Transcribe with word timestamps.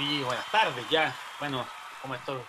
Sí, 0.00 0.22
buenas 0.22 0.50
tardes 0.50 0.88
ya. 0.88 1.14
Bueno, 1.40 1.68
como 2.00 2.14
esto 2.14 2.42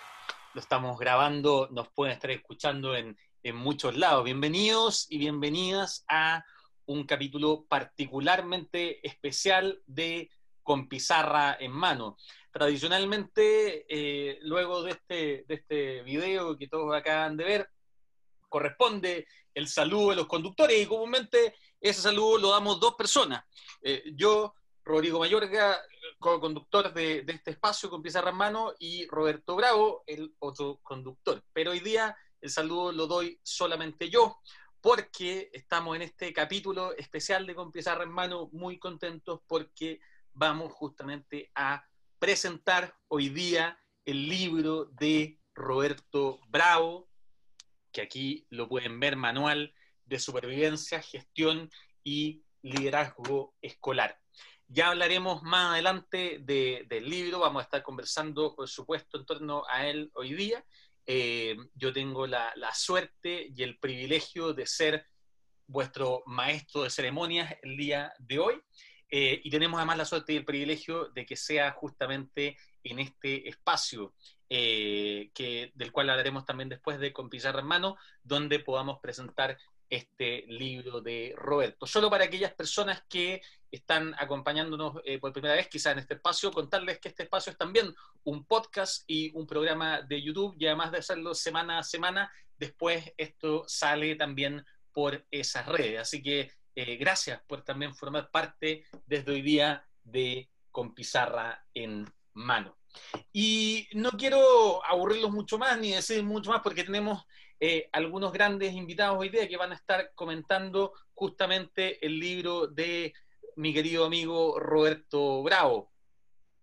lo 0.53 0.61
estamos 0.61 0.97
grabando, 0.97 1.67
nos 1.69 1.89
pueden 1.89 2.13
estar 2.13 2.31
escuchando 2.31 2.95
en, 2.95 3.17
en 3.43 3.57
muchos 3.57 3.97
lados. 3.97 4.23
Bienvenidos 4.23 5.05
y 5.09 5.17
bienvenidas 5.17 6.05
a 6.07 6.45
un 6.85 7.05
capítulo 7.05 7.65
particularmente 7.67 9.05
especial 9.05 9.81
de 9.85 10.31
Con 10.63 10.87
Pizarra 10.87 11.57
en 11.59 11.73
Mano. 11.73 12.15
Tradicionalmente, 12.51 13.85
eh, 13.89 14.39
luego 14.43 14.83
de 14.83 14.91
este, 14.91 15.43
de 15.45 15.55
este 15.55 16.03
video 16.03 16.57
que 16.57 16.69
todos 16.69 16.95
acaban 16.95 17.35
de 17.35 17.43
ver, 17.43 17.69
corresponde 18.47 19.27
el 19.53 19.67
saludo 19.67 20.11
de 20.11 20.15
los 20.15 20.27
conductores 20.27 20.81
y 20.81 20.85
comúnmente 20.85 21.53
ese 21.81 22.01
saludo 22.01 22.37
lo 22.37 22.51
damos 22.51 22.79
dos 22.79 22.95
personas. 22.95 23.43
Eh, 23.81 24.03
yo, 24.15 24.53
Rodrigo 24.83 25.19
Mayorga, 25.19 25.79
co-conductor 26.19 26.93
de, 26.93 27.23
este 27.27 27.51
espacio 27.51 27.89
con 27.89 28.01
Pizarra 28.01 28.31
en 28.31 28.37
Mano, 28.37 28.73
y 28.79 29.07
Roberto 29.07 29.55
Bravo, 29.55 30.03
el 30.07 30.35
otro 30.39 30.79
conductor. 30.81 31.43
Pero 31.53 31.71
hoy 31.71 31.79
día 31.79 32.15
el 32.41 32.49
saludo 32.49 32.91
lo 32.91 33.07
doy 33.07 33.39
solamente 33.43 34.09
yo, 34.09 34.39
porque 34.81 35.49
estamos 35.53 35.95
en 35.95 36.01
este 36.03 36.33
capítulo 36.33 36.95
especial 36.97 37.45
de 37.45 37.55
Con 37.55 37.71
Pizarra 37.71 38.03
en 38.03 38.11
Mano 38.11 38.49
muy 38.51 38.79
contentos 38.79 39.41
porque 39.47 39.99
vamos 40.33 40.73
justamente 40.73 41.51
a 41.53 41.85
presentar 42.17 42.95
hoy 43.07 43.29
día 43.29 43.79
el 44.05 44.27
libro 44.27 44.85
de 44.85 45.39
Roberto 45.53 46.39
Bravo, 46.47 47.09
que 47.91 48.01
aquí 48.01 48.47
lo 48.49 48.67
pueden 48.67 48.99
ver, 48.99 49.15
manual 49.15 49.73
de 50.05 50.19
supervivencia, 50.19 51.01
gestión 51.01 51.69
y 52.03 52.43
liderazgo 52.61 53.55
escolar. 53.61 54.20
Ya 54.73 54.87
hablaremos 54.87 55.43
más 55.43 55.73
adelante 55.73 56.39
de, 56.39 56.85
del 56.87 57.09
libro, 57.09 57.39
vamos 57.39 57.59
a 57.59 57.65
estar 57.65 57.83
conversando, 57.83 58.55
por 58.55 58.69
supuesto, 58.69 59.17
en 59.17 59.25
torno 59.25 59.63
a 59.67 59.85
él 59.85 60.09
hoy 60.13 60.33
día. 60.33 60.63
Eh, 61.05 61.57
yo 61.75 61.91
tengo 61.91 62.25
la, 62.25 62.53
la, 62.55 62.73
suerte 62.73 63.51
y 63.53 63.63
el 63.63 63.77
privilegio 63.79 64.53
de 64.53 64.65
ser 64.65 65.07
vuestro 65.67 66.23
maestro 66.25 66.83
de 66.83 66.89
ceremonias 66.89 67.53
el 67.63 67.75
día 67.75 68.13
de 68.17 68.39
hoy. 68.39 68.61
Eh, 69.09 69.41
y 69.43 69.49
tenemos 69.49 69.77
además 69.77 69.97
la 69.97 70.05
suerte 70.05 70.31
y 70.31 70.37
el 70.37 70.45
privilegio 70.45 71.09
de 71.09 71.25
que 71.25 71.35
sea 71.35 71.71
justamente 71.71 72.57
en 72.81 72.99
este 72.99 73.49
espacio, 73.49 74.13
eh, 74.47 75.31
que, 75.33 75.73
del 75.75 75.91
cual 75.91 76.11
hablaremos 76.11 76.45
también 76.45 76.69
después 76.69 76.97
de 76.97 77.11
Con 77.11 77.29
Pizarra 77.29 77.59
en 77.59 77.67
Mano, 77.67 77.97
donde 78.23 78.59
podamos 78.59 79.01
presentar 79.01 79.57
este 79.91 80.45
libro 80.47 81.01
de 81.01 81.33
Roberto. 81.35 81.85
Solo 81.85 82.09
para 82.09 82.23
aquellas 82.23 82.53
personas 82.53 83.03
que 83.09 83.41
están 83.69 84.15
acompañándonos 84.17 85.01
eh, 85.03 85.19
por 85.19 85.33
primera 85.33 85.55
vez, 85.55 85.67
quizá 85.67 85.91
en 85.91 85.99
este 85.99 86.13
espacio, 86.13 86.49
contarles 86.51 86.99
que 86.99 87.09
este 87.09 87.23
espacio 87.23 87.51
es 87.51 87.57
también 87.57 87.93
un 88.23 88.45
podcast 88.45 89.03
y 89.05 89.31
un 89.35 89.45
programa 89.45 90.01
de 90.01 90.21
YouTube, 90.21 90.55
y 90.57 90.65
además 90.65 90.93
de 90.93 90.99
hacerlo 90.99 91.35
semana 91.35 91.77
a 91.77 91.83
semana, 91.83 92.31
después 92.57 93.13
esto 93.17 93.65
sale 93.67 94.15
también 94.15 94.65
por 94.93 95.25
esas 95.29 95.65
redes. 95.65 95.99
Así 95.99 96.23
que 96.23 96.51
eh, 96.73 96.95
gracias 96.95 97.41
por 97.45 97.61
también 97.61 97.93
formar 97.93 98.31
parte 98.31 98.85
desde 99.05 99.33
hoy 99.33 99.41
día 99.41 99.85
de 100.05 100.49
Con 100.71 100.95
Pizarra 100.95 101.65
en 101.73 102.05
Mano. 102.33 102.77
Y 103.33 103.89
no 103.93 104.11
quiero 104.11 104.85
aburrirlos 104.85 105.31
mucho 105.31 105.57
más 105.57 105.77
ni 105.77 105.91
decir 105.91 106.23
mucho 106.23 106.51
más 106.51 106.61
porque 106.61 106.85
tenemos 106.85 107.25
eh, 107.63 107.89
algunos 107.91 108.33
grandes 108.33 108.73
invitados 108.73 109.19
hoy 109.19 109.29
día 109.29 109.47
que 109.47 109.55
van 109.55 109.71
a 109.71 109.75
estar 109.75 110.13
comentando 110.15 110.93
justamente 111.13 112.03
el 112.03 112.19
libro 112.19 112.65
de 112.65 113.13
mi 113.55 113.71
querido 113.71 114.03
amigo 114.03 114.59
Roberto 114.59 115.43
Bravo, 115.43 115.91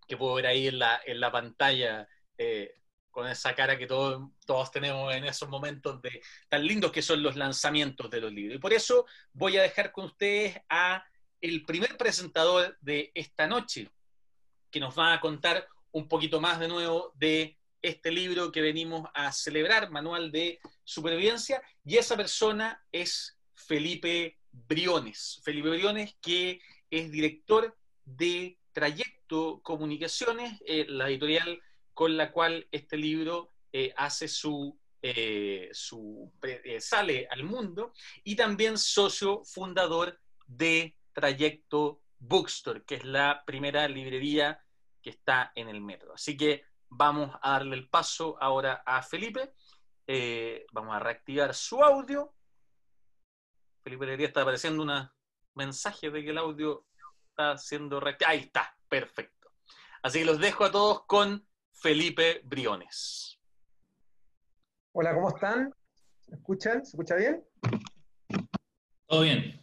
que 0.09 0.17
puedo 0.17 0.35
ver 0.35 0.49
ahí 0.49 0.67
en 0.67 0.81
la, 0.81 1.01
en 1.07 1.21
la 1.21 1.31
pantalla 1.31 2.09
eh, 2.37 2.75
con 3.13 3.29
esa 3.29 3.55
cara 3.55 3.79
que 3.79 3.87
todos, 3.87 4.29
todos 4.45 4.73
tenemos 4.73 5.15
en 5.15 5.25
esos 5.25 5.49
momentos 5.49 6.03
de 6.03 6.21
tan 6.49 6.67
lindos 6.67 6.91
que 6.91 7.03
son 7.03 7.23
los 7.23 7.37
lanzamientos 7.37 8.11
de 8.11 8.21
los 8.21 8.33
libros. 8.33 8.57
Y 8.57 8.61
por 8.61 8.73
eso 8.73 9.07
voy 9.33 9.57
a 9.57 9.63
dejar 9.63 9.93
con 9.93 10.07
ustedes 10.07 10.59
a 10.69 11.05
el 11.41 11.65
primer 11.65 11.97
presentador 11.97 12.77
de 12.81 13.13
esta 13.15 13.47
noche, 13.47 13.89
que 14.69 14.81
nos 14.81 14.99
va 14.99 15.13
a 15.13 15.21
contar 15.21 15.69
un 15.93 16.09
poquito 16.09 16.41
más 16.41 16.59
de 16.59 16.67
nuevo 16.67 17.13
de 17.15 17.58
este 17.83 18.11
libro 18.11 18.51
que 18.51 18.61
venimos 18.61 19.09
a 19.15 19.33
celebrar, 19.33 19.91
Manual 19.91 20.33
de 20.33 20.61
Supervivencia, 20.85 21.63
y 21.85 21.97
esa 21.97 22.17
persona 22.17 22.85
es 22.93 23.39
Felipe 23.55 24.39
Briones. 24.51 25.41
Felipe 25.45 25.71
Briones, 25.71 26.17
que 26.21 26.61
es 26.91 27.11
director 27.11 27.77
de 28.05 28.59
Trayecto 28.73 29.61
Comunicaciones, 29.63 30.61
eh, 30.67 30.87
la 30.89 31.09
editorial 31.09 31.61
con 31.95 32.17
la 32.17 32.33
cual 32.33 32.67
este 32.71 32.97
libro 32.97 33.51
eh, 33.73 33.93
hace 33.97 34.29
su, 34.29 34.79
eh, 35.03 35.69
su 35.73 36.33
sale 36.81 37.27
al 37.31 37.45
mundo, 37.45 37.93
y 38.25 38.37
también 38.37 38.79
socio 38.79 39.45
fundador 39.45 40.19
de 40.47 40.97
Trayecto 41.13 42.01
Bookstore, 42.19 42.85
que 42.85 42.97
es 42.97 43.05
la 43.05 43.45
primera 43.45 43.87
librería 43.89 44.61
que 45.03 45.11
está 45.11 45.53
en 45.55 45.69
el 45.69 45.81
metro. 45.81 46.15
Así 46.15 46.37
que 46.37 46.65
Vamos 46.91 47.37
a 47.43 47.53
darle 47.53 47.77
el 47.77 47.89
paso 47.89 48.37
ahora 48.41 48.83
a 48.85 49.03
Felipe. 49.03 49.53
Eh, 50.07 50.67
vamos 50.73 50.95
a 50.95 50.99
reactivar 50.99 51.55
su 51.55 51.83
audio. 51.83 52.35
Felipe 53.83 54.07
debería 54.07 54.29
estar 54.29 54.43
apareciendo 54.43 54.83
un 54.83 55.11
mensaje 55.55 56.11
de 56.11 56.23
que 56.25 56.31
el 56.31 56.39
audio 56.39 56.87
está 57.29 57.59
siendo 57.59 58.01
reactivado. 58.01 58.33
Ahí 58.33 58.41
está, 58.41 58.75
perfecto. 58.89 59.51
Así 60.03 60.21
que 60.21 60.25
los 60.25 60.39
dejo 60.39 60.65
a 60.65 60.73
todos 60.73 61.05
con 61.07 61.47
Felipe 61.73 62.41
Briones. 62.45 63.39
Hola, 64.93 65.15
¿cómo 65.15 65.29
están? 65.29 65.75
¿Me 66.27 66.37
escuchan? 66.37 66.85
¿Se 66.85 66.91
escucha 66.97 67.15
bien? 67.17 67.45
Todo 69.07 69.23
bien. 69.23 69.61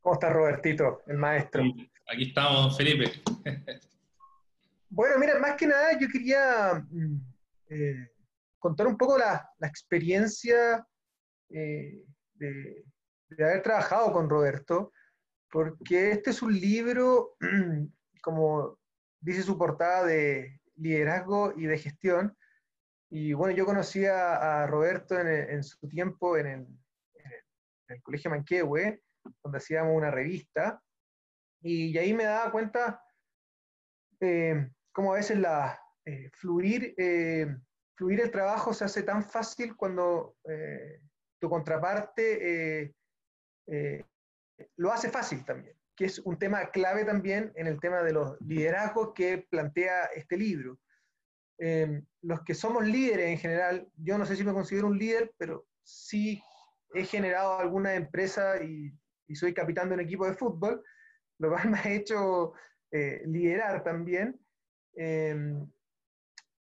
¿Cómo 0.00 0.14
está 0.14 0.30
Robertito, 0.30 1.02
el 1.06 1.18
maestro? 1.18 1.62
Aquí 2.10 2.28
estamos, 2.28 2.76
Felipe. 2.76 3.22
Bueno, 4.90 5.18
mira, 5.18 5.38
más 5.38 5.56
que 5.56 5.66
nada 5.66 5.98
yo 5.98 6.08
quería 6.08 6.82
mm, 6.90 7.20
eh, 7.68 8.10
contar 8.58 8.86
un 8.86 8.96
poco 8.96 9.18
la, 9.18 9.50
experiencia 9.60 10.86
eh, 11.50 12.04
de, 12.34 12.84
haber 13.38 13.62
trabajado 13.62 14.12
con 14.12 14.30
Roberto, 14.30 14.92
porque 15.50 16.12
este 16.12 16.30
es 16.30 16.40
un 16.40 16.58
libro, 16.58 17.36
como 18.22 18.78
dice 19.20 19.42
su 19.42 19.58
portada, 19.58 20.06
de 20.06 20.60
liderazgo 20.76 21.52
y 21.56 21.66
de 21.66 21.78
gestión. 21.78 22.36
Y 23.10 23.34
bueno, 23.34 23.54
yo 23.54 23.66
conocí 23.66 24.06
a, 24.06 24.66
Roberto 24.66 25.18
en, 25.18 25.62
su 25.62 25.88
tiempo 25.88 26.36
en 26.36 26.46
el, 27.88 28.02
Colegio 28.02 28.30
Manquehue, 28.30 29.02
donde 29.42 29.58
hacíamos 29.58 29.96
una 29.96 30.10
revista, 30.10 30.82
y, 31.60 31.86
y 31.86 31.98
ahí 31.98 32.12
me 32.14 32.24
daba 32.24 32.50
cuenta 32.52 33.02
eh, 34.20 34.70
cómo 34.98 35.12
a 35.12 35.18
veces 35.18 35.38
la, 35.38 35.80
eh, 36.04 36.28
fluir, 36.32 36.92
eh, 36.98 37.46
fluir 37.96 38.20
el 38.20 38.32
trabajo 38.32 38.74
se 38.74 38.84
hace 38.84 39.04
tan 39.04 39.22
fácil 39.22 39.76
cuando 39.76 40.34
eh, 40.42 41.02
tu 41.40 41.48
contraparte 41.48 42.96
lo 44.74 44.92
hace 44.92 45.08
fácil 45.08 45.44
también, 45.44 45.76
que 45.94 46.06
es 46.06 46.18
un 46.18 46.36
tema 46.36 46.72
clave 46.72 47.04
también 47.04 47.52
en 47.54 47.68
el 47.68 47.78
tema 47.78 48.02
de 48.02 48.12
los 48.12 48.40
liderazgos 48.40 49.12
que 49.14 49.46
plantea 49.48 50.06
este 50.16 50.36
libro. 50.36 50.80
los 52.22 52.40
que 52.44 52.54
somos 52.54 52.84
líderes 52.84 53.28
en 53.28 53.38
general, 53.38 53.88
yo 53.98 54.18
no 54.18 54.26
sé 54.26 54.34
si 54.34 54.42
me 54.42 54.52
considero 54.52 54.88
un 54.88 54.98
líder, 54.98 55.32
pero 55.38 55.64
sí 55.84 56.42
he 56.92 57.04
generado 57.04 57.60
alguna 57.60 57.94
empresa 57.94 58.60
y, 58.64 58.92
y 59.28 59.36
soy 59.36 59.54
capitán 59.54 59.90
de 59.90 59.94
un 59.94 60.00
equipo 60.00 60.26
de 60.26 60.34
fútbol, 60.34 60.82
lo 61.38 61.50
cual 61.50 61.70
me 61.70 61.78
ha 61.78 61.88
hecho 61.88 62.52
liderar 62.90 63.84
también. 63.84 64.40
Eh, 65.00 65.64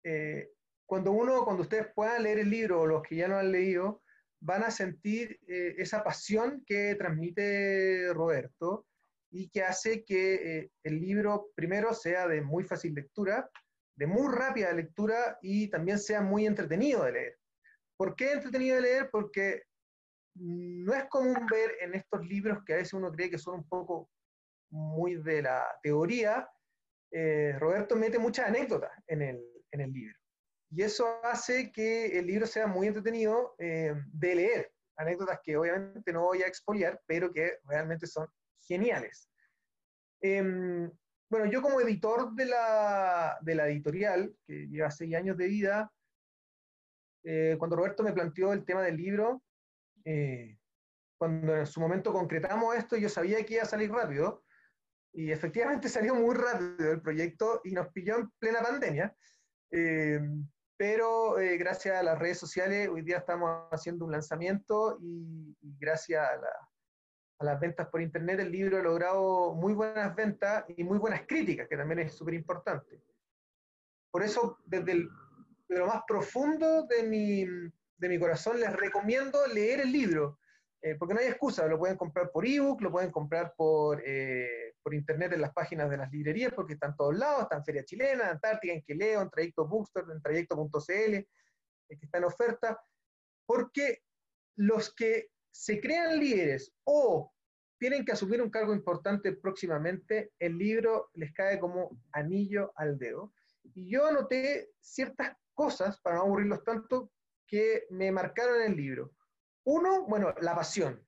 eh, 0.04 0.50
cuando 0.86 1.12
uno, 1.12 1.44
cuando 1.44 1.62
ustedes 1.62 1.88
puedan 1.94 2.22
leer 2.22 2.40
el 2.40 2.50
libro, 2.50 2.82
o 2.82 2.86
los 2.86 3.02
que 3.02 3.16
ya 3.16 3.28
lo 3.28 3.36
han 3.36 3.52
leído, 3.52 4.02
van 4.40 4.64
a 4.64 4.70
sentir 4.70 5.38
eh, 5.46 5.74
esa 5.78 6.02
pasión 6.02 6.64
que 6.66 6.96
transmite 6.96 8.12
Roberto 8.12 8.86
y 9.30 9.48
que 9.48 9.62
hace 9.62 10.04
que 10.04 10.34
eh, 10.34 10.70
el 10.82 11.00
libro 11.00 11.50
primero 11.54 11.94
sea 11.94 12.26
de 12.26 12.42
muy 12.42 12.64
fácil 12.64 12.94
lectura, 12.94 13.48
de 13.96 14.06
muy 14.06 14.34
rápida 14.34 14.72
lectura 14.72 15.38
y 15.40 15.68
también 15.68 15.98
sea 15.98 16.20
muy 16.20 16.46
entretenido 16.46 17.04
de 17.04 17.12
leer. 17.12 17.38
¿Por 17.96 18.16
qué 18.16 18.32
entretenido 18.32 18.76
de 18.76 18.82
leer? 18.82 19.10
Porque 19.10 19.62
no 20.34 20.92
es 20.92 21.04
común 21.04 21.46
ver 21.50 21.76
en 21.80 21.94
estos 21.94 22.26
libros 22.26 22.64
que 22.66 22.74
a 22.74 22.76
veces 22.76 22.94
uno 22.94 23.12
cree 23.12 23.30
que 23.30 23.38
son 23.38 23.56
un 23.56 23.68
poco 23.68 24.10
muy 24.70 25.16
de 25.22 25.42
la 25.42 25.66
teoría, 25.82 26.48
eh, 27.12 27.54
Roberto 27.58 27.94
mete 27.94 28.18
muchas 28.18 28.48
anécdotas 28.48 28.90
en 29.06 29.20
el, 29.20 29.44
en 29.70 29.80
el, 29.82 29.92
libro. 29.92 30.18
Y 30.70 30.82
eso 30.82 31.22
hace 31.22 31.70
que 31.70 32.18
el 32.18 32.26
libro 32.26 32.46
sea 32.46 32.66
muy 32.66 32.86
entretenido 32.86 33.54
eh, 33.58 33.94
de 34.12 34.34
leer. 34.34 34.72
Anécdotas 34.96 35.40
que 35.42 35.56
obviamente 35.56 36.12
no 36.12 36.22
voy 36.22 36.42
a 36.42 36.46
expoliar, 36.46 37.00
pero 37.06 37.30
que 37.30 37.58
realmente 37.64 38.06
son 38.06 38.26
geniales. 38.66 39.28
Eh, 40.22 40.88
bueno, 41.28 41.46
yo 41.46 41.60
como 41.60 41.80
editor 41.80 42.34
de 42.34 42.46
la, 42.46 43.38
de 43.42 43.54
la 43.54 43.68
editorial, 43.68 44.34
que 44.46 44.66
lleva 44.68 44.90
seis 44.90 45.14
años 45.14 45.36
de 45.36 45.48
vida, 45.48 45.92
eh, 47.24 47.56
cuando 47.58 47.76
Roberto 47.76 48.02
me 48.02 48.12
planteó 48.12 48.52
el 48.52 48.64
tema 48.64 48.82
del 48.82 48.96
libro, 48.96 49.42
cuando 51.18 51.56
en 51.56 51.66
su 51.66 51.80
momento 51.80 52.12
concretamos 52.12 52.74
esto, 52.74 52.96
yo 52.96 53.08
sabía 53.08 53.44
que 53.44 53.54
iba 53.54 53.62
a 53.62 53.66
salir 53.66 53.90
rápido, 53.92 54.42
y 55.12 55.30
efectivamente 55.30 55.88
salió 55.88 56.14
muy 56.14 56.34
rápido 56.34 56.92
el 56.92 57.00
proyecto 57.00 57.60
y 57.64 57.72
nos 57.72 57.88
pilló 57.88 58.18
en 58.18 58.30
plena 58.38 58.60
pandemia. 58.60 59.14
Eh, 59.70 60.20
pero 60.76 61.36
gracias 61.58 61.96
a 61.96 62.02
las 62.02 62.18
redes 62.18 62.38
sociales, 62.38 62.88
hoy 62.88 63.02
día 63.02 63.18
estamos 63.18 63.68
haciendo 63.70 64.04
un 64.04 64.10
lanzamiento 64.10 64.98
y, 65.00 65.54
gracias 65.78 66.28
a, 66.28 66.36
la, 66.36 66.68
a, 67.38 67.44
las 67.44 67.60
ventas 67.60 67.86
por 67.86 68.02
internet, 68.02 68.40
el 68.40 68.50
libro 68.50 68.78
ha 68.78 68.82
logrado 68.82 69.54
muy 69.54 69.74
buenas 69.74 70.12
ventas 70.16 70.64
y 70.76 70.82
muy 70.82 70.98
buenas 70.98 71.22
críticas, 71.28 71.68
que 71.68 71.76
también 71.76 72.00
es 72.00 72.14
súper 72.14 72.34
importante. 72.34 73.00
Por 74.10 74.22
eso, 74.22 74.58
desde 74.66 75.08
lo 75.68 75.86
más 75.86 76.02
profundo 76.06 76.86
de 76.86 77.02
mi, 77.04 77.44
de 77.96 78.08
mi 78.08 78.18
corazón, 78.18 78.60
les 78.60 78.72
recomiendo 78.72 79.46
leer 79.46 79.80
el 79.80 79.92
libro, 79.92 80.38
eh, 80.82 80.96
porque 80.96 81.14
no 81.14 81.20
hay 81.20 81.28
excusa, 81.28 81.66
lo 81.66 81.78
pueden 81.78 81.96
comprar 81.96 82.30
por 82.30 82.46
ebook, 82.46 82.82
lo 82.82 82.92
pueden 82.92 83.10
comprar 83.10 83.54
por, 83.56 84.02
eh, 84.04 84.71
por 84.82 84.94
internet 84.94 85.32
en 85.32 85.40
las 85.40 85.52
páginas 85.52 85.88
de 85.90 85.96
las 85.96 86.10
librerías, 86.10 86.52
porque 86.52 86.74
están 86.74 86.96
todos 86.96 87.16
lados, 87.16 87.42
está 87.42 87.56
en 87.56 87.64
Feria 87.64 87.84
Chilena, 87.84 88.30
Antártica, 88.30 88.72
en 88.72 88.82
Queleo, 88.82 89.22
en 89.22 89.30
Trayecto 89.30 89.66
Bookstore, 89.66 90.12
en 90.12 90.22
Trayecto.cl, 90.22 91.14
eh, 91.14 91.26
que 91.88 92.04
está 92.04 92.18
en 92.18 92.24
oferta, 92.24 92.80
porque 93.46 94.02
los 94.56 94.94
que 94.94 95.28
se 95.50 95.80
crean 95.80 96.18
líderes 96.18 96.72
o 96.84 97.32
tienen 97.78 98.04
que 98.04 98.12
asumir 98.12 98.40
un 98.40 98.50
cargo 98.50 98.72
importante 98.72 99.32
próximamente, 99.32 100.32
el 100.38 100.56
libro 100.56 101.10
les 101.14 101.32
cae 101.32 101.58
como 101.58 101.98
anillo 102.12 102.72
al 102.76 102.96
dedo. 102.98 103.32
Y 103.74 103.90
yo 103.90 104.06
anoté 104.06 104.70
ciertas 104.80 105.36
cosas, 105.52 106.00
para 106.00 106.16
no 106.16 106.22
aburrirlos 106.22 106.62
tanto, 106.62 107.10
que 107.46 107.86
me 107.90 108.12
marcaron 108.12 108.60
en 108.60 108.70
el 108.70 108.76
libro. 108.76 109.12
Uno, 109.64 110.06
bueno, 110.06 110.32
la 110.40 110.54
pasión. 110.54 111.04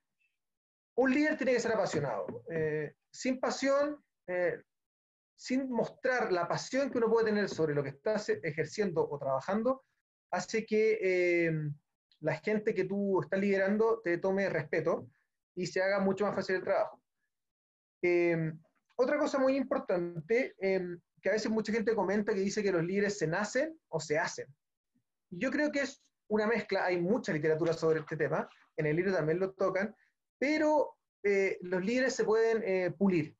Un 0.97 1.13
líder 1.13 1.37
tiene 1.37 1.53
que 1.53 1.59
ser 1.59 1.73
apasionado. 1.73 2.43
Eh, 2.49 2.93
sin 3.11 3.39
pasión, 3.39 4.01
eh, 4.27 4.61
sin 5.37 5.69
mostrar 5.69 6.31
la 6.31 6.47
pasión 6.47 6.89
que 6.89 6.97
uno 6.97 7.09
puede 7.09 7.27
tener 7.27 7.49
sobre 7.49 7.75
lo 7.75 7.83
que 7.83 7.89
está 7.89 8.15
ejerciendo 8.43 9.07
o 9.09 9.19
trabajando, 9.19 9.83
hace 10.31 10.65
que 10.65 10.97
eh, 11.01 11.51
la 12.21 12.35
gente 12.35 12.73
que 12.73 12.85
tú 12.85 13.21
estás 13.21 13.39
liderando 13.39 14.01
te 14.01 14.17
tome 14.17 14.49
respeto 14.49 15.09
y 15.53 15.67
se 15.67 15.81
haga 15.81 15.99
mucho 15.99 16.25
más 16.25 16.35
fácil 16.35 16.55
el 16.55 16.63
trabajo. 16.63 17.01
otra 18.95 19.17
cosa 19.17 19.39
muy 19.39 19.57
importante, 19.57 20.55
que 20.57 21.29
a 21.29 21.33
veces 21.33 21.51
mucha 21.51 21.73
gente 21.73 21.95
comenta 21.95 22.33
que 22.33 22.39
dice 22.39 22.63
que 22.63 22.71
los 22.71 22.83
líderes 22.83 23.17
se 23.17 23.27
nacen 23.27 23.77
o 23.89 23.99
se 23.99 24.17
hacen. 24.17 24.47
Yo 25.29 25.51
creo 25.51 25.71
que 25.71 25.81
es 25.81 26.01
una 26.27 26.47
mezcla, 26.47 26.85
hay 26.85 27.01
mucha 27.01 27.33
literatura 27.33 27.73
sobre 27.73 27.99
este 27.99 28.15
tema, 28.15 28.47
en 28.77 28.85
el 28.85 28.95
libro 28.95 29.13
también 29.13 29.39
lo 29.39 29.53
tocan, 29.53 29.95
pero 30.45 30.95
eh, 31.23 31.57
los 31.61 31.83
líderes 31.83 32.13
se 32.15 32.23
pueden 32.23 32.61
eh, 32.63 32.91
pulir. 32.91 33.35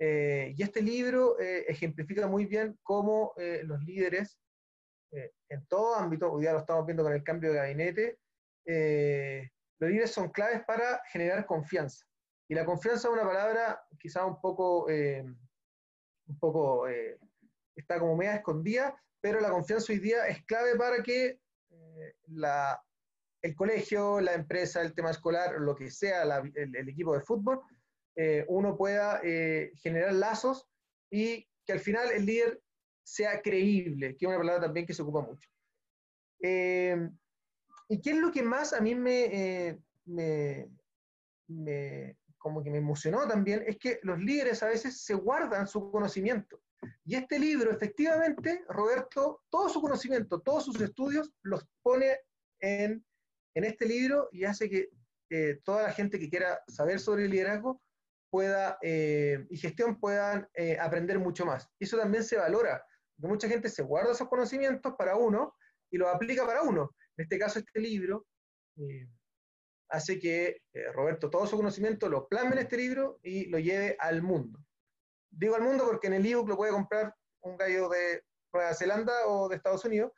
Eh, 0.00 0.52
y 0.56 0.60
este 0.60 0.82
libro 0.82 1.38
ejemplifica 1.38 2.26
muy 2.26 2.46
bien 2.46 2.76
cómo 2.82 3.32
los 3.36 3.80
líderes, 3.84 4.40
en 5.12 5.66
todo 5.68 5.94
ámbito, 5.94 6.32
hoy 6.32 6.42
día 6.42 6.52
lo 6.52 6.58
estamos 6.58 6.84
viendo 6.84 7.04
con 7.04 7.12
el 7.12 7.22
cambio 7.22 7.52
de 7.52 7.58
gabinete, 7.58 8.18
los 9.78 9.88
líderes 9.88 10.10
son 10.10 10.30
claves 10.30 10.64
para 10.66 11.00
generar 11.12 11.46
confianza. 11.46 12.04
Y 12.48 12.56
la 12.56 12.64
confianza 12.64 13.06
es 13.06 13.14
una 13.14 13.22
palabra 13.22 13.80
quizá 14.00 14.26
un 14.26 14.40
poco 14.40 14.88
un 14.88 16.38
poco, 16.40 16.88
eh, 16.88 17.18
está 17.76 18.00
como 18.00 18.16
media 18.16 18.36
escondida, 18.36 19.00
pero 19.20 19.40
la 19.40 19.50
confianza 19.50 19.92
hoy 19.92 20.00
día 20.00 20.26
es 20.26 20.44
clave 20.46 20.76
para 20.76 21.02
que 21.02 21.40
eh, 21.70 22.14
la, 22.26 22.82
el 23.42 23.54
colegio, 23.54 24.20
la 24.20 24.34
empresa, 24.34 24.80
el 24.80 24.94
tema 24.94 25.10
escolar, 25.10 25.60
lo 25.60 25.74
que 25.74 25.90
sea, 25.90 26.22
el, 26.22 26.88
equipo 26.88 27.14
de 27.14 27.22
fútbol, 27.22 27.60
eh, 28.16 28.44
uno 28.48 28.76
pueda 28.76 29.20
generar 29.82 30.12
lazos 30.14 30.68
y 31.10 31.46
que 31.66 31.72
al 31.72 31.80
final 31.80 32.10
el 32.12 32.24
líder 32.24 32.62
sea 33.04 33.42
creíble, 33.42 34.16
que 34.16 34.24
es 34.24 34.28
una 34.28 34.38
palabra 34.38 34.62
también 34.62 34.86
que 34.86 34.94
se 34.94 35.02
ocupa 35.02 35.22
mucho. 35.22 35.48
¿Y 36.40 38.00
qué 38.00 38.10
es 38.10 38.16
lo 38.16 38.30
que 38.30 38.42
más 38.42 38.72
a 38.72 38.80
mí 38.80 38.94
me, 38.94 39.78
me, 40.04 40.68
me, 41.48 42.16
como 42.42 42.62
que 42.62 42.70
me 42.70 42.78
emocionó 42.78 43.26
también, 43.28 43.62
es 43.66 43.78
que 43.78 44.00
los 44.02 44.18
líderes 44.18 44.62
a 44.62 44.68
veces 44.68 45.00
se 45.00 45.14
guardan 45.14 45.68
su 45.68 45.90
conocimiento. 45.92 46.60
Y 47.04 47.14
este 47.14 47.38
libro, 47.38 47.70
efectivamente, 47.70 48.64
Roberto, 48.68 49.42
todo 49.48 49.68
su 49.68 49.80
conocimiento, 49.80 50.40
todos 50.40 50.64
sus 50.64 50.80
estudios, 50.80 51.32
los 51.42 51.64
pone 51.82 52.18
en, 52.60 53.04
en 53.54 53.64
este 53.64 53.86
libro 53.86 54.28
y 54.32 54.44
hace 54.44 54.68
que 54.68 54.90
eh, 55.30 55.60
toda 55.64 55.84
la 55.84 55.92
gente 55.92 56.18
que 56.18 56.28
quiera 56.28 56.62
saber 56.68 57.00
sobre 57.00 57.24
el 57.24 57.30
liderazgo 57.30 57.80
pueda, 58.30 58.78
eh, 58.82 59.46
y 59.48 59.56
gestión 59.56 59.98
puedan 59.98 60.48
eh, 60.54 60.78
aprender 60.78 61.18
mucho 61.18 61.46
más. 61.46 61.68
Eso 61.78 61.96
también 61.96 62.24
se 62.24 62.36
valora, 62.36 62.84
porque 63.14 63.28
mucha 63.28 63.48
gente 63.48 63.68
se 63.68 63.82
guarda 63.82 64.12
esos 64.12 64.28
conocimientos 64.28 64.94
para 64.96 65.16
uno 65.16 65.54
y 65.90 65.98
los 65.98 66.08
aplica 66.08 66.46
para 66.46 66.62
uno. 66.62 66.94
En 67.16 67.24
este 67.24 67.38
caso, 67.38 67.58
este 67.58 67.80
libro 67.80 68.26
hace 69.90 70.18
que 70.18 70.62
Roberto 70.94 71.28
todo 71.28 71.46
su 71.46 71.56
conocimiento 71.56 72.08
lo 72.08 72.26
plasme 72.26 72.52
en 72.52 72.58
este 72.58 72.78
libro 72.78 73.18
y 73.22 73.46
lo 73.46 73.58
lleve 73.58 73.96
al 73.98 74.22
mundo. 74.22 74.58
Digo 75.30 75.56
al 75.56 75.62
mundo 75.62 75.84
porque 75.86 76.06
en 76.06 76.14
el 76.14 76.26
ebook 76.26 76.48
lo 76.48 76.56
puede 76.56 76.72
comprar 76.72 77.14
un 77.40 77.56
gallo 77.56 77.88
de 77.88 78.24
Nueva 78.52 78.74
Zelanda 78.74 79.26
o 79.26 79.48
de 79.48 79.56
Estados 79.56 79.84
Unidos, 79.84 80.12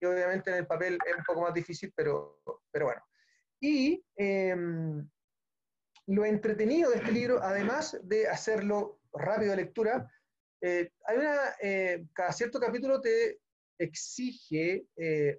y 0.00 0.06
obviamente 0.06 0.50
en 0.50 0.56
el 0.56 0.66
papel 0.66 0.98
es 1.06 1.16
un 1.16 1.24
poco 1.24 1.42
más 1.42 1.54
difícil, 1.54 1.92
pero, 1.94 2.40
pero 2.70 2.86
bueno. 2.86 3.02
Y 3.60 4.04
em, 4.16 5.08
lo 6.06 6.24
entretenido 6.24 6.90
de 6.90 6.98
este 6.98 7.12
libro, 7.12 7.42
además 7.42 7.98
de 8.02 8.28
hacerlo 8.28 9.00
rápido 9.12 9.50
de 9.50 9.56
lectura, 9.56 10.10
eh, 10.60 10.90
hay 11.06 11.16
una, 11.18 11.36
eh, 11.60 12.06
cada 12.12 12.32
cierto 12.32 12.60
capítulo 12.60 13.00
te 13.00 13.40
exige 13.78 14.86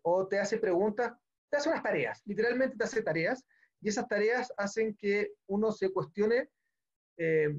o 0.03 0.27
te 0.27 0.39
hace 0.39 0.57
preguntas, 0.57 1.13
te 1.50 1.57
hace 1.57 1.69
unas 1.69 1.83
tareas, 1.83 2.21
literalmente 2.25 2.77
te 2.77 2.83
hace 2.83 3.01
tareas, 3.01 3.45
y 3.81 3.89
esas 3.89 4.07
tareas 4.07 4.54
hacen 4.57 4.95
que 4.95 5.33
uno 5.47 5.71
se 5.71 5.92
cuestione 5.92 6.49
eh, 7.18 7.54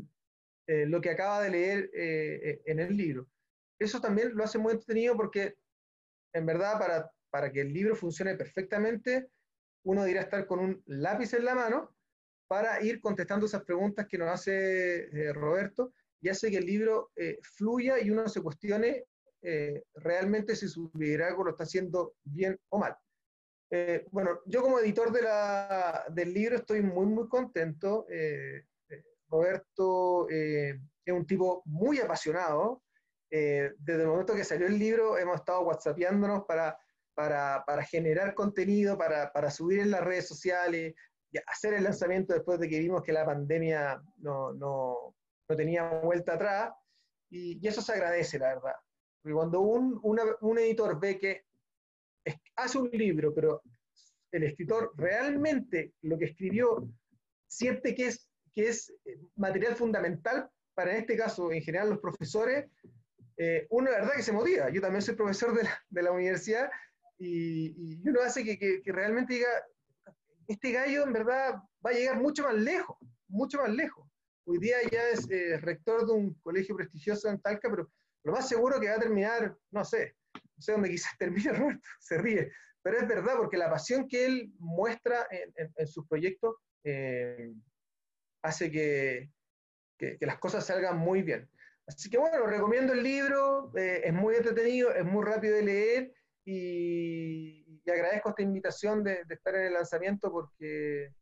eh, 0.67 0.87
lo 0.87 1.01
que 1.01 1.11
acaba 1.11 1.43
de 1.43 1.51
leer 1.51 1.91
eh, 1.95 2.63
en 2.65 2.81
el 2.81 2.97
libro. 2.97 3.29
Eso 3.79 4.01
también 4.01 4.35
lo 4.35 4.45
hace 4.45 4.59
muy 4.59 4.73
entretenido 4.73 5.17
porque, 5.17 5.57
en 6.33 6.47
verdad, 6.47 6.79
para, 6.79 7.11
para 7.31 7.51
que 7.51 7.61
el 7.61 7.73
libro 7.73 7.95
funcione 7.95 8.37
perfectamente, 8.37 9.29
uno 9.85 10.03
debería 10.03 10.23
estar 10.23 10.47
con 10.47 10.61
un 10.61 10.83
lápiz 10.87 11.33
en 11.35 11.45
la 11.45 11.55
mano 11.55 11.95
para 12.49 12.83
ir 12.83 13.01
contestando 13.01 13.47
esas 13.47 13.65
preguntas 13.65 14.07
que 14.09 14.19
nos 14.19 14.29
hace 14.29 15.09
Roberto 15.33 15.95
y 16.21 16.29
hace 16.29 16.51
que 16.51 16.59
el 16.59 16.67
libro 16.67 17.13
fluya 17.57 17.99
y 18.01 18.11
uno 18.11 18.29
se 18.29 18.43
cuestione 18.43 19.05
realmente 19.95 20.57
si 20.57 20.69
su 20.69 20.91
liderazgo 20.95 21.45
lo 21.45 21.51
está 21.53 21.65
haciendo 21.65 22.15
bien 22.25 22.59
o 22.69 22.79
mal. 22.79 22.97
Eh, 23.73 24.05
bueno, 24.11 24.41
yo 24.47 24.63
como 24.63 24.81
editor 24.81 25.13
de 25.13 25.21
del 26.13 26.35
libro 26.35 26.57
estoy 26.57 26.83
muy, 26.83 27.07
muy 27.07 27.29
contento. 27.29 28.05
Eh, 28.09 28.65
eh, 28.89 29.05
Roberto 29.29 30.29
es 30.29 30.77
un 31.07 31.27
tipo 31.27 31.63
muy 31.67 32.01
apasionado. 32.01 32.83
Desde 33.31 34.03
el 34.03 34.09
momento 34.09 34.35
que 34.35 34.45
salió 34.45 34.67
el 34.67 34.79
libro 34.79 35.17
hemos 35.17 35.37
estado 35.37 35.63
whatsappeándonos 35.63 36.45
para, 36.47 36.77
para, 37.15 37.65
para 37.67 37.85
generar 37.85 38.35
contenido, 38.35 38.99
para, 38.99 39.51
subir 39.51 39.81
en 39.81 39.91
las 39.91 40.03
redes 40.03 40.27
sociales, 40.27 40.95
hacer 41.47 41.75
el 41.75 41.85
lanzamiento 41.85 42.35
después 42.35 42.59
de 42.59 42.69
que 42.69 42.81
vimos 42.81 43.03
que 43.03 43.13
la 43.13 43.25
pandemia 43.25 44.03
no, 44.19 44.53
no, 44.53 45.15
no 45.49 45.57
tenía 45.57 45.89
vuelta 46.01 46.35
atrás. 46.35 46.73
Y, 47.31 47.65
y, 47.65 47.69
eso 47.69 47.81
se 47.81 47.93
agradece, 47.93 48.39
la 48.39 48.55
verdad. 48.55 48.75
Porque 49.23 49.35
cuando 49.35 49.61
un, 49.61 50.01
un 50.03 50.59
editor 50.59 50.99
ve 50.99 51.19
que 51.19 51.45
hace 52.57 52.79
un 52.79 52.91
libro, 52.91 53.33
pero 53.35 53.63
el 54.33 54.45
escritor 54.45 54.93
realmente 54.97 55.95
lo 56.03 56.19
que 56.19 56.27
escribió 56.27 56.89
siente 57.49 57.95
que 57.95 58.07
es, 58.09 58.29
que 58.53 58.69
es 58.69 58.93
material 59.37 59.75
fundamental 59.75 60.49
para, 60.75 60.93
en 60.93 60.99
este 60.99 61.17
caso, 61.17 61.53
en 61.53 61.63
general, 61.63 61.91
los 61.91 61.99
profesores, 61.99 62.71
eh, 63.37 63.67
uno 63.71 63.91
la 63.91 63.99
verdad 63.99 64.15
que 64.17 64.23
se 64.23 64.33
motiva. 64.33 64.71
Yo 64.71 64.81
también 64.81 65.03
soy 65.03 65.15
profesor 65.15 65.55
de 65.55 65.65
la, 65.65 65.85
de 65.89 66.03
la 66.03 66.13
universidad 66.13 66.71
y, 67.19 67.75
y, 67.77 68.09
uno 68.09 68.23
hace 68.23 68.45
que, 68.45 68.59
que, 68.59 68.93
realmente 68.93 69.35
diga, 69.35 69.49
este 70.49 70.73
gallo 70.73 71.05
en 71.05 71.13
verdad 71.13 71.57
va 71.85 71.91
a 71.91 71.93
llegar 71.93 72.21
mucho 72.21 72.45
más 72.45 72.55
lejos, 72.55 72.97
mucho 73.29 73.59
más 73.59 73.71
lejos. 73.71 74.07
Hoy 74.45 74.59
día 74.59 74.77
ya 74.91 75.09
es 75.11 75.31
eh, 75.31 75.59
rector 75.59 76.07
de 76.07 76.13
un 76.13 76.35
colegio 76.41 76.75
prestigioso 76.75 77.29
en 77.29 77.41
Talca, 77.41 77.69
pero 77.71 77.91
lo 78.25 78.33
más 78.33 78.49
seguro 78.49 78.81
que 78.81 78.89
va 78.89 78.97
a 78.97 79.01
terminar, 79.01 79.57
no 79.71 79.85
sé, 79.85 80.17
no 80.35 80.63
sé 80.63 80.73
dónde 80.73 80.91
quizás 80.91 81.13
termine 81.19 81.53
Roberto, 81.53 81.89
se 82.01 82.19
ríe, 82.19 82.51
pero 82.83 82.99
es 82.99 83.07
verdad, 83.07 83.35
porque 83.37 83.59
la 83.59 83.71
pasión 83.71 84.09
que 84.09 84.25
él 84.25 84.53
muestra 84.59 85.27
en, 85.31 85.87
sus 85.87 86.07
proyectos 86.07 86.57
eh, 86.85 87.53
hace 88.43 88.71
que, 88.71 89.31
que, 89.99 90.17
las 90.21 90.39
cosas 90.39 90.67
salgan 90.67 90.97
muy 90.97 91.23
bien. 91.23 91.49
Así 91.97 92.09
que 92.09 92.19
bueno, 92.19 92.47
recomiendo 92.47 92.93
el 92.93 93.03
libro, 93.03 93.73
eh, 93.77 94.03
es 94.05 94.13
muy 94.13 94.37
entretenido, 94.37 94.95
es 94.95 95.05
muy 95.05 95.25
rápido 95.25 95.57
de 95.57 95.63
leer 95.63 96.13
y, 96.45 97.83
agradezco 97.91 98.29
esta 98.29 98.43
invitación 98.43 99.03
de, 99.03 99.25
estar 99.29 99.57
en 99.57 99.67
el 99.67 99.73
lanzamiento 99.73 100.31
porque, 100.31 101.13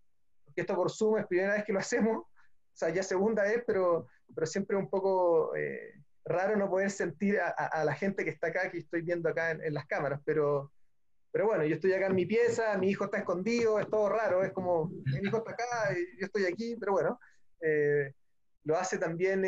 esto 0.54 0.74
por 0.74 0.90
Zoom 0.90 1.16
es 1.16 1.26
primera 1.26 1.54
vez 1.54 1.64
que 1.64 1.72
lo 1.72 1.78
hacemos, 1.78 2.18
o 2.18 2.26
sea, 2.74 2.90
ya 2.90 3.02
segunda 3.02 3.44
vez, 3.44 3.64
pero, 3.66 4.08
pero 4.34 4.46
siempre 4.46 4.76
un 4.76 4.90
poco 4.90 5.56
eh, 5.56 5.94
raro 6.26 6.54
no 6.54 6.68
poder 6.68 6.90
sentir 6.90 7.40
a, 7.40 7.82
la 7.84 7.94
gente 7.94 8.22
que 8.22 8.30
está 8.30 8.48
acá, 8.48 8.70
que 8.70 8.78
estoy 8.78 9.00
viendo 9.00 9.30
acá 9.30 9.52
en, 9.52 9.72
las 9.72 9.86
cámaras, 9.86 10.20
pero, 10.26 10.70
pero 11.32 11.46
bueno, 11.46 11.64
yo 11.64 11.76
estoy 11.76 11.94
acá 11.94 12.08
en 12.08 12.14
mi 12.14 12.26
pieza, 12.26 12.76
mi 12.76 12.90
hijo 12.90 13.06
está 13.06 13.16
escondido, 13.16 13.80
es 13.80 13.88
todo 13.88 14.10
raro, 14.10 14.44
es 14.44 14.52
como, 14.52 14.88
mi 14.88 15.26
hijo 15.26 15.38
está 15.38 15.52
acá 15.52 15.98
y 15.98 16.20
yo 16.20 16.26
estoy 16.26 16.44
aquí, 16.44 16.76
pero 16.78 16.92
bueno, 16.92 17.18
eh, 17.62 18.12
lo 18.64 18.76
hace 18.76 18.98
también 18.98 19.46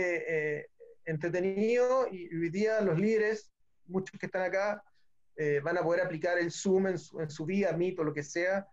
entretenido 1.05 2.07
y 2.11 2.35
hoy 2.35 2.51
día 2.51 2.81
los 2.81 2.99
líderes, 2.99 3.51
muchos 3.87 4.19
que 4.19 4.27
están 4.27 4.43
acá, 4.43 4.83
eh, 5.37 5.61
van 5.61 5.79
a 5.79 5.83
poder 5.83 6.03
aplicar 6.03 6.39
el 6.39 6.51
Zoom 6.51 6.89
en 6.89 6.99
su, 6.99 7.21
en 7.21 7.31
su 7.31 7.47
vida, 7.47 7.73
Meet 7.77 7.99
o 7.99 8.05
lo 8.05 8.13
que 8.13 8.23
sea, 8.23 8.67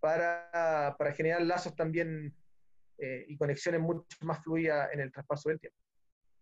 para, 0.00 0.94
para 0.98 1.12
generar 1.12 1.42
lazos 1.42 1.74
también 1.74 2.34
eh, 2.98 3.24
y 3.28 3.36
conexiones 3.36 3.80
mucho 3.80 4.04
más 4.22 4.42
fluidas 4.42 4.92
en 4.92 5.00
el 5.00 5.12
traspaso 5.12 5.48
del 5.48 5.60
tiempo. 5.60 5.78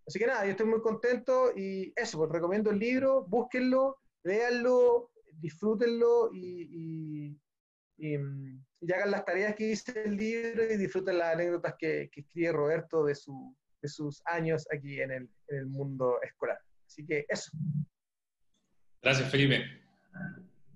Así 0.07 0.19
que 0.19 0.26
nada, 0.26 0.45
yo 0.45 0.52
estoy 0.52 0.66
muy 0.66 0.81
contento 0.81 1.52
y 1.55 1.93
eso, 1.97 2.19
pues 2.19 2.31
recomiendo 2.31 2.71
el 2.71 2.78
libro, 2.78 3.25
búsquenlo, 3.25 3.99
léanlo, 4.23 5.11
disfrútenlo 5.33 6.31
y, 6.33 7.37
y, 7.99 8.14
y, 8.14 8.93
hagan 8.93 9.11
las 9.11 9.25
tareas 9.25 9.57
que 9.57 9.66
dice 9.66 10.05
el 10.05 10.16
libro 10.16 10.64
y 10.64 10.76
disfruten 10.76 11.19
las 11.19 11.35
anécdotas 11.35 11.75
que, 11.76 12.09
que 12.12 12.21
escribe 12.21 12.52
Roberto 12.52 13.05
de, 13.05 13.14
su, 13.16 13.55
de 13.87 13.88
sus 13.88 14.21
años 14.26 14.66
aquí 14.75 15.00
en 15.00 15.12
el, 15.12 15.28
en 15.49 15.59
el 15.59 15.66
mundo 15.66 16.19
escolar. 16.23 16.59
Así 16.87 17.07
que 17.07 17.25
eso. 17.28 17.50
Gracias, 19.00 19.31
Felipe. 19.31 19.64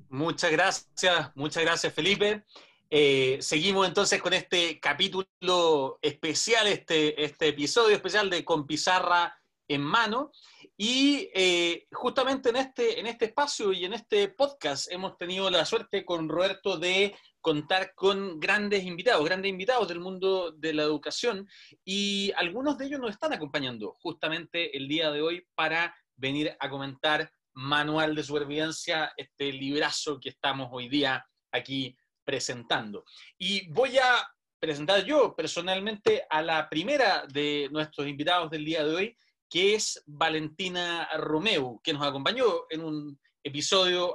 Muchas 0.09 0.53
gracias, 0.53 1.31
muchas 1.35 1.65
gracias, 1.65 1.93
Felipe. 1.93 2.45
Eh, 2.89 3.39
seguimos 3.41 3.87
entonces 3.87 4.21
con 4.21 4.33
este 4.33 4.81
capítulo 4.81 5.99
especial, 6.03 6.67
este, 6.67 7.23
este 7.23 7.49
episodio 7.49 7.95
especial 7.95 8.31
de 8.31 8.45
Con 8.45 8.67
Pizarra 8.67 9.40
en 9.71 9.83
Mano. 9.83 10.33
Y 10.77 11.31
eh, 11.35 11.87
justamente 11.93 12.51
en 12.51 12.57
este, 12.57 12.99
en 12.99 13.07
este 13.07 13.27
espacio 13.27 13.73
y 13.73 13.85
en 13.85 13.93
este 13.93 14.29
podcast 14.29 14.91
hemos 14.91 15.17
tenido 15.17 15.49
la 15.51 15.65
suerte 15.65 16.05
con 16.05 16.29
Roberto 16.29 16.77
de 16.77 17.15
contar 17.41 17.95
con 17.95 18.41
grandes 18.41 18.85
invitados, 18.85 19.25
grandes 19.25 19.51
invitados 19.51 19.89
del 19.89 20.01
mundo 20.01 20.53
de 20.53 20.75
la 20.75 20.83
educación 20.83 21.49
y 21.85 22.33
algunos 22.37 22.77
de 22.77 22.87
ellos 22.87 23.01
nos 23.01 23.13
están 23.13 23.33
acompañando 23.33 23.97
justamente 24.01 24.77
el 24.77 24.89
día 24.89 25.11
de 25.11 25.23
hoy 25.23 25.47
para 25.55 25.95
venir 26.17 26.55
a 26.59 26.69
comentar 26.69 27.31
manual 27.55 28.15
de 28.15 28.23
supervivencia, 28.23 29.13
este 29.17 29.53
librazo 29.53 30.19
que 30.21 30.31
estamos 30.31 30.69
hoy 30.71 30.89
día 30.89 31.25
aquí 31.53 31.97
presentando. 32.25 33.05
Y 33.39 33.71
voy 33.71 33.99
a 33.99 34.29
presentar 34.59 35.05
yo 35.05 35.35
personalmente 35.35 36.25
a 36.29 36.43
la 36.43 36.69
primera 36.69 37.25
de 37.27 37.69
nuestros 37.73 38.07
invitados 38.07 38.51
del 38.51 38.65
día 38.65 38.85
de 38.85 38.95
hoy, 38.95 39.17
que 39.51 39.75
es 39.75 40.03
Valentina 40.07 41.09
Romeu, 41.19 41.81
que 41.83 41.93
nos 41.93 42.07
acompañó 42.07 42.67
en 42.71 42.85
un 42.85 43.21
episodio 43.43 44.15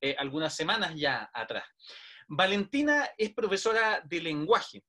eh, 0.00 0.16
algunas 0.18 0.56
semanas 0.56 0.94
ya 0.96 1.30
atrás. 1.34 1.64
Valentina 2.26 3.10
es 3.18 3.34
profesora 3.34 4.02
de 4.04 4.22
lenguaje, 4.22 4.82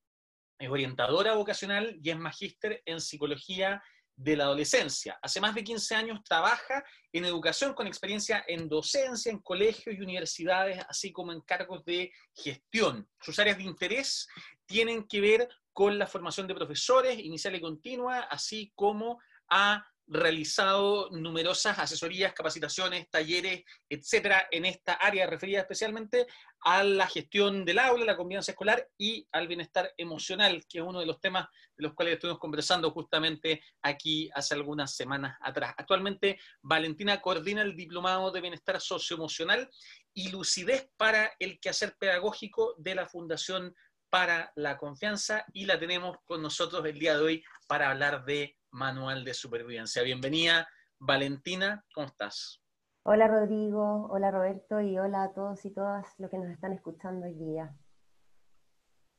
es 0.58 0.68
orientadora 0.68 1.34
vocacional 1.34 1.98
y 2.02 2.10
es 2.10 2.18
magíster 2.18 2.82
en 2.86 3.00
psicología 3.00 3.82
de 4.16 4.36
la 4.36 4.44
adolescencia. 4.44 5.18
Hace 5.22 5.40
más 5.40 5.54
de 5.54 5.64
15 5.64 5.94
años 5.94 6.20
trabaja 6.24 6.84
en 7.12 7.24
educación 7.24 7.74
con 7.74 7.86
experiencia 7.86 8.44
en 8.46 8.68
docencia, 8.68 9.32
en 9.32 9.40
colegios 9.40 9.96
y 9.96 10.00
universidades, 10.00 10.82
así 10.88 11.12
como 11.12 11.32
en 11.32 11.40
cargos 11.40 11.84
de 11.84 12.12
gestión. 12.34 13.08
Sus 13.20 13.38
áreas 13.38 13.56
de 13.56 13.64
interés 13.64 14.26
tienen 14.66 15.06
que 15.06 15.20
ver 15.20 15.48
con 15.72 15.98
la 15.98 16.06
formación 16.06 16.46
de 16.46 16.54
profesores 16.54 17.18
inicial 17.18 17.54
y 17.54 17.60
continua, 17.60 18.20
así 18.20 18.72
como 18.74 19.18
a 19.50 19.84
realizado 20.10 21.08
numerosas 21.12 21.78
asesorías, 21.78 22.32
capacitaciones, 22.32 23.08
talleres, 23.10 23.62
etcétera, 23.88 24.48
en 24.50 24.64
esta 24.64 24.94
área 24.94 25.26
referida 25.26 25.60
especialmente 25.60 26.26
a 26.62 26.82
la 26.82 27.06
gestión 27.06 27.64
del 27.64 27.78
aula, 27.78 28.04
la 28.04 28.16
convivencia 28.16 28.50
escolar 28.50 28.88
y 28.98 29.26
al 29.30 29.46
bienestar 29.46 29.94
emocional, 29.96 30.64
que 30.68 30.78
es 30.78 30.84
uno 30.84 30.98
de 30.98 31.06
los 31.06 31.20
temas 31.20 31.46
de 31.76 31.84
los 31.84 31.94
cuales 31.94 32.14
estuvimos 32.14 32.40
conversando 32.40 32.90
justamente 32.90 33.62
aquí 33.82 34.28
hace 34.34 34.54
algunas 34.54 34.96
semanas 34.96 35.38
atrás. 35.40 35.74
Actualmente, 35.78 36.40
Valentina 36.60 37.20
coordina 37.20 37.62
el 37.62 37.76
Diplomado 37.76 38.32
de 38.32 38.40
Bienestar 38.40 38.80
Socioemocional 38.80 39.70
y 40.12 40.30
Lucidez 40.30 40.90
para 40.96 41.32
el 41.38 41.60
Quehacer 41.60 41.96
Pedagógico 41.96 42.74
de 42.78 42.96
la 42.96 43.06
Fundación 43.06 43.74
para 44.10 44.52
la 44.56 44.76
Confianza 44.76 45.46
y 45.52 45.66
la 45.66 45.78
tenemos 45.78 46.16
con 46.24 46.42
nosotros 46.42 46.84
el 46.84 46.98
día 46.98 47.16
de 47.16 47.22
hoy 47.22 47.44
para 47.68 47.90
hablar 47.90 48.24
de 48.24 48.56
Manual 48.72 49.24
de 49.24 49.34
Supervivencia. 49.34 50.02
Bienvenida, 50.02 50.68
Valentina, 50.98 51.84
¿cómo 51.94 52.06
estás? 52.06 52.62
Hola 53.02 53.28
Rodrigo, 53.28 54.08
hola 54.10 54.30
Roberto 54.30 54.80
y 54.80 54.98
hola 54.98 55.24
a 55.24 55.32
todos 55.32 55.64
y 55.64 55.70
todas 55.70 56.06
los 56.18 56.30
que 56.30 56.38
nos 56.38 56.50
están 56.50 56.72
escuchando 56.72 57.26
hoy 57.26 57.34
día. 57.34 57.74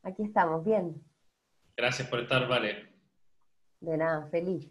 Aquí 0.04 0.24
estamos, 0.24 0.64
bien. 0.64 1.04
Gracias 1.76 2.08
por 2.08 2.20
estar, 2.20 2.48
Vale. 2.48 2.92
De 3.80 3.98
nada, 3.98 4.28
feliz. 4.28 4.70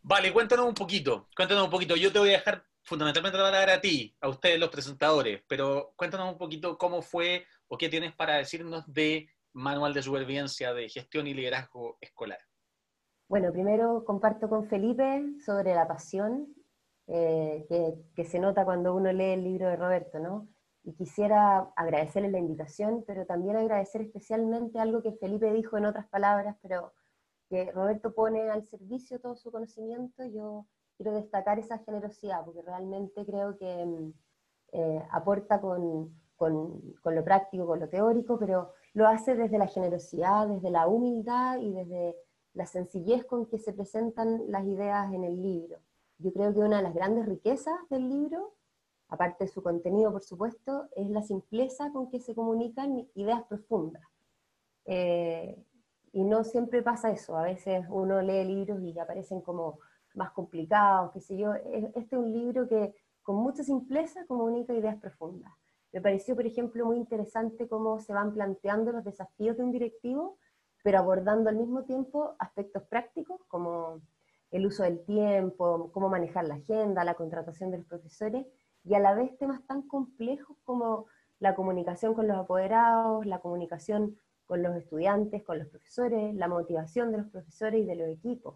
Vale, 0.00 0.32
cuéntanos 0.32 0.66
un 0.66 0.74
poquito, 0.74 1.28
cuéntanos 1.36 1.64
un 1.64 1.70
poquito. 1.70 1.94
Yo 1.94 2.12
te 2.12 2.18
voy 2.18 2.30
a 2.30 2.38
dejar 2.38 2.66
fundamentalmente 2.82 3.38
la 3.38 3.44
palabra 3.44 3.74
a 3.74 3.80
ti, 3.80 4.16
a 4.20 4.28
ustedes 4.28 4.58
los 4.58 4.68
presentadores, 4.68 5.42
pero 5.46 5.92
cuéntanos 5.96 6.32
un 6.32 6.38
poquito 6.38 6.76
cómo 6.76 7.00
fue 7.02 7.46
o 7.68 7.78
qué 7.78 7.88
tienes 7.88 8.12
para 8.14 8.38
decirnos 8.38 8.84
de 8.92 9.28
manual 9.52 9.94
de 9.94 10.02
supervivencia 10.02 10.72
de 10.72 10.88
gestión 10.88 11.26
y 11.26 11.34
liderazgo 11.34 11.98
escolar? 12.00 12.38
Bueno, 13.28 13.50
primero 13.52 14.04
comparto 14.04 14.48
con 14.48 14.66
Felipe 14.66 15.24
sobre 15.44 15.74
la 15.74 15.88
pasión 15.88 16.54
eh, 17.06 17.66
que, 18.14 18.24
se 18.24 18.38
nota 18.38 18.64
cuando 18.64 18.94
uno 18.94 19.12
lee 19.12 19.32
el 19.32 19.44
libro 19.44 19.68
de 19.68 19.76
Roberto, 19.76 20.18
¿no? 20.18 20.48
Y 20.84 20.94
quisiera 20.94 21.72
agradecerle 21.76 22.30
la 22.30 22.38
invitación, 22.38 23.04
pero 23.06 23.26
también 23.26 23.56
agradecer 23.56 24.02
especialmente 24.02 24.78
algo 24.78 25.02
que 25.02 25.12
Felipe 25.12 25.52
dijo 25.52 25.76
en 25.76 25.86
otras 25.86 26.08
palabras, 26.08 26.56
pero 26.62 26.92
que 27.48 27.70
Roberto 27.72 28.14
pone 28.14 28.50
al 28.50 28.64
servicio 28.66 29.20
todo 29.20 29.36
su 29.36 29.50
conocimiento. 29.50 30.24
Yo 30.26 30.66
quiero 30.96 31.12
destacar 31.12 31.58
esa 31.58 31.78
generosidad, 31.78 32.44
porque 32.44 32.62
realmente 32.62 33.24
creo 33.26 33.56
que 33.58 33.84
mm, 33.84 34.12
eh, 34.72 35.02
aporta 35.10 35.60
con, 35.60 36.20
con, 36.36 36.80
con, 37.02 37.14
lo 37.14 37.24
práctico, 37.24 37.66
con 37.66 37.80
lo 37.80 37.88
teórico, 37.88 38.38
pero 38.38 38.72
lo 38.94 39.08
hace 39.08 39.34
desde 39.34 39.58
la 39.58 39.66
generosidad, 39.66 40.48
desde 40.48 40.70
la 40.70 40.86
humildad 40.86 41.58
y 41.58 41.72
desde 41.72 42.16
la 42.54 42.66
sencillez 42.66 43.24
con 43.24 43.46
que 43.46 43.58
se 43.58 43.72
presentan 43.72 44.50
las 44.50 44.64
ideas 44.66 45.12
en 45.12 45.24
el 45.24 45.40
libro. 45.40 45.78
Yo 46.18 46.32
creo 46.32 46.52
que 46.52 46.60
una 46.60 46.78
de 46.78 46.82
las 46.82 46.94
grandes 46.94 47.26
riquezas 47.26 47.74
del 47.88 48.08
libro, 48.08 48.54
aparte 49.08 49.44
de 49.44 49.50
su 49.50 49.62
contenido, 49.62 50.12
por 50.12 50.22
supuesto, 50.22 50.88
es 50.94 51.08
la 51.08 51.22
simpleza 51.22 51.90
con 51.92 52.10
que 52.10 52.20
se 52.20 52.34
comunican 52.34 53.08
ideas 53.14 53.42
profundas. 53.44 54.02
Eh, 54.84 55.64
y 56.12 56.24
no 56.24 56.44
siempre 56.44 56.82
pasa 56.82 57.10
eso, 57.10 57.36
a 57.36 57.42
veces 57.42 57.86
uno 57.88 58.20
lee 58.20 58.44
libros 58.44 58.82
y 58.82 58.98
aparecen 58.98 59.40
como 59.40 59.78
más 60.14 60.30
complicados, 60.32 61.12
qué 61.12 61.20
sé 61.20 61.38
yo. 61.38 61.54
Este 61.54 62.00
es 62.00 62.12
un 62.12 62.32
libro 62.32 62.68
que 62.68 62.94
con 63.22 63.36
mucha 63.36 63.62
simpleza 63.62 64.26
comunica 64.26 64.74
ideas 64.74 64.98
profundas. 65.00 65.52
Me 65.92 66.00
pareció, 66.00 66.34
por 66.34 66.46
ejemplo, 66.46 66.86
muy 66.86 66.96
interesante 66.96 67.68
cómo 67.68 68.00
se 68.00 68.14
van 68.14 68.32
planteando 68.32 68.92
los 68.92 69.04
desafíos 69.04 69.56
de 69.58 69.62
un 69.62 69.72
directivo, 69.72 70.38
pero 70.82 70.98
abordando 70.98 71.50
al 71.50 71.56
mismo 71.56 71.84
tiempo 71.84 72.34
aspectos 72.38 72.82
prácticos 72.84 73.40
como 73.46 74.00
el 74.50 74.66
uso 74.66 74.82
del 74.84 75.04
tiempo, 75.04 75.90
cómo 75.92 76.08
manejar 76.08 76.46
la 76.46 76.54
agenda, 76.54 77.04
la 77.04 77.14
contratación 77.14 77.70
de 77.70 77.78
los 77.78 77.86
profesores, 77.86 78.46
y 78.84 78.94
a 78.94 79.00
la 79.00 79.14
vez 79.14 79.36
temas 79.38 79.64
tan 79.66 79.82
complejos 79.82 80.56
como 80.64 81.06
la 81.38 81.54
comunicación 81.54 82.14
con 82.14 82.26
los 82.26 82.36
apoderados, 82.36 83.26
la 83.26 83.40
comunicación 83.40 84.16
con 84.46 84.62
los 84.62 84.76
estudiantes, 84.76 85.42
con 85.42 85.58
los 85.58 85.68
profesores, 85.68 86.34
la 86.34 86.48
motivación 86.48 87.12
de 87.12 87.18
los 87.18 87.26
profesores 87.28 87.82
y 87.82 87.86
de 87.86 87.96
los 87.96 88.08
equipos. 88.08 88.54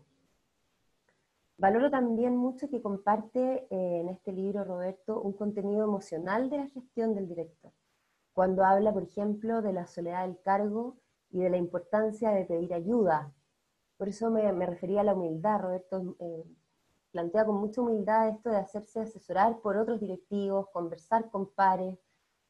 Valoro 1.58 1.90
también 1.90 2.36
mucho 2.36 2.68
que 2.68 2.82
comparte 2.82 3.66
eh, 3.70 4.00
en 4.00 4.08
este 4.10 4.30
libro, 4.32 4.62
Roberto, 4.64 5.20
un 5.22 5.32
contenido 5.32 5.84
emocional 5.84 6.50
de 6.50 6.58
la 6.58 6.68
gestión 6.68 7.14
del 7.14 7.28
director, 7.28 7.72
cuando 8.34 8.62
habla, 8.62 8.92
por 8.92 9.04
ejemplo, 9.04 9.62
de 9.62 9.72
la 9.72 9.86
soledad 9.86 10.26
del 10.26 10.38
cargo 10.42 10.98
y 11.30 11.40
de 11.40 11.48
la 11.48 11.56
importancia 11.56 12.30
de 12.30 12.44
pedir 12.44 12.74
ayuda. 12.74 13.32
Por 13.96 14.08
eso 14.08 14.30
me, 14.30 14.66
refería 14.66 15.00
a 15.00 15.04
la 15.04 15.14
humildad, 15.14 15.60
Roberto 15.60 16.16
eh, 16.18 16.44
plantea 17.10 17.46
con 17.46 17.56
mucha 17.56 17.80
humildad 17.80 18.28
esto 18.28 18.50
de 18.50 18.58
hacerse 18.58 19.00
asesorar 19.00 19.60
por 19.60 19.78
otros 19.78 19.98
directivos, 19.98 20.68
conversar 20.68 21.30
con 21.30 21.46
pares, 21.46 21.98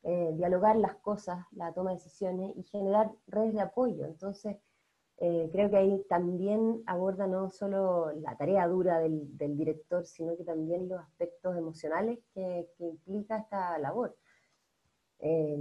eh, 0.03 0.33
dialogar 0.35 0.75
las 0.75 0.97
cosas, 0.97 1.47
la 1.53 1.73
toma 1.73 1.91
de 1.91 1.97
decisiones 1.99 2.57
y 2.57 2.65
generar 2.65 3.13
redes 3.29 3.55
de 3.55 3.61
apoyo. 3.61 4.05
Entonces, 4.05 4.57
eh, 5.19 5.49
creo 5.51 5.71
que 5.71 5.77
ahí 5.77 6.05
también 6.09 6.83
aborda 6.87 7.27
no 7.27 7.51
solo 7.51 8.13
la 8.13 8.37
tarea 8.37 8.69
dura 8.69 8.99
del, 8.99 9.57
director, 9.57 10.05
sino 10.05 10.37
que 10.37 10.45
también 10.45 10.89
los 10.89 11.01
aspectos 11.01 11.57
emocionales 11.57 12.19
que, 12.35 12.69
implica 12.79 13.39
esta 13.39 13.79
labor. 13.79 14.15
Eh, 15.21 15.57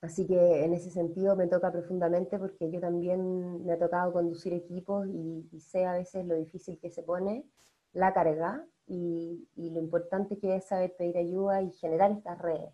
así 0.00 0.26
que 0.26 0.64
en 0.64 0.74
ese 0.74 0.90
sentido 0.90 1.36
me 1.36 1.46
toca 1.46 1.70
profundamente 1.70 2.38
porque 2.38 2.70
yo 2.70 2.80
también 2.80 3.64
me 3.64 3.72
ha 3.72 3.78
tocado 3.78 4.12
conducir 4.12 4.52
equipos 4.52 5.06
y, 5.08 5.48
sé 5.60 5.84
a 5.86 5.92
veces 5.92 6.26
lo 6.26 6.34
difícil 6.34 6.78
que 6.80 6.90
se 6.90 7.02
pone 7.04 7.46
la 7.92 8.12
carga 8.12 8.66
y, 8.86 9.48
y 9.54 9.70
lo 9.70 9.80
importante 9.80 10.38
que 10.38 10.56
es 10.56 10.66
saber 10.66 10.94
pedir 10.96 11.16
ayuda 11.18 11.62
y 11.62 11.70
generar 11.72 12.10
estas 12.10 12.38
redes. 12.40 12.72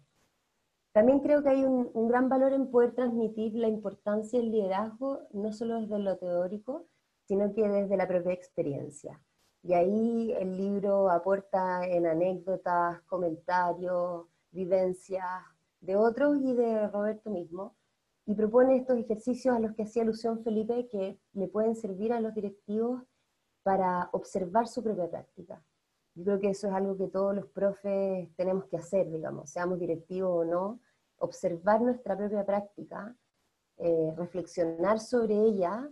También 0.93 1.21
creo 1.21 1.43
que 1.43 1.51
hay 1.51 1.65
un, 1.65 2.09
gran 2.09 2.29
valor 2.29 2.53
en 2.53 2.71
poder 2.71 2.95
transmitir 2.95 3.55
la 3.55 3.69
importancia 3.69 4.41
del 4.41 4.51
liderazgo, 4.51 5.21
no 5.33 5.53
solo 5.53 5.81
desde 5.81 5.99
lo 6.01 6.17
teórico, 6.19 6.87
sino 7.27 7.55
que 7.55 7.69
desde 7.69 7.97
la 7.97 8.09
propia 8.09 8.33
experiencia. 8.33 9.21
Y 9.63 9.75
ahí 9.75 10.33
el 10.33 10.57
libro 10.57 11.11
aporta 11.11 11.87
en 11.87 12.07
anécdotas, 12.07 13.03
comentarios, 13.03 14.27
vivencias 14.51 15.25
de 15.81 15.97
otros 15.97 16.39
y 16.43 16.55
de 16.55 16.89
Roberto 16.89 17.31
mismo, 17.31 17.77
y 18.27 18.35
propone 18.35 18.77
estos 18.77 18.99
ejercicios 18.99 19.55
a 19.55 19.61
los 19.61 19.75
que 19.75 19.85
hacía 19.85 20.03
alusión 20.03 20.43
Felipe 20.43 20.89
que 20.89 21.21
le 21.35 21.49
pueden 21.49 21.77
servir 21.77 22.13
a 22.13 22.21
los 22.21 22.35
directivos 22.35 23.03
para 23.63 24.09
observar 24.13 24.67
su 24.67 24.83
propia 24.83 25.09
práctica. 25.09 25.63
Yo 26.15 26.25
creo 26.25 26.41
que 26.41 26.51
eso 26.51 26.69
es 26.69 26.75
algo 26.75 26.97
que 26.97 27.09
todos 27.09 27.35
los 27.35 27.47
profes 27.47 28.29
tenemos 28.37 28.65
que 28.67 28.77
hacer, 28.77 29.11
digamos, 29.11 29.51
seamos 29.51 29.79
directivos 29.79 30.31
o 30.31 30.45
no, 30.45 30.81
observar 31.19 31.81
nuestra 31.81 32.17
propia 32.17 32.45
práctica, 32.45 33.17
eh, 33.77 34.13
reflexionar 34.17 34.99
sobre 34.99 35.35
ella 35.35 35.89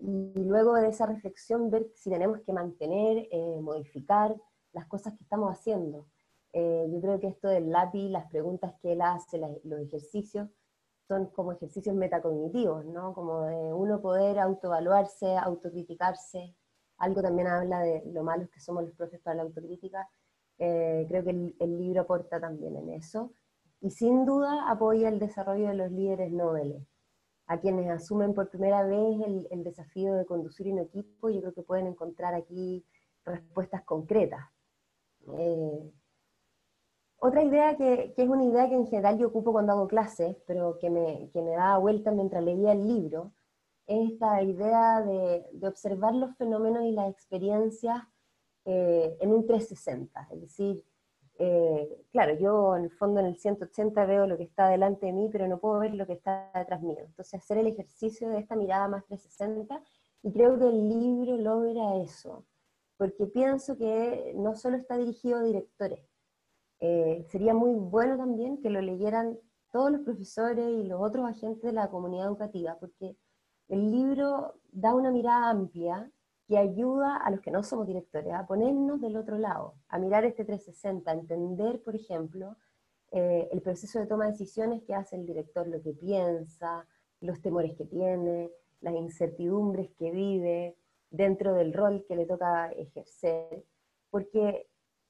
y 0.00 0.32
luego 0.44 0.74
de 0.74 0.88
esa 0.88 1.06
reflexión 1.06 1.70
ver 1.70 1.90
si 1.94 2.10
tenemos 2.10 2.40
que 2.40 2.52
mantener, 2.52 3.28
eh, 3.30 3.60
modificar 3.60 4.34
las 4.72 4.86
cosas 4.86 5.14
que 5.14 5.22
estamos 5.22 5.50
haciendo. 5.50 6.06
Eh, 6.52 6.86
yo 6.88 7.00
creo 7.00 7.20
que 7.20 7.28
esto 7.28 7.48
del 7.48 7.70
lápiz, 7.70 8.08
las 8.10 8.26
preguntas 8.30 8.74
que 8.80 8.92
él 8.92 9.02
hace, 9.02 9.38
los 9.38 9.80
ejercicios, 9.80 10.48
son 11.06 11.26
como 11.26 11.52
ejercicios 11.52 11.94
metacognitivos, 11.94 12.84
¿no? 12.86 13.12
Como 13.12 13.42
de 13.42 13.72
uno 13.72 14.00
poder 14.00 14.38
autoevaluarse, 14.38 15.36
autocriticarse, 15.36 16.54
algo 17.04 17.22
también 17.22 17.48
habla 17.48 17.80
de 17.80 18.02
lo 18.06 18.22
malos 18.22 18.48
que 18.50 18.60
somos 18.60 18.84
los 18.84 18.94
profes 18.94 19.20
para 19.20 19.36
la 19.36 19.42
autocrítica. 19.42 20.08
Eh, 20.58 21.04
creo 21.08 21.24
que 21.24 21.30
el, 21.30 21.78
libro 21.78 22.02
aporta 22.02 22.40
también 22.40 22.76
en 22.76 22.90
eso. 22.90 23.32
Y 23.80 23.90
sin 23.90 24.24
duda 24.24 24.70
apoya 24.70 25.08
el 25.08 25.18
desarrollo 25.18 25.68
de 25.68 25.74
los 25.74 25.90
líderes 25.90 26.32
nobles, 26.32 26.82
a 27.46 27.60
quienes 27.60 27.90
asumen 27.90 28.32
por 28.34 28.48
primera 28.48 28.82
vez 28.82 29.20
el, 29.50 29.64
desafío 29.64 30.14
de 30.14 30.24
conducir 30.24 30.72
un 30.72 30.78
equipo. 30.78 31.28
Yo 31.28 31.40
creo 31.40 31.54
que 31.54 31.62
pueden 31.62 31.86
encontrar 31.86 32.34
aquí 32.34 32.84
respuestas 33.24 33.82
concretas. 33.84 34.44
Eh, 35.38 35.92
otra 37.18 37.42
idea 37.42 37.76
que, 37.76 38.12
que, 38.14 38.22
es 38.22 38.28
una 38.28 38.44
idea 38.44 38.68
que 38.68 38.74
en 38.74 38.86
general 38.86 39.18
yo 39.18 39.28
ocupo 39.28 39.52
cuando 39.52 39.72
hago 39.72 39.88
clases, 39.88 40.36
pero 40.46 40.78
que 40.78 40.90
me, 40.90 41.30
que 41.32 41.42
me 41.42 41.52
da 41.52 41.78
vuelta 41.78 42.10
mientras 42.10 42.42
leía 42.44 42.72
el 42.72 42.86
libro, 42.86 43.32
esta 43.86 44.42
idea 44.42 45.02
de, 45.02 45.44
observar 45.66 46.14
los 46.14 46.36
fenómenos 46.36 46.84
y 46.84 46.92
las 46.92 47.10
experiencias 47.10 48.02
eh, 48.64 49.16
en 49.20 49.32
un 49.32 49.46
360, 49.46 50.28
es 50.32 50.40
decir, 50.40 50.84
eh, 51.38 52.06
claro, 52.12 52.34
yo 52.38 52.76
en 52.76 52.84
el 52.84 52.90
fondo 52.90 53.20
en 53.20 53.26
el 53.26 53.36
180 53.36 54.06
veo 54.06 54.26
lo 54.26 54.36
que 54.36 54.44
está 54.44 54.68
delante 54.68 55.06
de 55.06 55.12
mí, 55.12 55.28
pero 55.30 55.48
no 55.48 55.58
puedo 55.58 55.80
ver 55.80 55.94
lo 55.94 56.06
que 56.06 56.12
está 56.12 56.50
detrás 56.54 56.80
mío. 56.80 57.00
Entonces 57.00 57.34
hacer 57.34 57.58
el 57.58 57.66
ejercicio 57.66 58.28
de 58.28 58.38
esta 58.38 58.54
mirada 58.54 58.88
más 58.88 59.04
360, 59.06 59.82
y 60.22 60.32
creo 60.32 60.58
que 60.58 60.64
el 60.66 60.88
libro 60.88 61.36
logra 61.36 61.96
eso, 62.02 62.46
porque 62.96 63.26
pienso 63.26 63.76
que 63.76 64.32
no 64.36 64.54
solo 64.54 64.76
está 64.76 64.96
dirigido 64.96 65.38
a 65.38 65.42
directores, 65.42 66.00
eh, 66.80 67.24
sería 67.28 67.54
muy 67.54 67.74
bueno 67.74 68.16
también 68.16 68.60
que 68.60 68.70
lo 68.70 68.80
leyeran 68.80 69.38
todos 69.72 69.90
los 69.90 70.02
profesores 70.02 70.66
y 70.68 70.84
los 70.84 71.00
otros 71.00 71.28
agentes 71.28 71.62
de 71.62 71.72
la 71.72 71.90
comunidad 71.90 72.28
educativa, 72.28 72.76
porque 72.78 73.16
el 73.68 73.90
libro 73.90 74.54
da 74.72 74.94
una 74.94 75.10
mirada 75.10 75.50
amplia 75.50 76.10
que 76.46 76.58
ayuda 76.58 77.16
a 77.16 77.30
los 77.30 77.40
que 77.40 77.50
no 77.50 77.62
somos 77.62 77.86
directores 77.86 78.32
a 78.34 78.46
ponernos 78.46 79.00
del 79.00 79.16
otro 79.16 79.38
lado, 79.38 79.74
a 79.88 79.98
mirar 79.98 80.24
este 80.24 80.44
360, 80.44 81.10
a 81.10 81.14
entender, 81.14 81.82
por 81.82 81.96
ejemplo, 81.96 82.56
eh, 83.12 83.48
el 83.52 83.62
proceso 83.62 83.98
de 83.98 84.06
toma 84.06 84.26
de 84.26 84.32
decisiones 84.32 84.82
que 84.82 84.94
hace 84.94 85.16
el 85.16 85.24
director, 85.24 85.66
lo 85.66 85.80
que 85.80 85.92
piensa, 85.92 86.86
los 87.20 87.40
temores 87.40 87.74
que 87.76 87.86
tiene, 87.86 88.50
las 88.80 88.94
incertidumbres 88.94 89.90
que 89.96 90.10
vive 90.10 90.76
dentro 91.10 91.54
del 91.54 91.72
rol 91.72 92.04
que 92.06 92.16
le 92.16 92.26
toca 92.26 92.70
ejercer, 92.72 93.64
porque 94.10 94.68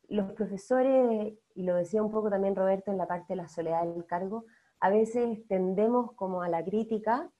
los 0.09 0.33
profesores, 0.33 1.35
y 1.55 1.63
lo 1.65 1.75
decía 1.75 2.03
un 2.03 2.13
poco 2.13 2.31
también 2.31 2.55
Roberto 2.55 2.91
en 2.91 2.99
la 2.99 3.09
parte 3.09 3.33
de 3.33 3.37
la 3.37 3.49
soledad 3.49 3.85
del 3.87 4.05
cargo, 4.07 4.45
a 4.81 4.91
veces 4.91 5.47
tendemos 5.49 6.13
como 6.13 6.43
a 6.43 6.49
la 6.49 6.63
crítica 6.63 7.31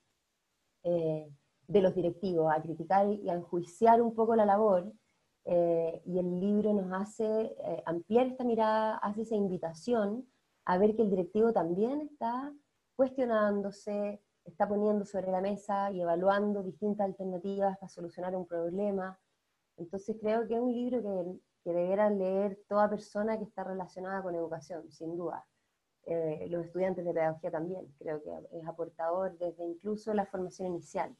eh, 0.85 1.29
de 1.67 1.81
los 1.81 1.95
directivos, 1.95 2.53
a 2.53 2.61
criticar 2.61 3.07
y 3.11 3.29
a 3.29 3.33
enjuiciar 3.33 4.01
un 4.01 4.15
poco 4.15 4.35
la 4.35 4.45
labor, 4.45 4.93
eh, 5.45 6.01
y 6.05 6.17
el 6.17 6.39
libro 6.39 6.73
nos 6.73 6.91
hace 6.91 7.25
eh, 7.25 7.83
ampliar 7.85 8.27
esta 8.27 8.43
mirada, 8.43 8.97
hace 8.97 9.21
esa 9.21 9.35
invitación 9.35 10.27
a 10.65 10.77
ver 10.79 10.95
que 10.95 11.03
el 11.03 11.11
directivo 11.11 11.53
también 11.53 12.01
está 12.01 12.51
cuestionándose, 12.95 14.21
está 14.43 14.67
poniendo 14.67 15.05
sobre 15.05 15.31
la 15.31 15.41
mesa 15.41 15.91
y 15.91 16.01
evaluando 16.01 16.63
distintas 16.63 17.05
alternativas 17.05 17.77
para 17.77 17.89
solucionar 17.89 18.35
un 18.35 18.47
problema. 18.47 19.19
Entonces 19.77 20.17
creo 20.19 20.47
que 20.47 20.55
es 20.55 20.59
un 20.59 20.73
libro 20.73 21.01
que, 21.01 21.39
que 21.63 21.73
deberá 21.73 22.09
leer 22.09 22.59
toda 22.67 22.89
persona 22.89 23.37
que 23.37 23.43
está 23.43 23.63
relacionada 23.63 24.23
con 24.23 24.33
educación, 24.33 24.91
sin 24.91 25.15
duda. 25.15 25.45
Eh, 26.05 26.47
los 26.49 26.65
estudiantes 26.65 27.03
de 27.03 27.13
pedagogía 27.13 27.49
también, 27.49 27.87
creo 27.97 28.21
que 28.21 28.29
es 28.59 28.67
aportador 28.67 29.37
desde 29.39 29.65
incluso 29.65 30.13
la 30.13 30.25
formación 30.27 30.67
inicial. 30.67 31.15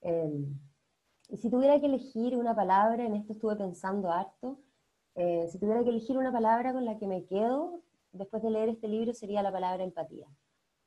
Em, 0.00 0.58
y 1.28 1.36
si 1.38 1.50
tuviera 1.50 1.80
que 1.80 1.86
elegir 1.86 2.36
una 2.36 2.54
palabra, 2.54 3.04
en 3.04 3.14
esto 3.14 3.32
estuve 3.32 3.56
pensando 3.56 4.10
harto, 4.12 4.60
eh, 5.16 5.48
si 5.50 5.58
tuviera 5.58 5.82
que 5.82 5.90
elegir 5.90 6.16
una 6.16 6.32
palabra 6.32 6.72
con 6.72 6.84
la 6.84 6.98
que 6.98 7.06
me 7.06 7.24
quedo 7.26 7.82
después 8.12 8.42
de 8.42 8.50
leer 8.50 8.68
este 8.68 8.88
libro 8.88 9.12
sería 9.12 9.42
la 9.42 9.52
palabra 9.52 9.82
empatía. 9.82 10.28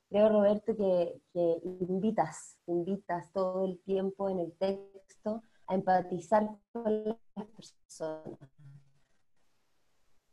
Creo, 0.10 0.30
Roberto, 0.30 0.76
que, 0.76 1.22
que 1.34 1.60
invitas, 1.64 2.58
invitas 2.68 3.32
todo 3.34 3.66
el 3.66 3.80
tiempo 3.80 4.30
en 4.30 4.40
el 4.40 4.54
texto 4.54 5.44
a 5.68 5.76
empatizar 5.76 6.48
con 6.72 7.18
las 7.36 7.48
personas 7.48 8.55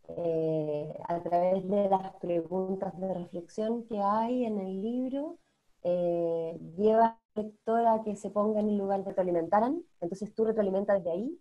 eh, 0.08 0.94
a 1.08 1.22
través 1.22 1.68
de 1.68 1.88
las 1.88 2.14
preguntas 2.16 2.98
de 2.98 3.14
reflexión 3.14 3.84
que 3.84 3.98
hay 4.00 4.44
en 4.44 4.58
el 4.58 4.82
libro, 4.82 5.38
eh, 5.84 6.58
lleva 6.76 7.18
al 7.34 7.44
lector 7.44 7.86
a 7.86 8.02
que 8.04 8.16
se 8.16 8.30
ponga 8.30 8.60
en 8.60 8.68
el 8.68 8.78
lugar 8.78 9.00
de 9.00 9.10
retroalimentaran, 9.10 9.82
entonces 10.00 10.34
tú 10.34 10.44
retroalimentas 10.44 10.98
desde 10.98 11.12
ahí, 11.12 11.40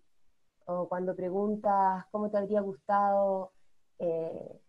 o 0.65 0.87
cuando 0.87 1.15
preguntas 1.15 2.05
cómo 2.11 2.29
te 2.29 2.37
habría 2.37 2.61
gustado 2.61 3.51
eh, 3.99 4.59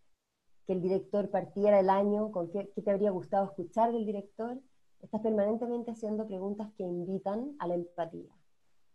que 0.66 0.72
el 0.72 0.82
director 0.82 1.30
partiera 1.30 1.80
el 1.80 1.90
año, 1.90 2.32
con 2.32 2.50
qué, 2.50 2.70
qué, 2.74 2.82
te 2.82 2.90
habría 2.90 3.10
gustado 3.10 3.46
escuchar 3.46 3.92
del 3.92 4.06
director, 4.06 4.58
estás 5.00 5.20
permanentemente 5.20 5.90
haciendo 5.90 6.26
preguntas 6.26 6.72
que 6.76 6.84
invitan 6.84 7.56
a 7.58 7.66
la 7.66 7.74
empatía. 7.74 8.32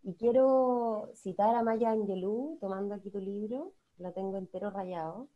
Y 0.02 0.14
quiero 0.14 1.10
citar 1.14 1.54
a 1.54 1.62
Maya 1.62 1.90
Angelou, 1.90 2.58
tomando 2.60 2.94
aquí 2.94 3.10
tu 3.10 3.20
libro, 3.20 3.74
la 3.98 4.12
tengo 4.12 4.36
entero 4.36 4.70
rayado, 4.70 5.28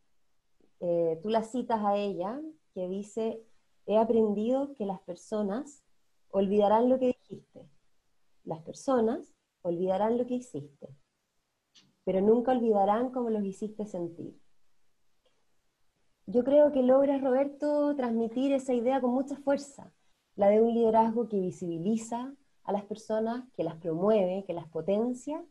eh, 0.79 1.19
tú 1.21 1.29
la 1.29 1.43
citas 1.43 1.81
a 1.83 1.95
ella, 1.95 2.41
que 2.73 2.87
dice, 2.87 3.41
he 3.85 3.97
aprendido 3.97 4.73
que 4.73 4.85
las 4.85 4.99
personas 5.01 5.83
olvidarán 6.29 6.89
lo 6.89 6.99
que 6.99 7.07
dijiste. 7.07 7.69
Las 8.43 8.61
personas 8.63 9.33
olvidarán 9.61 10.17
lo 10.17 10.25
que 10.25 10.35
hiciste, 10.35 10.89
pero 12.03 12.21
nunca 12.21 12.51
olvidarán 12.51 13.11
cómo 13.11 13.29
los 13.29 13.43
hiciste 13.43 13.85
sentir. 13.85 14.37
Yo 16.25 16.43
creo 16.43 16.71
que 16.71 16.83
logras, 16.83 17.21
Roberto, 17.21 17.95
transmitir 17.95 18.53
esa 18.53 18.73
idea 18.73 19.01
con 19.01 19.11
mucha 19.11 19.35
fuerza, 19.37 19.91
la 20.35 20.49
de 20.49 20.61
un 20.61 20.73
liderazgo 20.73 21.27
que 21.27 21.39
visibiliza 21.39 22.33
a 22.63 22.71
las 22.71 22.85
personas, 22.85 23.45
que 23.53 23.63
las 23.63 23.75
promueve, 23.75 24.43
que 24.45 24.53
las 24.53 24.67
potencia 24.67 25.43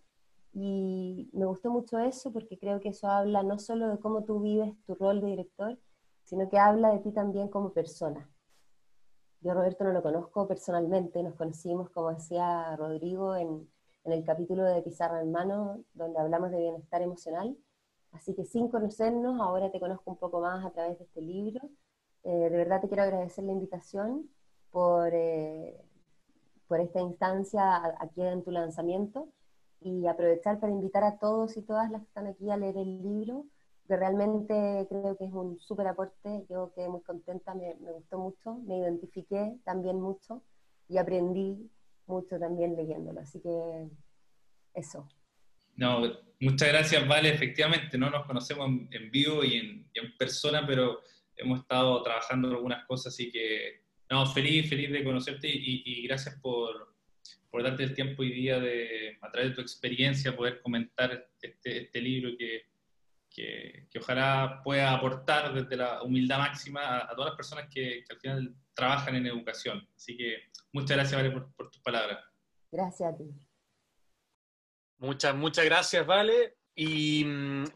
y 0.55 1.31
me 1.33 1.47
gustó 1.47 1.71
mucho 1.71 1.99
eso 1.99 2.33
porque 2.33 2.59
creo 2.59 2.81
que 2.81 2.91
eso 2.91 3.09
habla 3.09 3.43
no 3.43 3.59
solo 3.59 3.89
de 3.89 3.99
cómo 3.99 4.25
tú 4.25 4.41
vives 4.41 4.75
tu 4.85 4.95
rol 4.95 5.21
de 5.21 5.29
director, 5.29 5.79
sino 6.25 6.49
que 6.49 6.59
habla 6.59 6.93
de 6.93 6.99
ti 6.99 7.11
también 7.11 7.49
como 7.49 7.73
persona. 7.73 8.31
Yo 9.41 9.55
Roberto 9.55 9.85
no 9.85 9.93
lo 9.93 10.03
conozco 10.03 10.47
personalmente, 10.47 11.23
nos 11.23 11.35
conocimos, 11.35 11.91
como 11.91 12.13
decía 12.13 12.77
Rodrigo, 12.77 13.35
en, 13.35 13.69
en 14.05 14.13
el 14.13 14.25
capítulo 14.25 14.63
de 14.65 14.83
Pizarra 14.83 15.23
en 15.23 15.33
Mano, 15.33 15.83
donde 15.95 16.21
hablamos 16.21 16.51
de 16.51 16.59
bienestar 16.59 17.03
emocional. 17.03 17.57
Así 18.13 18.35
que 18.35 18.45
sin 18.45 18.69
conocernos, 18.69 19.41
ahora 19.41 19.73
te 19.73 19.81
conozco 19.81 20.11
un 20.11 20.19
poco 20.19 20.41
más 20.41 20.65
a 20.65 20.71
través 20.71 20.99
de 20.99 21.05
este 21.05 21.23
libro. 21.23 21.61
Eh, 22.25 22.51
de 22.51 22.57
verdad 22.57 22.81
te 22.81 22.89
quiero 22.89 23.03
agradecer 23.03 23.43
la 23.45 23.53
invitación 23.53 24.29
por, 24.71 25.11
eh, 25.13 25.83
por 26.69 26.81
esta 26.81 27.01
instancia 27.01 27.97
aquí 27.99 28.21
en 28.23 28.45
tu 28.45 28.51
lanzamiento 28.51 29.29
y 29.85 30.07
aprovechar 30.07 30.61
para 30.61 30.73
invitar 30.73 31.05
a 31.05 31.19
todos 31.19 31.57
y 31.57 31.63
todas 31.63 31.91
las 31.91 32.03
que 32.03 32.09
están 32.09 32.27
aquí 32.27 32.51
a 32.51 32.57
leer 32.57 32.77
el 32.77 33.03
libro, 33.03 33.47
que 33.87 33.97
realmente 33.97 34.87
creo 34.89 35.17
que 35.17 35.25
es 35.25 35.33
un 35.33 35.59
súper 35.61 35.89
aporte. 35.89 36.45
Yo 36.49 36.73
quedé 36.75 36.89
muy 36.89 37.03
contenta, 37.03 37.55
me, 37.55 37.75
me, 37.81 37.93
gustó 37.93 38.19
mucho, 38.19 38.55
me 38.67 38.79
identifiqué 38.79 39.57
también 39.65 40.01
mucho 40.01 40.43
y 40.89 40.99
aprendí 40.99 41.71
mucho 42.07 42.39
también 42.39 42.77
leyéndolo. 42.77 43.21
Así 43.21 43.41
que 43.41 43.89
eso. 44.75 45.09
No, 45.77 46.03
muchas 46.41 46.69
gracias, 46.69 47.09
Vale. 47.09 47.31
Efectivamente, 47.31 47.99
no 47.99 48.11
nos 48.11 48.27
conocemos 48.27 48.69
en, 48.69 49.11
vivo 49.11 49.43
y 49.43 49.55
en, 49.57 49.91
en, 49.95 50.17
persona, 50.17 50.67
pero 50.67 51.01
hemos 51.37 51.61
estado 51.61 52.03
trabajando 52.03 52.49
algunas 52.49 52.85
cosas, 52.87 53.15
así 53.15 53.31
que, 53.31 53.83
no, 54.11 54.27
feliz, 54.27 54.69
feliz 54.69 54.93
de 54.93 55.03
conocerte 55.03 55.49
y, 55.49 55.83
y 55.85 56.07
gracias 56.07 56.39
por, 56.41 56.92
por, 57.53 57.63
darte 57.63 57.85
el 57.85 57.95
tiempo 57.95 58.23
hoy 58.23 58.33
día 58.33 58.59
de, 58.59 59.19
a 59.21 59.31
través 59.31 59.51
de 59.51 59.57
tu 59.57 59.61
experiencia, 59.61 60.35
poder 60.35 60.61
comentar 60.63 61.29
este, 61.41 61.83
este 61.83 62.01
libro 62.01 62.31
que, 62.39 62.63
que, 63.31 63.87
que, 63.91 63.99
ojalá 63.99 64.63
pueda 64.65 64.93
aportar 64.93 65.53
desde 65.53 65.77
la 65.77 66.03
humildad 66.03 66.39
máxima 66.39 66.99
a, 66.99 67.15
todas 67.15 67.31
las 67.31 67.37
personas 67.37 67.67
que, 67.71 68.05
que, 68.05 68.15
al 68.15 68.21
final 68.21 68.57
trabajan 68.75 69.17
en 69.17 69.27
educación. 69.27 69.87
Así 69.95 70.17
que 70.17 70.39
muchas 70.73 70.97
gracias, 70.97 71.21
Vale, 71.21 71.31
por, 71.31 71.55
por 71.55 71.71
tus 71.71 71.83
palabras. 71.83 72.25
Gracias 72.71 73.13
a 73.13 73.17
ti. 73.17 73.25
Muchas, 74.99 75.35
muchas 75.35 75.65
gracias, 75.65 76.07
Vale. 76.07 76.57
Y, 76.75 77.27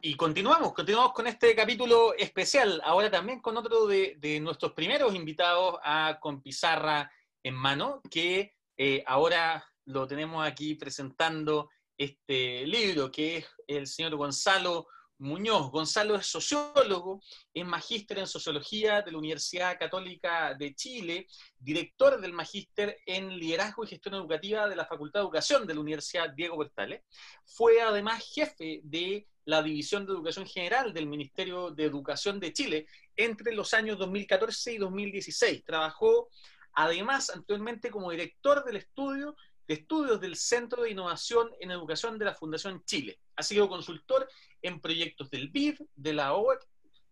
y, 0.01 0.15
continuamos, 0.15 0.73
continuamos 0.73 1.13
con 1.13 1.27
este 1.27 1.55
capítulo 1.55 2.15
especial, 2.15 2.81
ahora 2.83 3.11
también 3.11 3.41
con 3.43 3.55
otro 3.59 3.87
de, 3.87 4.17
de 4.19 4.41
nuestros 4.41 4.73
primeros 4.73 5.15
invitados 5.15 5.79
a 5.85 6.19
Con 6.19 6.41
Pizarra 6.41 7.13
en 7.43 7.55
Mano, 7.55 8.01
que 8.11 8.56
eh, 8.77 9.03
ahora 9.07 9.65
lo 9.87 10.07
tenemos 10.07 10.47
aquí 10.47 10.75
presentando 10.75 11.71
este 11.97 12.67
libro, 12.67 13.11
que 13.11 13.39
es 13.39 13.47
el 13.67 13.87
señor 13.87 14.17
Gonzalo 14.17 14.87
Muñoz. 15.19 15.71
Gonzalo 15.71 16.17
es 16.17 16.27
sociólogo, 16.27 17.23
es 17.55 17.65
magíster 17.65 18.19
en 18.19 18.27
sociología 18.27 19.01
de 19.03 19.13
la 19.13 19.19
Universidad 19.19 19.79
Católica 19.79 20.55
de 20.55 20.75
Chile, 20.75 21.27
director 21.59 22.21
del 22.21 22.33
magíster 22.33 22.99
en 23.07 23.39
liderazgo 23.39 23.85
y 23.85 23.89
gestión 23.89 24.15
educativa 24.15 24.69
de 24.69 24.77
la 24.77 24.85
Facultad 24.85 25.21
de 25.21 25.25
Educación 25.25 25.67
de 25.67 25.75
la 25.75 25.81
Universidad 25.81 26.31
Diego 26.31 26.57
Portales. 26.57 27.03
Fue 27.45 27.81
además 27.81 28.31
jefe 28.35 28.81
de 28.85 29.27
la 29.47 29.63
División 29.63 30.05
de 30.05 30.13
Educación 30.13 30.45
General 30.45 30.93
del 30.93 31.07
Ministerio 31.07 31.71
de 31.71 31.85
Educación 31.85 32.39
de 32.41 32.53
Chile 32.53 32.87
entre 33.17 33.55
los 33.55 33.73
años 33.73 33.97
2014 33.97 34.75
y 34.75 34.79
2016. 34.79 35.65
Trabajó 35.65 36.29
además 36.77 37.31
actualmente 37.31 37.91
como 37.91 38.11
director 38.11 38.65
del 38.65 38.77
estudio 38.77 39.35
de 39.67 39.75
estudios 39.75 40.21
del 40.21 40.37
Centro 40.37 40.83
de 40.83 40.91
Innovación 40.91 41.51
en 41.59 41.73
Educación 41.73 42.19
de 42.19 42.25
la 42.25 42.35
Fundación 42.35 42.85
Chile. 42.85 43.19
Ha 43.35 43.43
sido 43.43 43.69
consultor 43.69 44.29
en 44.63 44.81
proyectos 44.81 45.29
del 45.31 45.49
BID, 45.49 45.81
de 45.97 46.13
la 46.13 46.35
OEC, 46.35 46.65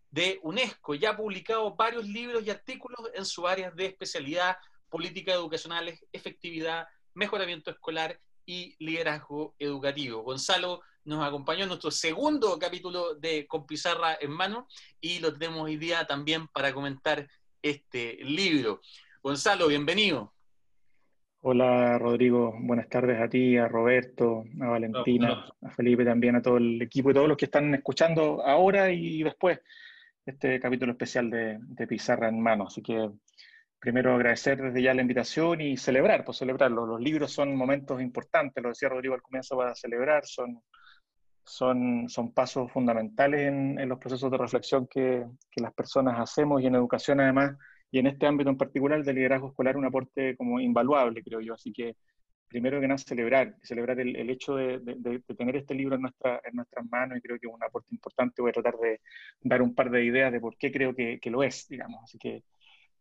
de 0.09 0.39
UNESCO 0.43 0.95
y 0.95 1.05
ha 1.05 1.17
publicado 1.17 1.75
varios 1.75 2.07
libros 2.07 2.45
y 2.45 2.49
artículos 2.49 3.09
en 3.13 3.25
su 3.25 3.45
área 3.45 3.71
de 3.71 3.87
especialidad, 3.87 4.55
política 4.89 5.33
educacionales, 5.33 6.05
efectividad, 6.13 6.87
mejoramiento 7.13 7.71
escolar 7.71 8.17
y 8.45 8.75
liderazgo 8.79 9.55
educativo. 9.59 10.21
Gonzalo 10.21 10.81
nos 11.03 11.25
acompañó 11.25 11.63
en 11.63 11.69
nuestro 11.69 11.91
segundo 11.91 12.57
capítulo 12.57 13.15
de 13.15 13.45
Con 13.47 13.65
Pizarra 13.67 14.17
en 14.19 14.31
Mano 14.31 14.67
y 15.01 15.19
lo 15.19 15.33
tenemos 15.33 15.63
hoy 15.63 15.75
día 15.75 16.07
también 16.07 16.47
para 16.47 16.73
comentar 16.73 17.27
este 17.61 18.15
libro. 18.23 18.81
Gonzalo, 19.25 19.67
bienvenido. 19.69 20.35
Hola 21.41 21.97
Rodrigo, 21.97 22.53
buenas 22.59 22.87
tardes 22.87 23.19
a 23.19 23.27
ti, 23.27 23.57
a 23.57 23.67
Roberto, 23.67 24.43
a 24.61 24.67
Valentina, 24.67 25.51
a 25.63 25.71
Felipe 25.71 26.05
también, 26.05 26.35
a 26.35 26.43
todo 26.43 26.57
el 26.57 26.79
equipo 26.79 27.09
y 27.09 27.15
todos 27.15 27.27
los 27.27 27.35
que 27.35 27.45
están 27.45 27.73
escuchando 27.73 28.45
ahora 28.45 28.91
y 28.91 29.23
después 29.23 29.61
este 30.27 30.59
capítulo 30.59 30.91
especial 30.91 31.31
de, 31.31 31.87
Pizarra 31.87 32.29
en 32.29 32.39
mano. 32.39 32.67
Así 32.67 32.83
que 32.83 33.09
primero 33.79 34.13
agradecer 34.13 34.61
desde 34.61 34.83
ya 34.83 34.93
la 34.93 35.01
invitación 35.01 35.59
y 35.59 35.75
celebrar, 35.75 36.23
pues 36.23 36.37
celebrarlo. 36.37 36.85
Los 36.85 37.01
libros 37.01 37.31
son 37.31 37.55
momentos 37.55 37.99
importantes, 38.03 38.61
lo 38.61 38.69
decía 38.69 38.89
Rodrigo 38.89 39.15
al 39.15 39.23
comienzo, 39.23 39.57
para 39.57 39.73
celebrar, 39.73 40.23
son, 40.27 40.61
son, 41.43 42.07
son 42.09 42.31
pasos 42.31 42.71
fundamentales 42.71 43.47
en, 43.47 43.89
los 43.89 43.97
procesos 43.97 44.29
de 44.29 44.37
reflexión 44.37 44.85
que, 44.85 45.25
que 45.49 45.61
las 45.63 45.73
personas 45.73 46.19
hacemos 46.19 46.61
y 46.61 46.67
en 46.67 46.75
educación 46.75 47.21
además 47.21 47.55
y 47.95 47.99
en 47.99 48.07
este 48.07 48.27
ámbito 48.27 48.49
en 48.49 48.57
particular 48.57 49.01
de 49.05 49.13
liderazgo 49.13 49.47
escolar 49.47 49.77
un 49.77 49.85
aporte 49.85 50.35
como 50.35 50.59
invaluable, 50.59 51.23
creo 51.23 51.39
yo. 51.39 51.53
Así 51.53 51.71
que 51.71 51.95
primero 52.49 52.81
que 52.81 52.89
nada 52.89 52.97
celebrar, 52.97 53.55
celebrar 53.63 53.97
el, 54.01 54.17
el 54.17 54.29
hecho 54.29 54.57
de, 54.57 54.79
de, 54.79 55.21
tener 55.37 55.55
este 55.55 55.75
libro 55.75 55.95
en, 55.95 56.01
nuestra, 56.01 56.41
en 56.43 56.57
nuestras 56.57 56.85
manos 56.91 57.17
y 57.17 57.21
creo 57.21 57.39
que 57.39 57.47
es 57.47 57.53
un 57.53 57.63
aporte 57.63 57.95
importante. 57.95 58.41
Voy 58.41 58.49
a 58.49 58.53
tratar 58.53 58.75
de 58.79 58.99
dar 59.39 59.61
un 59.61 59.73
par 59.73 59.89
de 59.89 60.03
ideas 60.03 60.29
de 60.33 60.41
por 60.41 60.57
qué 60.57 60.73
creo 60.73 60.93
que, 60.93 61.21
que 61.21 61.29
lo 61.29 61.41
es, 61.41 61.69
digamos. 61.69 62.03
Así 62.03 62.17
que 62.17 62.43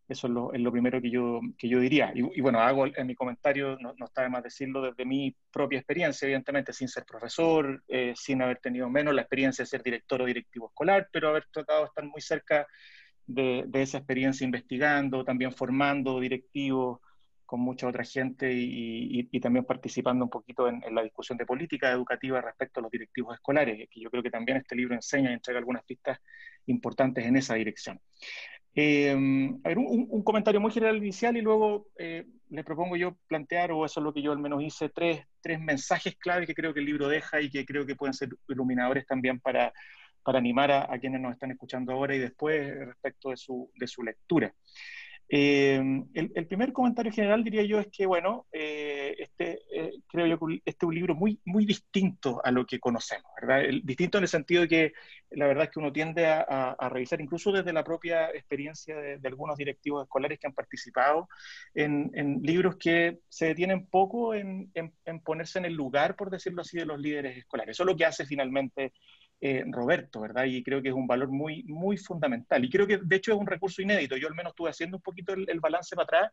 eso 0.06 0.28
es 0.28 0.32
lo, 0.32 0.52
es 0.52 0.60
lo 0.60 0.70
primero 0.70 1.02
que 1.02 1.10
yo, 1.10 1.40
que 1.58 1.68
yo 1.68 1.80
diría. 1.80 2.12
Y, 2.14 2.20
y, 2.38 2.40
bueno, 2.40 2.60
hago 2.60 2.86
en 2.86 3.06
mi 3.08 3.16
comentario, 3.16 3.76
no, 3.80 3.94
no, 3.98 4.04
está 4.04 4.22
de 4.22 4.28
más 4.28 4.44
decirlo, 4.44 4.80
desde 4.80 5.04
mi 5.04 5.34
propia 5.50 5.80
experiencia, 5.80 6.26
evidentemente, 6.26 6.72
sin 6.72 6.86
ser 6.86 7.04
profesor, 7.04 7.82
eh, 7.88 8.12
sin 8.14 8.42
haber 8.42 8.58
tenido 8.58 8.88
menos 8.88 9.12
la 9.12 9.22
experiencia 9.22 9.64
de 9.64 9.66
ser 9.66 9.82
director 9.82 10.22
o 10.22 10.24
directivo 10.24 10.68
escolar, 10.68 11.08
pero 11.12 11.30
haber 11.30 11.46
tratado 11.50 11.80
de 11.80 11.86
estar 11.86 12.04
muy 12.04 12.20
cerca 12.20 12.64
de, 13.26 13.68
esa 13.74 13.98
experiencia 13.98 14.44
investigando, 14.44 15.24
también 15.24 15.52
formando 15.52 16.20
directivos 16.20 17.00
con 17.46 17.60
mucha 17.60 17.86
otra 17.86 18.04
gente 18.04 18.52
y, 18.52 19.40
también 19.40 19.64
participando 19.64 20.24
un 20.24 20.30
poquito 20.30 20.66
en, 20.68 20.82
la 20.94 21.02
discusión 21.02 21.36
de 21.38 21.46
política 21.46 21.90
educativa 21.90 22.40
respecto 22.40 22.80
a 22.80 22.82
los 22.82 22.90
directivos 22.90 23.34
escolares, 23.34 23.88
que 23.90 24.00
yo 24.00 24.10
creo 24.10 24.22
que 24.22 24.30
también 24.30 24.58
este 24.58 24.74
libro 24.74 24.94
enseña 24.94 25.30
y 25.30 25.34
entrega 25.34 25.58
algunas 25.58 25.84
pistas 25.84 26.18
importantes 26.66 27.24
en 27.24 27.36
esa 27.36 27.54
dirección. 27.54 28.00
Eh, 28.76 29.12
a 29.62 29.68
ver, 29.68 29.78
un, 29.78 30.24
comentario 30.24 30.60
muy 30.60 30.72
general 30.72 30.96
inicial 30.96 31.36
y 31.36 31.42
luego 31.42 31.86
eh, 31.96 32.26
le 32.48 32.64
propongo 32.64 32.96
yo 32.96 33.16
plantear, 33.28 33.70
o 33.70 33.84
eso 33.84 34.00
es 34.00 34.04
lo 34.04 34.12
que 34.12 34.22
yo 34.22 34.32
al 34.32 34.40
menos 34.40 34.62
hice, 34.62 34.88
tres, 34.88 35.24
tres 35.40 35.60
mensajes 35.60 36.16
clave 36.16 36.46
que 36.46 36.54
creo 36.54 36.74
que 36.74 36.80
el 36.80 36.86
libro 36.86 37.08
deja 37.08 37.40
y 37.40 37.50
que 37.50 37.64
creo 37.64 37.86
que 37.86 37.94
pueden 37.94 38.14
ser 38.14 38.30
iluminadores 38.48 39.06
también 39.06 39.38
para, 39.38 39.72
para 40.24 40.38
animar 40.38 40.72
a, 40.72 40.98
quienes 40.98 41.20
nos 41.20 41.32
están 41.32 41.50
escuchando 41.50 41.92
ahora 41.92 42.14
y 42.16 42.18
después 42.18 42.74
respecto 42.86 43.30
de 43.30 43.36
su, 43.36 43.70
de 43.76 43.86
su 43.86 44.02
lectura. 44.02 44.52
Eh, 45.28 45.82
el, 46.12 46.46
primer 46.46 46.72
comentario 46.72 47.10
general 47.10 47.42
diría 47.42 47.62
yo 47.64 47.80
es 47.80 47.88
que, 47.88 48.04
bueno, 48.04 48.46
eh, 48.52 49.14
este, 49.18 49.62
eh, 49.72 49.92
creo 50.06 50.26
yo 50.26 50.38
que 50.38 50.62
este 50.64 50.84
es 50.84 50.88
un 50.88 50.94
libro 50.94 51.14
muy, 51.14 51.40
muy 51.46 51.64
distinto 51.64 52.42
a 52.44 52.50
lo 52.50 52.66
que 52.66 52.78
conocemos, 52.78 53.32
¿verdad? 53.40 53.62
distinto 53.82 54.18
en 54.18 54.24
el 54.24 54.28
sentido 54.28 54.62
de 54.62 54.68
que 54.68 54.92
la 55.30 55.46
verdad 55.46 55.64
es 55.64 55.70
que 55.70 55.80
uno 55.80 55.92
tiende 55.92 56.26
a, 56.26 56.42
a, 56.78 56.88
revisar, 56.88 57.20
incluso 57.20 57.50
desde 57.52 57.72
la 57.72 57.82
propia 57.82 58.30
experiencia 58.30 58.96
de, 58.96 59.18
algunos 59.24 59.56
directivos 59.56 60.04
escolares 60.04 60.38
que 60.38 60.46
han 60.46 60.52
participado 60.52 61.28
en, 61.74 62.10
en 62.14 62.40
libros 62.42 62.76
que 62.76 63.18
se 63.28 63.46
detienen 63.46 63.86
poco 63.86 64.34
en, 64.34 64.70
en, 64.74 65.20
ponerse 65.20 65.58
en 65.58 65.64
el 65.64 65.74
lugar, 65.74 66.16
por 66.16 66.30
decirlo 66.30 66.60
así, 66.60 66.78
de 66.78 66.86
los 66.86 67.00
líderes 67.00 67.36
escolares. 67.38 67.74
Eso 67.74 67.82
es 67.82 67.86
lo 67.88 67.96
que 67.96 68.04
hace 68.04 68.26
finalmente 68.26 68.92
eh, 69.40 69.62
Roberto, 69.66 70.20
¿verdad? 70.20 70.44
Y 70.44 70.62
creo 70.62 70.80
que 70.80 70.88
es 70.88 70.94
un 70.94 71.06
valor 71.06 71.28
muy, 71.28 71.64
muy 71.64 71.98
fundamental. 71.98 72.64
Y 72.64 72.70
creo 72.70 72.86
que 72.86 72.98
de 72.98 73.16
hecho 73.16 73.32
es 73.32 73.38
un 73.38 73.46
recurso 73.46 73.82
inédito. 73.82 74.16
Yo 74.16 74.28
al 74.28 74.34
menos 74.34 74.52
estuve 74.52 74.70
haciendo 74.70 74.96
un 74.96 75.02
poquito 75.02 75.34
el, 75.34 75.60
balance 75.60 75.94
para 75.94 76.04
atrás, 76.04 76.32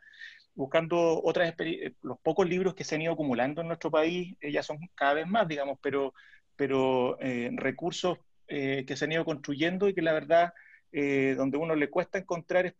buscando 0.55 1.21
otras 1.23 1.53
eh, 1.59 1.93
los 2.03 2.19
pocos 2.19 2.47
libros 2.47 2.73
que 2.73 2.83
se 2.83 2.95
han 2.95 3.01
ido 3.01 3.13
acumulando 3.13 3.61
en 3.61 3.67
nuestro 3.67 3.91
país, 3.91 4.37
eh, 4.39 4.51
ya 4.51 4.63
son 4.63 4.77
cada 4.95 5.15
vez 5.15 5.27
más, 5.27 5.47
digamos, 5.47 5.77
pero, 5.81 6.13
pero 6.55 7.17
recursos 7.57 8.17
que 8.47 8.95
se 8.95 9.05
han 9.05 9.13
ido 9.13 9.23
construyendo 9.23 9.87
y 9.87 9.93
que 9.93 10.01
la 10.01 10.11
verdad, 10.11 10.53
donde 10.91 11.57
uno 11.57 11.73
le 11.73 11.89
cuesta 11.89 12.17
encontrar 12.17 12.75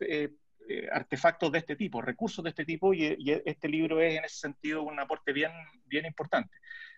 artefactos 0.92 1.52
de 1.52 1.60
este 1.60 1.78
tipo, 1.78 2.02
recursos 2.02 2.44
de 2.44 2.50
este 2.50 2.66
tipo, 2.66 2.94
y, 2.94 3.16
y, 3.18 3.42
este 3.46 3.70
libro 3.70 4.02
es 4.02 4.18
en 4.18 4.26
ese 4.26 4.36
sentido 4.36 4.84
un 4.84 5.00
aporte 5.00 5.32
bien, 5.32 5.52
bien 5.86 6.06
importante. 6.06 6.54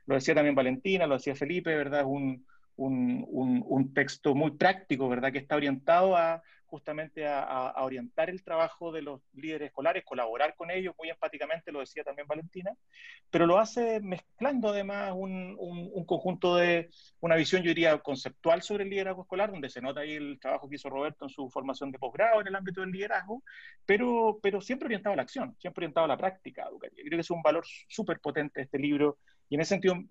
Lo 0.06 0.16
decía 0.16 0.36
también 0.36 0.56
Valentina, 0.56 1.08
lo 1.08 1.16
decía 1.16 1.36
Felipe, 1.36 1.76
¿verdad? 1.76 2.02
Es 2.02 2.08
un, 2.76 3.26
un, 3.30 3.94
texto 3.94 4.36
muy 4.36 4.52
práctico, 4.52 5.08
¿verdad? 5.10 5.32
Que 5.32 5.40
está 5.40 5.56
orientado 5.56 6.16
a 6.16 6.42
justamente 6.74 7.28
a, 7.28 7.72
orientar 7.84 8.32
el 8.32 8.44
trabajo 8.44 8.92
de 8.92 9.04
los 9.04 9.22
líderes 9.34 9.68
escolares, 9.68 10.04
colaborar 10.04 10.56
con 10.56 10.72
ellos 10.72 10.96
muy 10.98 11.08
empáticamente, 11.08 11.72
lo 11.72 11.82
decía 11.82 12.04
también 12.04 12.28
Valentina, 12.28 12.72
pero 13.30 13.46
lo 13.46 13.60
hace 13.60 14.00
mezclando 14.00 14.70
además 14.70 15.14
un, 15.16 15.56
un, 15.60 16.04
conjunto 16.04 16.56
de 16.56 16.90
una 17.20 17.36
visión, 17.36 17.62
yo 17.62 17.68
diría, 17.68 18.00
conceptual 18.00 18.64
sobre 18.64 18.86
el 18.86 18.90
liderazgo 18.90 19.22
escolar, 19.22 19.52
donde 19.52 19.70
se 19.70 19.82
nota 19.82 20.00
ahí 20.00 20.14
el 20.14 20.40
trabajo 20.40 20.68
que 20.68 20.78
hizo 20.78 20.90
Roberto 20.90 21.26
en 21.26 21.30
su 21.30 21.48
formación 21.52 21.92
de 21.92 22.00
posgrado 22.00 22.42
en 22.42 22.48
el 22.48 22.56
ámbito 22.56 22.82
del 22.82 22.90
liderazgo, 22.90 23.44
pero, 23.86 24.40
pero 24.42 24.60
siempre 24.60 24.88
orientado 24.88 25.14
a 25.14 25.18
la 25.18 25.22
acción, 25.22 25.56
siempre 25.60 25.84
orientado 25.84 26.06
a 26.06 26.08
la 26.08 26.18
práctica 26.18 26.64
educativa. 26.64 27.04
Creo 27.06 27.18
que 27.18 27.22
es 27.22 27.30
un 27.30 27.44
valor 27.44 27.66
súper 27.88 28.20
potente 28.20 28.62
este 28.62 28.80
libro 28.80 29.20
y 29.54 29.56
en 29.56 29.62
ese 29.62 29.76
sentido 29.76 30.04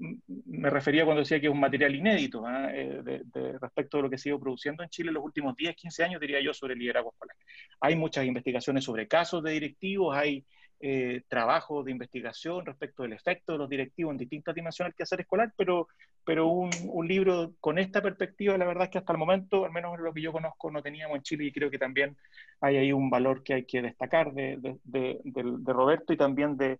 me 0.47 0.71
refería 0.71 1.05
cuando 1.05 1.23
decía 1.23 1.41
que 1.41 1.49
es 1.49 1.53
un 1.53 1.59
material 1.59 1.93
inédito 1.97 2.47
¿ah? 2.47 2.71
eh, 2.73 3.03
de, 3.03 3.59
respecto 3.59 3.97
de 3.97 4.05
lo 4.05 4.09
que 4.09 4.17
se 4.17 4.29
ha 4.29 4.31
ido 4.31 4.39
produciendo 4.39 4.85
en 4.85 4.89
Chile 4.89 5.09
en 5.09 5.15
los 5.15 5.25
últimos 5.25 5.57
10, 5.57 5.75
15 5.75 6.05
años, 6.05 6.21
diría 6.21 6.41
yo, 6.41 6.55
sobre 6.55 6.75
el 6.75 6.79
liderazgo 6.79 7.11
escolar. 7.11 7.35
Hay 7.81 7.97
muchas 7.97 8.25
investigaciones 8.25 8.85
sobre 8.85 9.09
casos 9.09 9.43
de 9.43 9.51
directivos, 9.51 10.17
hay 10.17 10.45
eh, 10.79 11.23
trabajo 11.27 11.83
de 11.83 11.91
investigación 11.91 12.65
respecto 12.65 13.03
del 13.03 13.15
efecto 13.15 13.55
de 13.55 13.59
los 13.59 13.69
directivos 13.69 14.13
en 14.13 14.19
distintas 14.19 14.55
dimensiones 14.55 14.95
del 14.97 15.03
hacer 15.03 15.23
escolar, 15.23 15.53
pero, 15.57 15.89
pero 16.25 16.47
un, 16.47 16.71
libro 17.09 17.55
con 17.59 17.81
esta 17.81 18.01
perspectiva, 18.01 18.57
la 18.57 18.65
verdad 18.65 18.85
es 18.85 18.91
que 18.91 18.99
hasta 18.99 19.13
el 19.13 19.19
momento, 19.19 19.65
al 19.65 19.73
menos 19.73 19.99
lo 19.99 20.15
que 20.15 20.23
yo 20.23 20.31
conozco, 20.31 20.71
no 20.71 20.83
teníamos 20.83 21.17
en 21.17 21.23
Chile 21.25 21.47
y 21.47 21.53
creo 21.53 21.69
que 21.69 21.79
también 21.79 22.17
hay 22.61 22.77
ahí 22.77 22.93
un 22.93 23.11
valor 23.11 23.43
que 23.43 23.55
hay 23.55 23.65
que 23.65 23.83
destacar 23.83 24.33
de, 24.35 24.57
de, 24.61 24.79
de, 24.85 25.19
de 25.25 25.73
Roberto 25.73 26.13
y 26.13 26.17
también 26.17 26.57
de, 26.57 26.79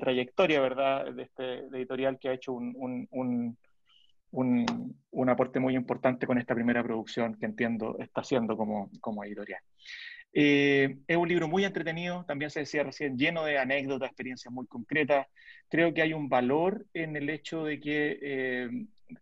trayectoria, 0.00 0.60
¿verdad?, 0.60 1.12
de 1.12 1.22
este 1.22 1.58
editorial 1.74 2.18
que 2.18 2.28
ha 2.28 2.32
hecho 2.34 2.52
un, 2.52 2.74
un, 2.76 3.56
un, 4.30 4.96
un, 5.10 5.28
aporte 5.28 5.60
muy 5.60 5.74
importante 5.74 6.26
con 6.26 6.38
esta 6.38 6.54
primera 6.54 6.82
producción 6.82 7.34
que 7.34 7.46
entiendo 7.46 7.96
está 7.98 8.22
haciendo 8.22 8.56
como, 8.56 8.90
como 9.00 9.24
editorial. 9.24 9.60
Eh, 10.34 10.96
es 11.06 11.16
un 11.16 11.28
libro 11.28 11.46
muy 11.46 11.64
entretenido, 11.64 12.24
también 12.24 12.50
se 12.50 12.60
decía 12.60 12.82
recién, 12.82 13.18
lleno 13.18 13.44
de 13.44 13.58
anécdotas, 13.58 14.08
experiencias 14.08 14.52
muy 14.52 14.66
concretas. 14.66 15.26
Creo 15.68 15.92
que 15.92 16.02
hay 16.02 16.14
un 16.14 16.28
valor 16.28 16.86
en 16.94 17.16
el 17.16 17.28
hecho 17.28 17.64
de 17.64 17.78
que, 17.80 18.18
eh, 18.22 18.70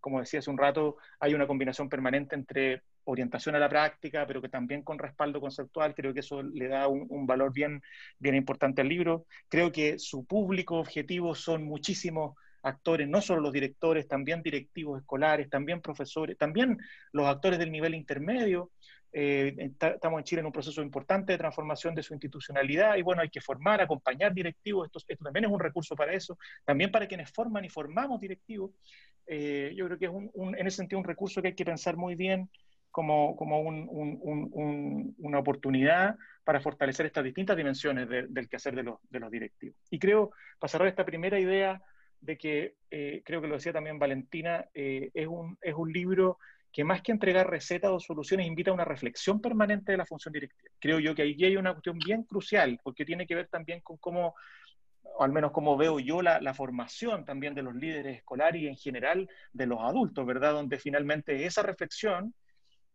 como 0.01 0.21
decía 0.21 0.39
hace 0.39 0.51
un 0.51 0.59
rato, 0.59 0.97
hay 1.19 1.35
una 1.35 1.49
combinación 1.49 1.89
permanente 1.89 2.37
entre 2.37 2.83
orientación 3.05 3.55
a 3.55 3.59
la 3.59 3.69
práctica, 3.69 4.27
pero 4.27 4.43
que 4.43 4.49
también 4.49 4.83
con 4.83 4.99
respaldo 4.99 5.41
conceptual. 5.41 5.95
Creo 5.95 6.15
que 6.15 6.21
eso 6.21 6.43
le 6.43 6.69
da 6.69 6.89
un, 6.89 7.07
un 7.09 7.27
valor 7.27 7.53
bien, 7.53 7.83
bien 8.19 8.35
importante 8.35 8.83
al 8.83 8.89
libro. 8.89 9.27
Creo 9.49 9.73
que 9.73 9.99
su 9.99 10.25
público 10.25 10.77
objetivo 10.77 11.35
son 11.35 11.65
muchísimos 11.65 12.35
actores, 12.63 13.09
no 13.09 13.21
solo 13.21 13.41
los 13.41 13.53
directores, 13.53 14.07
también 14.07 14.43
directivos 14.43 15.01
escolares, 15.01 15.49
también 15.49 15.81
profesores, 15.81 16.37
también 16.37 16.79
los 17.13 17.27
actores 17.27 17.59
del 17.59 17.73
nivel 17.73 17.95
intermedio. 17.95 18.71
Eh, 19.13 19.73
estamos 19.81 20.21
en 20.21 20.25
Chile 20.25 20.41
en 20.41 20.47
un 20.47 20.53
proceso 20.53 20.83
importante 20.83 21.33
de 21.33 21.39
transformación 21.39 21.97
de 21.97 22.03
su 22.03 22.15
institucionalidad 22.15 22.97
y 22.97 23.03
bueno, 23.03 23.23
hay 23.23 23.29
que 23.29 23.41
formar, 23.41 23.81
acompañar 23.81 24.33
directivos, 24.33 24.87
esto, 24.87 25.01
esto 25.09 25.25
también 25.25 25.47
es 25.47 25.51
un 25.51 25.59
recurso 25.59 25.97
para 25.97 26.13
eso, 26.13 26.39
también 26.65 26.93
para 26.93 27.09
quienes 27.09 27.31
forman 27.33 27.65
y 27.65 27.69
formamos 27.69 28.21
directivos. 28.21 28.71
Eh, 29.27 29.73
yo 29.77 29.87
creo 29.87 29.99
que 29.99 30.05
es 30.07 30.13
un, 30.13 30.57
en 30.57 30.67
ese 30.67 30.77
sentido 30.79 30.99
un 30.99 31.05
recurso 31.05 31.43
que 31.43 31.49
hay 31.49 31.55
que 31.55 31.65
pensar 31.65 31.97
muy 31.97 32.15
bien 32.15 32.49
como, 32.91 33.37
como 33.37 33.61
un, 33.61 35.15
una 35.19 35.39
oportunidad 35.39 36.17
para 36.45 36.61
fortalecer 36.61 37.07
estas 37.07 37.25
distintas 37.25 37.57
dimensiones 37.57 38.09
del 38.09 38.49
quehacer 38.49 38.75
de 38.75 38.83
los, 38.83 38.99
de 39.09 39.21
los 39.21 39.31
directivos. 39.31 39.77
Y 39.91 39.99
creo, 39.99 40.33
para 40.59 40.71
cerrar 40.71 40.89
esta 40.89 41.05
primera 41.05 41.39
idea, 41.39 41.83
de 42.21 42.37
que, 42.37 42.75
eh, 42.91 43.23
creo 43.25 43.41
que 43.41 43.49
lo 43.49 43.55
decía 43.55 43.73
también 43.73 43.99
Valentina, 43.99 44.67
es, 44.75 45.27
un, 45.27 45.57
es 45.63 45.75
un 45.75 45.93
libro 45.93 46.39
que 46.73 46.85
más 46.85 47.03
que 47.03 47.13
entregar 47.13 47.51
recetas 47.51 47.91
o 47.91 47.99
soluciones, 47.99 48.47
invita 48.47 48.71
a 48.71 48.75
una 48.75 48.85
reflexión 48.85 49.41
permanente 49.41 49.93
de 49.93 49.99
la 49.99 50.07
función 50.07 50.33
directiva. 50.33 50.71
Creo 50.79 51.01
yo 51.01 51.15
que 51.15 51.23
ahí 51.23 51.45
hay 51.45 51.57
una 51.57 51.73
cuestión 51.73 51.99
bien 51.99 52.23
crucial, 52.25 52.79
porque 52.83 53.05
tiene 53.05 53.27
que 53.27 53.35
ver 53.35 53.49
también 53.49 53.81
con 53.81 53.97
cómo, 53.97 54.35
o 55.03 55.25
al 55.25 55.33
menos 55.33 55.51
como 55.51 55.77
veo 55.77 55.99
yo, 55.99 56.23
la, 56.23 56.41
la 56.41 56.55
formación 56.55 57.25
también 57.25 57.55
de 57.55 57.63
los 57.63 57.75
líderes 57.75 58.19
escolares 58.19 58.63
y 58.63 58.69
en 58.69 58.77
general 58.77 59.29
de 59.53 59.67
los 59.67 59.81
adultos, 59.81 60.25
¿verdad? 60.25 60.53
Donde 60.53 60.79
finalmente 60.79 61.45
esa 61.45 61.63
reflexión, 61.63 62.35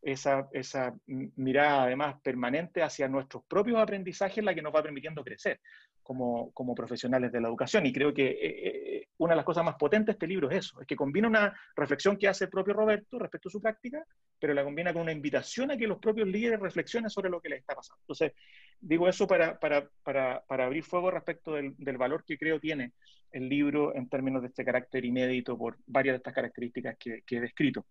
esa, 0.06 0.48
esa 0.52 0.94
mirada 1.08 1.84
además 1.84 2.18
permanente 2.22 2.84
hacia 2.84 3.08
nuestros 3.08 3.44
propios 3.46 3.80
aprendizajes, 3.80 4.38
es 4.38 4.44
la 4.44 4.54
que 4.54 4.62
nos 4.62 4.74
va 4.74 4.84
permitiendo 4.84 5.24
crecer 5.24 5.60
como, 6.04 6.52
como 6.52 6.76
profesionales 6.76 7.32
de 7.32 7.42
la 7.42 7.48
educación. 7.48 7.88
Y 7.88 7.92
creo 7.92 8.14
que 8.14 8.28
eh, 8.28 8.38
eh, 8.40 9.08
una 9.18 9.34
de 9.34 9.38
las 9.38 9.46
cosas 9.46 9.66
más 9.66 9.76
potentes 9.76 10.06
de 10.06 10.12
este 10.12 10.28
libro 10.28 10.48
es 10.52 10.58
eso, 10.58 10.80
es 10.80 10.86
que 10.86 10.96
combina 10.96 11.28
una 11.28 11.60
reflexión 11.76 12.18
que 12.18 12.28
hace 12.28 12.44
el 12.44 12.52
propio 12.52 12.76
Roberto 12.76 13.18
respecto 13.18 13.50
a 13.50 13.52
su 13.52 13.60
práctica, 13.60 14.06
pero 14.40 14.54
la 14.54 14.64
combina 14.64 14.94
con 14.94 15.02
una 15.02 15.12
invitación 15.12 15.72
a 15.72 15.78
que 15.78 15.88
los 15.88 15.98
propios 15.98 16.28
líderes 16.28 16.60
reflexionen 16.60 17.10
sobre 17.10 17.32
lo 17.32 17.42
que 17.42 17.50
les 17.50 17.62
está 17.62 17.74
pasando. 17.74 18.00
Entonces, 18.04 18.34
digo 18.80 19.08
eso 19.08 19.28
para, 19.28 19.60
para, 19.60 19.90
para, 20.04 20.44
para 20.48 20.66
abrir 20.66 20.84
fuego 20.84 21.12
respecto 21.12 21.54
del, 21.54 21.74
del, 21.78 21.98
valor 21.98 22.24
que 22.26 22.38
creo 22.38 22.60
tiene 22.60 22.94
el 23.32 23.50
libro 23.50 23.96
en 23.96 24.08
términos 24.08 24.42
de 24.42 24.48
este 24.50 24.64
carácter 24.64 25.04
inédito 25.04 25.58
por 25.58 25.78
varias 25.86 26.14
de 26.14 26.18
estas 26.18 26.34
características 26.34 26.96
que, 26.98 27.22
que 27.26 27.38
he 27.38 27.42
descrito. 27.42 27.86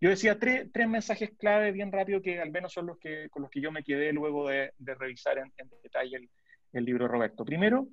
Yo 0.00 0.10
decía 0.10 0.38
tres, 0.38 0.68
tres, 0.72 0.88
mensajes 0.88 1.30
clave 1.38 1.72
bien 1.72 1.92
rápido 1.92 2.20
que 2.20 2.40
al 2.40 2.50
menos 2.50 2.72
son 2.72 2.86
los 2.86 2.98
que, 2.98 3.28
con 3.30 3.42
los 3.42 3.50
que 3.50 3.60
yo 3.60 3.70
me 3.70 3.84
quedé 3.84 4.12
luego 4.12 4.48
de, 4.48 4.72
de 4.78 4.94
revisar 4.94 5.38
en, 5.38 5.52
detalle 5.82 6.16
el, 6.16 6.30
el 6.72 6.84
libro 6.84 7.04
de 7.04 7.12
Roberto. 7.12 7.44
Primero, 7.44 7.88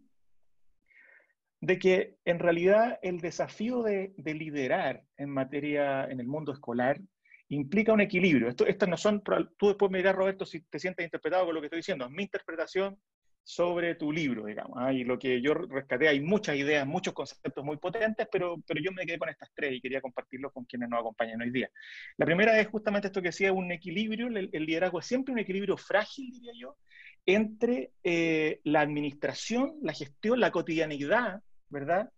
de 1.65 1.79
que 1.79 2.17
en 2.25 2.39
realidad 2.39 2.99
el 3.01 3.21
desafío 3.21 3.81
de, 3.81 4.13
liderar 4.17 5.03
en 5.17 5.29
materia, 5.29 6.05
en 6.05 6.19
el 6.19 6.27
mundo 6.27 6.51
escolar, 6.51 6.99
implica 7.49 7.93
un 7.93 8.01
equilibrio. 8.01 8.47
Esto, 8.47 8.65
estas 8.65 8.89
no 8.89 8.97
son, 8.97 9.21
tú 9.57 9.67
después 9.67 9.91
me 9.91 9.99
dirás, 9.99 10.15
Roberto, 10.15 10.45
si 10.45 10.61
te 10.61 10.79
sientes 10.79 11.05
interpretado 11.05 11.45
con 11.45 11.55
lo 11.55 11.61
que 11.61 11.67
estoy 11.67 11.79
diciendo, 11.79 12.05
es 12.05 12.11
mi 12.11 12.23
interpretación 12.23 12.97
sobre 13.45 13.93
tu 13.93 14.11
libro, 14.11 14.45
digamos. 14.45 14.77
¿ah? 14.81 14.91
Y 14.91 15.03
lo 15.03 15.19
que 15.19 15.39
yo 15.39 15.53
rescaté, 15.53 16.07
hay 16.07 16.19
muchas 16.19 16.55
ideas, 16.55 16.85
muchos 16.87 17.13
conceptos 17.13 17.63
muy 17.63 17.77
potentes, 17.77 18.27
pero, 18.31 18.57
pero 18.65 18.81
yo 18.83 18.91
me 18.91 19.05
quedé 19.05 19.19
con 19.19 19.29
estas 19.29 19.51
tres 19.53 19.73
y 19.73 19.81
quería 19.81 20.01
compartirlos 20.01 20.51
con 20.51 20.65
quienes 20.65 20.89
nos 20.89 20.99
acompañan 20.99 21.41
hoy 21.41 21.51
día. 21.51 21.69
La 22.17 22.25
primera 22.25 22.59
es 22.59 22.67
justamente 22.67 23.07
esto 23.07 23.21
que 23.21 23.29
decía, 23.29 23.53
un 23.53 23.71
equilibrio, 23.71 24.27
el, 24.27 24.49
liderazgo 24.51 24.99
es 24.99 25.05
siempre 25.05 25.31
un 25.31 25.39
equilibrio 25.39 25.77
frágil, 25.77 26.31
diría 26.31 26.53
yo, 26.57 26.75
entre 27.27 27.91
eh, 28.03 28.61
la 28.63 28.81
administración, 28.81 29.75
la 29.83 29.93
gestión, 29.93 30.39
la 30.39 30.51
cotidianidad, 30.51 31.43
¿verdad? 31.69 32.11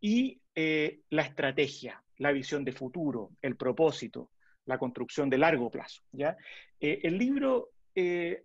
Y 0.00 0.40
eh, 0.56 1.02
la 1.10 1.22
estrategia, 1.22 2.02
la 2.16 2.32
visión 2.32 2.64
de 2.64 2.72
futuro, 2.72 3.30
el 3.42 3.56
propósito, 3.56 4.32
la 4.68 4.78
construcción 4.78 5.28
de 5.30 5.38
largo 5.38 5.70
plazo, 5.70 6.02
¿ya? 6.12 6.36
Eh, 6.80 7.00
el 7.02 7.18
libro 7.18 7.70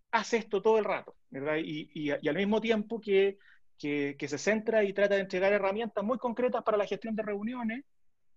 hace 0.09 0.37
esto 0.37 0.63
todo 0.63 0.79
el 0.79 0.83
rato, 0.83 1.15
¿verdad? 1.29 1.57
Y, 1.63 2.09
al 2.09 2.35
mismo 2.35 2.59
tiempo 2.59 2.99
que, 2.99 3.37
que, 3.77 4.15
que, 4.17 4.27
se 4.27 4.39
centra 4.39 4.83
y 4.83 4.93
trata 4.93 5.13
de 5.13 5.21
entregar 5.21 5.53
herramientas 5.53 6.03
muy 6.03 6.17
concretas 6.17 6.63
para 6.63 6.75
la 6.75 6.87
gestión 6.87 7.15
de 7.15 7.21
reuniones, 7.21 7.85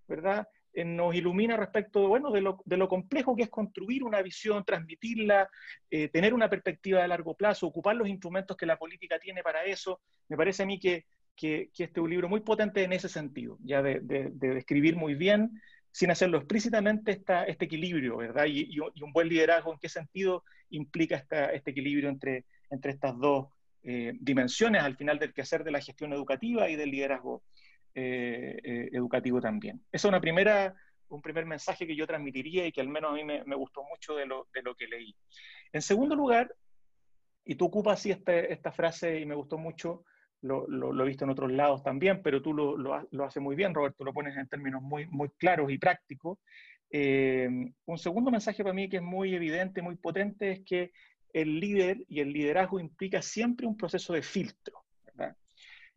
¿verdad? 0.07 0.46
Eh, 0.77 0.85
nos 0.85 1.14
ilumina 1.14 1.57
respecto 1.57 2.07
bueno, 2.07 2.31
de, 2.31 2.42
lo, 2.42 2.59
de 2.66 2.77
lo 2.77 2.87
complejo 2.87 3.35
que 3.35 3.44
es 3.44 3.49
construir 3.49 4.05
una 4.05 4.20
visión, 4.20 4.62
transmitirla, 4.62 5.49
eh, 5.90 6.09
tener 6.09 6.35
una 6.35 6.51
perspectiva 6.51 7.01
de 7.01 7.09
largo 7.09 7.35
plazo, 7.35 7.66
ocupar 7.66 7.96
los 7.96 8.09
instrumentos 8.09 8.59
que 8.59 8.66
la 8.66 8.77
política 8.77 9.18
tiene 9.18 9.42
para 9.42 9.64
eso. 9.64 10.03
Me 10.29 10.37
parece 10.37 10.64
a 10.64 10.66
mí 10.66 10.79
que, 10.79 11.07
que, 11.35 11.70
que 11.75 11.85
este 11.85 12.01
es 12.01 12.05
un 12.05 12.11
libro 12.11 12.29
muy 12.29 12.40
potente 12.40 12.85
en 12.85 12.92
ese 12.92 13.09
sentido, 13.09 13.57
ya 13.62 13.81
de, 13.81 14.01
de, 14.01 14.29
de 14.31 14.55
describir 14.55 14.96
muy 14.96 15.14
bien, 15.14 15.51
sin 15.96 16.11
hacerlo 16.11 16.37
explícitamente, 16.37 17.11
esta, 17.11 17.44
este 17.44 17.64
equilibrio, 17.64 18.18
¿verdad? 18.18 18.44
Y, 18.46 18.78
un 18.78 19.12
buen 19.14 19.30
liderazgo, 19.30 19.72
¿en 19.72 19.78
qué 19.78 19.88
sentido 19.88 20.44
implica 20.68 21.16
este 21.16 21.70
equilibrio 21.70 22.11
entre, 22.11 22.44
entre 22.68 22.92
estas 22.92 23.18
dos 23.18 23.46
eh, 23.82 24.12
dimensiones 24.20 24.82
al 24.82 24.94
final 24.94 25.18
del 25.18 25.32
quehacer 25.32 25.64
de 25.64 25.70
la 25.70 25.80
gestión 25.80 26.12
educativa 26.12 26.68
y 26.68 26.76
del 26.76 26.90
liderazgo 26.90 27.42
eh, 27.94 28.59
eh, 28.62 28.90
educativo 28.92 29.40
también. 29.40 29.76
Ese 29.90 30.06
es 30.06 30.11
una 30.11 30.20
primera, 30.20 30.74
un 31.09 31.22
primer 31.22 31.46
mensaje 31.46 31.87
que 31.87 31.96
yo 31.96 32.06
transmitiría 32.06 32.66
y 32.66 32.72
que 32.72 32.82
al 32.82 32.88
menos 32.88 33.12
a 33.12 33.14
mí 33.14 33.24
me, 33.24 33.42
me 33.44 33.56
gustó 33.56 33.82
mucho 33.85 34.16
de 34.16 34.26
lo, 34.26 34.48
de 34.52 34.61
lo, 34.61 34.74
que 34.74 34.88
leí. 34.88 35.16
En 35.72 35.80
segundo 35.80 36.14
lugar, 36.14 36.54
y 37.42 37.54
tú 37.54 37.64
ocupas 37.64 38.00
así 38.00 38.11
esta, 38.11 38.38
esta 38.38 38.70
frase 38.70 39.18
y 39.18 39.24
me 39.24 39.35
gustó 39.35 39.56
mucho, 39.56 40.04
lo, 40.42 40.66
lo, 40.68 40.92
lo, 40.92 41.05
he 41.05 41.09
visto 41.09 41.25
en 41.25 41.31
otros 41.31 41.51
lados 41.51 41.83
también, 41.83 42.22
pero 42.22 42.42
tú 42.42 42.53
lo, 42.53 42.77
lo 42.77 43.25
haces 43.25 43.42
muy 43.42 43.57
bien, 43.57 43.75
Roberto, 43.75 44.05
lo 44.05 44.12
pones 44.12 44.37
en 44.37 44.49
términos 44.49 44.83
muy, 44.83 45.07
muy 45.07 45.29
claros 45.38 45.70
y 45.70 45.79
prácticos. 45.79 46.38
Eh, 46.90 47.49
un 47.85 47.99
segundo 47.99 48.31
mensaje 48.31 48.62
para 48.62 48.75
mí 48.75 48.88
que 48.88 48.96
es 48.96 49.03
muy 49.03 49.35
evidente, 49.35 49.83
muy 49.83 49.96
potente, 49.96 50.53
es 50.53 50.61
que 50.64 50.92
el 51.33 51.59
líder 51.61 52.05
y 52.09 52.20
el 52.20 52.33
liderazgo 52.33 52.81
implica 52.81 53.22
siempre 53.22 53.66
un 53.66 53.77
proceso 53.77 54.12
de 54.12 54.22
filtro. 54.22 54.85
¿verdad? 55.05 55.37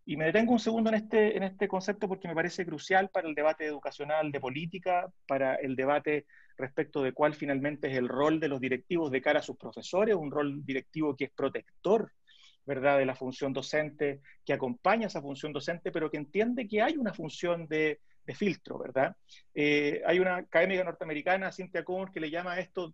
Y 0.06 0.17
me 0.17 0.25
detengo 0.25 0.54
un 0.54 0.60
segundo 0.60 0.89
en 0.89 0.95
este, 0.95 1.38
en 1.38 1.43
este 1.43 1.67
concepto 1.67 2.08
porque 2.08 2.28
me 2.28 2.36
parece 2.36 2.65
crucial 2.65 3.10
para 3.10 3.28
el 3.28 3.36
debate 3.36 3.65
educacional 3.65 4.32
de 4.32 4.39
política, 4.39 5.08
para 5.28 5.56
el 5.56 5.75
debate 5.75 6.25
respecto 6.58 7.04
de 7.04 7.13
cuál 7.13 7.36
finalmente 7.36 7.89
es 7.89 7.97
el 7.97 8.10
rol 8.10 8.39
de 8.39 8.49
los 8.49 8.60
directivos 8.60 9.12
de 9.12 9.21
cara 9.21 9.39
a 9.39 9.43
sus 9.43 9.56
profesores, 9.56 10.15
un 10.15 10.32
rol 10.32 10.65
directivo 10.65 11.15
que 11.15 11.25
es 11.25 11.32
protector, 11.32 12.12
¿verdad?, 12.69 12.99
de 12.99 13.05
la 13.08 13.15
función 13.15 13.51
docente, 13.51 14.21
que 14.45 14.53
acompaña 14.53 15.08
esa 15.08 15.23
función 15.23 15.51
docente, 15.51 15.91
pero 15.91 16.12
que 16.12 16.17
entiende 16.17 16.67
que 16.67 16.84
hay 16.84 16.97
una 16.97 17.15
función 17.15 17.67
de, 17.67 17.99
de 18.27 18.36
filtro, 18.36 18.77
¿verdad? 18.77 19.15
Eh, 19.55 20.03
hay 20.05 20.19
una 20.19 20.36
académica 20.36 20.84
norteamericana, 20.84 21.51
Cynthia 21.51 21.84
Cohn, 21.84 22.12
que 22.13 22.19
le 22.19 22.29
llama 22.29 22.53
a 22.53 22.60
esto 22.60 22.93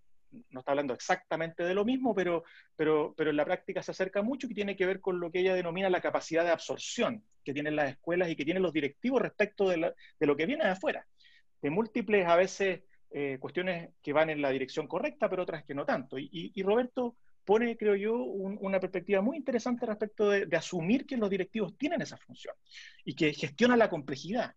no 0.49 0.59
está 0.61 0.71
hablando 0.71 0.93
exactamente 0.93 1.63
de 1.63 1.73
lo 1.73 1.83
mismo, 1.83 2.15
pero, 2.15 2.45
pero, 2.77 3.13
pero 3.17 3.31
en 3.31 3.35
la 3.35 3.43
práctica 3.43 3.83
se 3.83 3.91
acerca 3.91 4.21
mucho 4.21 4.47
y 4.47 4.53
tiene 4.53 4.77
que 4.77 4.85
ver 4.85 5.01
con 5.01 5.19
lo 5.19 5.29
que 5.29 5.39
ella 5.39 5.53
denomina 5.53 5.89
la 5.89 6.01
capacidad 6.01 6.45
de 6.45 6.51
absorción 6.51 7.23
que 7.43 7.53
tienen 7.53 7.75
las 7.75 7.91
escuelas 7.91 8.29
y 8.29 8.35
que 8.37 8.45
tienen 8.45 8.63
los 8.63 8.73
directivos 8.73 9.21
respecto 9.21 9.69
de, 9.69 9.77
la, 9.77 9.93
de 10.19 10.25
lo 10.25 10.37
que 10.37 10.45
viene 10.45 10.63
de 10.63 10.71
afuera. 10.71 11.05
De 11.61 11.69
múltiples, 11.69 12.25
a 12.27 12.35
veces, 12.35 12.81
eh, 13.11 13.37
cuestiones 13.39 13.89
que 14.01 14.13
van 14.13 14.29
en 14.29 14.41
la 14.41 14.51
dirección 14.51 14.87
correcta, 14.87 15.29
pero 15.29 15.43
otras 15.43 15.63
que 15.65 15.73
no 15.73 15.85
tanto. 15.85 16.17
Y, 16.17 16.29
y, 16.31 16.51
y 16.55 16.63
Roberto 16.63 17.15
pone, 17.45 17.77
creo 17.77 17.95
yo, 17.95 18.15
un, 18.17 18.57
una 18.61 18.79
perspectiva 18.79 19.21
muy 19.21 19.37
interesante 19.37 19.85
respecto 19.85 20.29
de, 20.29 20.45
de 20.45 20.57
asumir 20.57 21.05
que 21.05 21.17
los 21.17 21.29
directivos 21.29 21.77
tienen 21.77 22.01
esa 22.01 22.17
función 22.17 22.55
y 23.03 23.15
que 23.15 23.33
gestiona 23.33 23.77
la 23.77 23.89
complejidad 23.89 24.55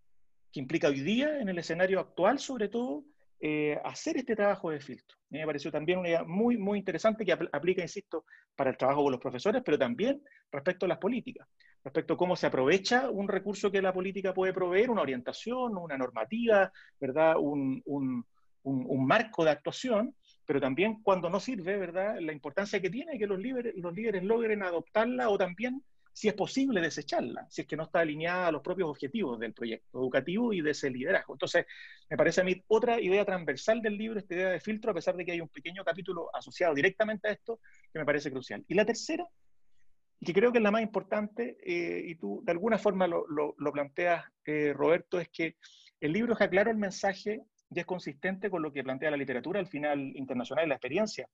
que 0.52 0.60
implica 0.60 0.88
hoy 0.88 1.00
día 1.00 1.40
en 1.40 1.48
el 1.48 1.58
escenario 1.58 2.00
actual, 2.00 2.38
sobre 2.38 2.68
todo, 2.68 3.04
eh, 3.40 3.78
hacer 3.84 4.16
este 4.16 4.34
trabajo 4.34 4.70
de 4.70 4.80
filtro. 4.80 5.16
Me 5.30 5.46
pareció 5.46 5.70
también 5.70 6.00
una 6.00 6.08
idea 6.08 6.24
muy, 6.24 6.56
muy 6.56 6.78
interesante 6.78 7.24
que 7.24 7.32
aplica, 7.32 7.82
insisto, 7.82 8.24
para 8.56 8.70
el 8.70 8.76
trabajo 8.76 9.04
con 9.04 9.12
los 9.12 9.20
profesores, 9.20 9.62
pero 9.64 9.78
también 9.78 10.22
respecto 10.50 10.86
a 10.86 10.88
las 10.88 10.98
políticas, 10.98 11.46
respecto 11.84 12.14
a 12.14 12.16
cómo 12.16 12.34
se 12.34 12.46
aprovecha 12.46 13.10
un 13.10 13.28
recurso 13.28 13.70
que 13.70 13.82
la 13.82 13.92
política 13.92 14.34
puede 14.34 14.52
proveer, 14.52 14.90
una 14.90 15.02
orientación, 15.02 15.76
una 15.76 15.96
normativa, 15.96 16.72
¿verdad? 16.98 17.36
Un, 17.38 17.80
un, 17.84 18.26
un, 18.64 19.06
marco 19.06 19.44
de 19.44 19.50
actuación, 19.50 20.14
pero 20.48 20.62
también 20.62 21.02
cuando 21.02 21.28
no 21.28 21.40
sirve, 21.40 21.76
¿verdad? 21.76 22.16
La 22.22 22.32
importancia 22.32 22.80
que 22.80 22.88
tiene 22.88 23.18
que 23.18 23.26
los 23.26 23.38
líderes, 23.38 23.74
los 23.76 23.92
líderes 23.92 24.24
logren 24.24 24.62
adoptarla 24.62 25.28
o 25.28 25.36
también 25.36 25.84
si 26.10 26.26
es 26.26 26.32
posible 26.32 26.80
desecharla, 26.80 27.46
si 27.50 27.60
es 27.60 27.68
que 27.68 27.76
no 27.76 27.82
está 27.82 28.00
alineada 28.00 28.46
a 28.46 28.52
los 28.52 28.62
propios 28.62 28.88
objetivos 28.88 29.38
del 29.38 29.52
proyecto 29.52 29.98
educativo 29.98 30.54
y 30.54 30.62
de 30.62 30.70
ese 30.70 30.88
liderazgo. 30.88 31.34
Entonces, 31.34 31.66
me 32.08 32.16
parece 32.16 32.40
a 32.40 32.44
mí 32.44 32.64
otra 32.66 32.98
idea 32.98 33.26
transversal 33.26 33.82
del 33.82 33.98
libro, 33.98 34.18
esta 34.18 34.34
idea 34.34 34.48
de 34.48 34.60
filtro, 34.60 34.90
a 34.90 34.94
pesar 34.94 35.16
de 35.16 35.26
que 35.26 35.32
hay 35.32 35.42
un 35.42 35.50
pequeño 35.50 35.84
capítulo 35.84 36.34
asociado 36.34 36.74
directamente 36.74 37.28
a 37.28 37.32
esto, 37.32 37.60
que 37.92 37.98
me 37.98 38.06
parece 38.06 38.30
crucial. 38.30 38.64
Y 38.68 38.74
la 38.74 38.86
tercera, 38.86 39.28
que 40.18 40.32
creo 40.32 40.50
que 40.50 40.58
es 40.58 40.64
la 40.64 40.70
más 40.70 40.80
importante, 40.80 41.58
eh, 41.62 42.04
y 42.06 42.14
tú 42.14 42.40
de 42.42 42.52
alguna 42.52 42.78
forma 42.78 43.06
lo, 43.06 43.54
planteas, 43.70 44.24
eh, 44.46 44.72
Roberto, 44.74 45.20
es 45.20 45.28
que 45.28 45.56
el 46.00 46.14
libro 46.14 46.32
es 46.32 46.48
claro 46.48 46.70
el 46.70 46.78
mensaje 46.78 47.42
y 47.70 47.80
es 47.80 47.86
consistente 47.86 48.50
con 48.50 48.62
lo 48.62 48.72
que 48.72 48.82
plantea 48.82 49.10
la 49.10 49.16
literatura 49.16 49.60
al 49.60 49.66
final 49.66 50.12
internacional 50.16 50.66
y 50.66 50.68
la 50.68 50.74
experiencia 50.74 51.28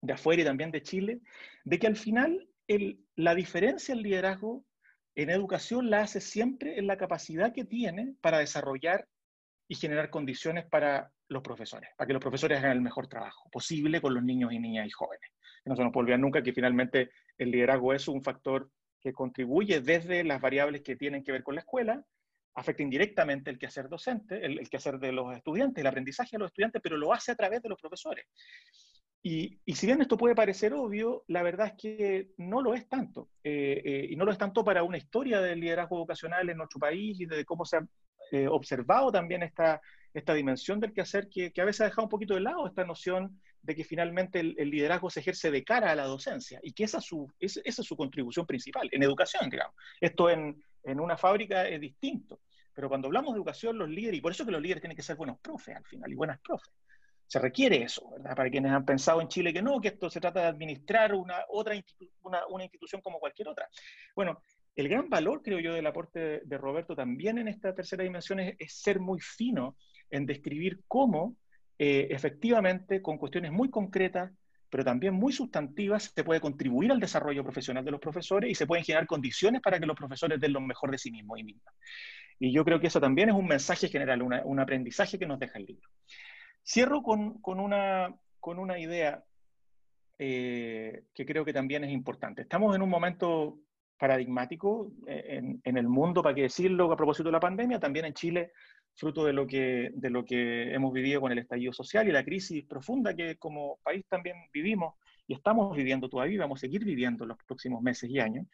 de 0.00 0.12
afuera 0.12 0.42
y 0.42 0.44
también 0.44 0.70
de 0.70 0.82
Chile, 0.82 1.20
de 1.64 1.78
que 1.78 1.86
al 1.86 1.96
final 1.96 2.48
la 3.16 3.34
diferencia 3.34 3.94
en 3.94 4.02
liderazgo 4.02 4.64
en 5.14 5.30
educación 5.30 5.90
la 5.90 6.00
hace 6.00 6.20
siempre 6.20 6.78
en 6.78 6.86
la 6.86 6.96
capacidad 6.96 7.52
que 7.52 7.64
tiene 7.64 8.14
para 8.20 8.38
desarrollar 8.38 9.06
y 9.68 9.76
generar 9.76 10.10
condiciones 10.10 10.66
para 10.66 11.10
los 11.28 11.42
profesores, 11.42 11.90
para 11.96 12.06
que 12.06 12.12
los 12.12 12.22
profesores 12.22 12.58
hagan 12.58 12.72
el 12.72 12.80
mejor 12.80 13.06
trabajo 13.06 13.48
posible 13.50 14.00
con 14.00 14.12
los 14.12 14.22
niños 14.22 14.52
y 14.52 14.58
niñas 14.58 14.86
y 14.86 14.90
jóvenes. 14.90 15.30
No 15.64 15.76
se 15.76 15.82
nos 15.82 15.92
puede 15.92 16.18
nunca 16.18 16.42
que 16.42 16.52
finalmente 16.52 17.10
el 17.38 17.50
liderazgo 17.50 17.94
es 17.94 18.06
un 18.08 18.22
factor 18.22 18.70
que 19.00 19.12
contribuye 19.12 19.80
desde 19.80 20.24
las 20.24 20.40
variables 20.40 20.82
que 20.82 20.96
tienen 20.96 21.22
que 21.22 21.32
ver 21.32 21.42
con 21.42 21.54
la 21.54 21.60
escuela, 21.60 22.04
afecta 22.54 22.82
indirectamente 22.82 23.50
el 23.50 23.58
quehacer 23.58 23.88
docente, 23.88 24.44
el, 24.44 24.58
el 24.58 24.68
quehacer 24.68 24.98
de 24.98 25.12
los 25.12 25.34
estudiantes, 25.36 25.80
el 25.80 25.86
aprendizaje 25.86 26.30
de 26.32 26.38
los 26.38 26.48
estudiantes, 26.48 26.80
pero 26.82 26.96
lo 26.96 27.12
hace 27.12 27.32
a 27.32 27.36
través 27.36 27.62
de 27.62 27.68
los 27.68 27.80
profesores. 27.80 28.26
Y, 29.26 29.58
si 29.74 29.86
bien 29.86 30.02
esto 30.02 30.18
puede 30.18 30.34
parecer 30.34 30.74
obvio, 30.74 31.24
la 31.28 31.42
verdad 31.42 31.68
es 31.68 31.72
que 31.80 32.28
no 32.36 32.60
lo 32.60 32.74
es 32.74 32.86
tanto. 32.90 33.30
Eh, 33.42 33.80
eh, 33.82 34.06
y 34.10 34.16
no 34.16 34.26
lo 34.26 34.32
es 34.32 34.36
tanto 34.36 34.62
para 34.62 34.82
una 34.82 34.98
historia 34.98 35.40
del 35.40 35.60
liderazgo 35.60 35.96
vocacional 35.96 36.50
en 36.50 36.58
nuestro 36.58 36.78
país 36.78 37.18
y 37.18 37.24
de 37.24 37.42
cómo 37.46 37.64
se 37.64 37.78
ha 37.78 37.86
eh, 38.32 38.46
observado 38.46 39.10
también 39.10 39.42
esta, 39.42 39.80
esta 40.12 40.34
dimensión 40.34 40.78
del 40.78 40.92
quehacer 40.92 41.30
que, 41.30 41.52
que 41.52 41.60
a 41.62 41.64
veces 41.64 41.80
ha 41.80 41.84
dejado 41.84 42.02
un 42.02 42.10
poquito 42.10 42.34
de 42.34 42.40
lado 42.40 42.66
esta 42.66 42.84
noción 42.84 43.40
de 43.62 43.74
que 43.74 43.84
finalmente 43.84 44.40
el, 44.40 44.70
liderazgo 44.70 45.08
se 45.08 45.20
ejerce 45.20 45.50
de 45.50 45.64
cara 45.64 45.90
a 45.90 45.94
la 45.94 46.04
docencia 46.04 46.60
y 46.62 46.74
que 46.74 46.84
esa 46.84 46.98
es 46.98 47.04
su, 47.04 47.26
esa 47.40 47.62
es 47.64 47.76
su 47.76 47.96
contribución 47.96 48.44
principal, 48.44 48.90
en 48.92 49.02
educación, 49.02 49.48
digamos. 49.48 49.74
Esto 50.02 50.28
en, 50.28 50.62
en 50.84 51.00
una 51.00 51.16
fábrica 51.16 51.68
es 51.68 51.80
distinto. 51.80 52.40
Pero 52.72 52.88
cuando 52.88 53.06
hablamos 53.06 53.32
de 53.32 53.38
educación, 53.38 53.78
los 53.78 53.88
líderes, 53.88 54.18
y 54.18 54.20
por 54.20 54.32
eso 54.32 54.44
que 54.44 54.50
los 54.50 54.62
líderes 54.62 54.82
tienen 54.82 54.96
que 54.96 55.02
ser 55.02 55.16
buenos 55.16 55.38
profes 55.40 55.76
al 55.76 55.84
final, 55.84 56.10
y 56.10 56.14
buenas 56.14 56.40
profes 56.40 56.72
se 57.26 57.38
requiere 57.38 57.82
eso, 57.82 58.10
¿verdad? 58.10 58.36
Para 58.36 58.50
quienes 58.50 58.72
han 58.72 58.84
pensado 58.84 59.20
en 59.20 59.28
Chile 59.28 59.52
que 59.52 59.62
no, 59.62 59.80
que 59.80 59.88
esto 59.88 60.10
se 60.10 60.20
trata 60.20 60.40
de 60.40 60.46
administrar 60.46 61.14
una, 61.14 61.44
otra 61.48 61.74
una, 62.22 62.62
institución 62.62 63.00
como 63.00 63.18
cualquier 63.18 63.48
otra. 63.48 63.68
Bueno, 64.14 64.40
el 64.76 64.88
gran 64.88 65.08
valor, 65.08 65.42
creo 65.42 65.58
yo, 65.58 65.72
del 65.72 65.86
aporte 65.86 66.42
de 66.44 66.58
Roberto 66.58 66.94
también 66.94 67.38
en 67.38 67.48
esta 67.48 67.74
tercera 67.74 68.04
dimensión 68.04 68.40
es, 68.40 68.56
ser 68.68 69.00
muy 69.00 69.20
fino 69.20 69.76
en 70.10 70.26
describir 70.26 70.82
cómo 70.86 71.36
eh, 71.78 72.08
efectivamente, 72.10 73.02
con 73.02 73.18
cuestiones 73.18 73.50
muy 73.50 73.68
concretas, 73.68 74.30
pero 74.74 74.82
también 74.82 75.14
muy 75.14 75.32
sustantivas, 75.32 76.10
se 76.12 76.24
puede 76.24 76.40
contribuir 76.40 76.90
al 76.90 76.98
desarrollo 76.98 77.44
profesional 77.44 77.84
de 77.84 77.92
los 77.92 78.00
profesores 78.00 78.50
y 78.50 78.56
se 78.56 78.66
pueden 78.66 78.84
generar 78.84 79.06
condiciones 79.06 79.62
para 79.62 79.78
que 79.78 79.86
los 79.86 79.96
profesores 79.96 80.40
den 80.40 80.52
lo 80.52 80.60
mejor 80.60 80.90
de 80.90 80.98
sí 80.98 81.12
mismos 81.12 81.38
y 81.38 81.44
mismas. 81.44 81.72
Y 82.40 82.52
yo 82.52 82.64
creo 82.64 82.80
que 82.80 82.88
eso 82.88 83.00
también 83.00 83.28
es 83.28 83.36
un 83.36 83.46
mensaje 83.46 83.86
general, 83.86 84.20
un 84.20 84.58
aprendizaje 84.58 85.16
que 85.16 85.26
nos 85.26 85.38
deja 85.38 85.60
el 85.60 85.66
libro. 85.66 85.88
Cierro 86.66 87.04
con, 87.04 87.40
una, 87.44 88.16
con 88.40 88.58
una 88.58 88.76
idea 88.76 89.22
eh, 90.18 91.04
que 91.14 91.24
creo 91.24 91.44
que 91.44 91.52
también 91.52 91.84
es 91.84 91.92
importante. 91.92 92.42
Estamos 92.42 92.74
en 92.74 92.82
un 92.82 92.90
momento 92.90 93.60
paradigmático 93.96 94.90
eh, 95.06 95.40
en, 95.62 95.76
el 95.76 95.86
mundo, 95.86 96.20
para 96.20 96.34
qué 96.34 96.42
decirlo, 96.42 96.90
a 96.90 96.96
propósito 96.96 97.28
de 97.28 97.32
la 97.34 97.38
pandemia, 97.38 97.78
también 97.78 98.06
en 98.06 98.14
Chile, 98.14 98.50
fruto 98.96 99.24
de 99.24 99.32
lo, 99.32 99.46
que, 99.46 99.90
de 99.94 100.10
lo 100.10 100.24
que 100.24 100.72
hemos 100.72 100.92
vivido 100.92 101.20
con 101.20 101.32
el 101.32 101.38
estallido 101.38 101.72
social 101.72 102.08
y 102.08 102.12
la 102.12 102.24
crisis 102.24 102.64
profunda 102.64 103.14
que 103.14 103.36
como 103.36 103.78
país 103.82 104.04
también 104.08 104.36
vivimos 104.52 104.94
y 105.26 105.34
estamos 105.34 105.76
viviendo 105.76 106.08
todavía 106.08 106.40
vamos 106.40 106.58
a 106.58 106.62
seguir 106.62 106.84
viviendo 106.84 107.24
en 107.24 107.28
los 107.28 107.38
próximos 107.46 107.82
meses 107.82 108.10
y 108.10 108.20
años. 108.20 108.46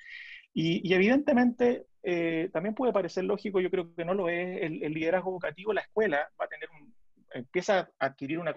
Y, 0.52 0.92
evidentemente 0.92 1.86
eh, 2.02 2.48
también 2.52 2.74
puede 2.74 2.92
parecer 2.92 3.24
lógico, 3.24 3.60
yo 3.60 3.70
creo 3.70 3.94
que 3.94 4.04
no 4.04 4.14
lo 4.14 4.28
es, 4.28 4.62
el, 4.62 4.82
el 4.82 4.92
liderazgo 4.92 5.30
educativo, 5.30 5.72
la 5.72 5.82
escuela 5.82 6.28
va 6.40 6.46
a 6.46 6.48
tener 6.48 6.68
un, 6.70 6.92
empieza 7.32 7.90
a 7.98 8.06
adquirir 8.06 8.38
una, 8.38 8.54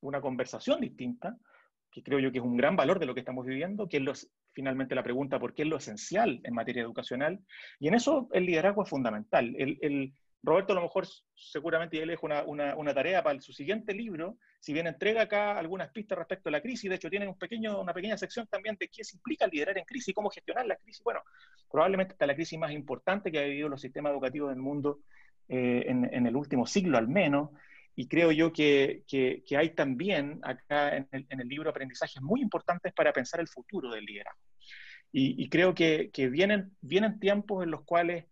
una 0.00 0.20
conversación 0.20 0.80
distinta, 0.80 1.36
que 1.90 2.02
creo 2.02 2.18
yo 2.18 2.32
que 2.32 2.38
es 2.38 2.44
un 2.44 2.56
gran 2.56 2.76
valor 2.76 2.98
de 2.98 3.06
lo 3.06 3.14
que 3.14 3.20
estamos 3.20 3.46
viviendo, 3.46 3.88
que 3.88 3.98
es 3.98 4.30
finalmente 4.52 4.94
la 4.94 5.02
pregunta 5.02 5.38
por 5.38 5.54
qué 5.54 5.62
es 5.62 5.68
lo 5.68 5.76
esencial 5.76 6.40
en 6.44 6.54
materia 6.54 6.82
educacional, 6.82 7.40
y 7.78 7.88
en 7.88 7.94
eso 7.94 8.28
el 8.32 8.46
liderazgo 8.46 8.82
es 8.82 8.88
fundamental. 8.88 9.54
El, 9.58 10.12
Roberto 10.44 10.72
a 10.72 10.76
lo 10.76 10.82
mejor 10.82 11.06
seguramente 11.36 11.96
ya 11.96 12.04
le 12.04 12.12
dejo 12.12 12.26
una, 12.26 12.94
tarea 12.94 13.22
para 13.22 13.40
su 13.40 13.52
siguiente 13.52 13.94
libro, 13.94 14.38
si 14.58 14.72
bien 14.72 14.88
entrega 14.88 15.22
acá 15.22 15.56
algunas 15.56 15.90
pistas 15.90 16.18
respecto 16.18 16.48
a 16.48 16.52
la 16.52 16.60
crisis, 16.60 16.90
de 16.90 16.96
hecho 16.96 17.08
tiene 17.08 17.28
un 17.28 17.38
pequeño, 17.38 17.80
una 17.80 17.94
pequeña 17.94 18.18
sección 18.18 18.48
también 18.48 18.76
de 18.78 18.88
qué 18.88 19.02
implica 19.12 19.46
liderar 19.46 19.78
en 19.78 19.84
crisis, 19.84 20.12
cómo 20.14 20.30
gestionar 20.30 20.66
la 20.66 20.76
crisis. 20.76 21.02
Bueno, 21.04 21.20
probablemente 21.70 22.14
está 22.14 22.26
la 22.26 22.34
crisis 22.34 22.58
más 22.58 22.72
importante 22.72 23.30
que 23.30 23.38
ha 23.38 23.44
vivido 23.44 23.68
los 23.68 23.80
sistemas 23.80 24.12
educativos 24.12 24.50
del 24.50 24.58
mundo 24.58 25.00
eh, 25.48 25.84
en, 25.86 26.26
el 26.26 26.34
último 26.34 26.66
siglo 26.66 26.98
al 26.98 27.08
menos, 27.08 27.50
y 27.94 28.08
creo 28.08 28.32
yo 28.32 28.52
que, 28.52 29.04
que, 29.06 29.56
hay 29.56 29.70
también 29.70 30.40
acá 30.42 30.96
en 30.96 31.08
el, 31.12 31.26
en 31.28 31.40
el, 31.40 31.48
libro 31.48 31.70
aprendizajes 31.70 32.22
muy 32.22 32.40
importantes 32.40 32.92
para 32.94 33.12
pensar 33.12 33.38
el 33.38 33.48
futuro 33.48 33.90
del 33.92 34.04
liderazgo. 34.04 34.40
Y, 35.12 35.42
y 35.42 35.48
creo 35.50 35.74
que, 35.74 36.10
que, 36.10 36.28
vienen, 36.30 36.74
vienen 36.80 37.20
tiempos 37.20 37.62
en 37.62 37.70
los 37.70 37.82
cuales, 37.84 38.24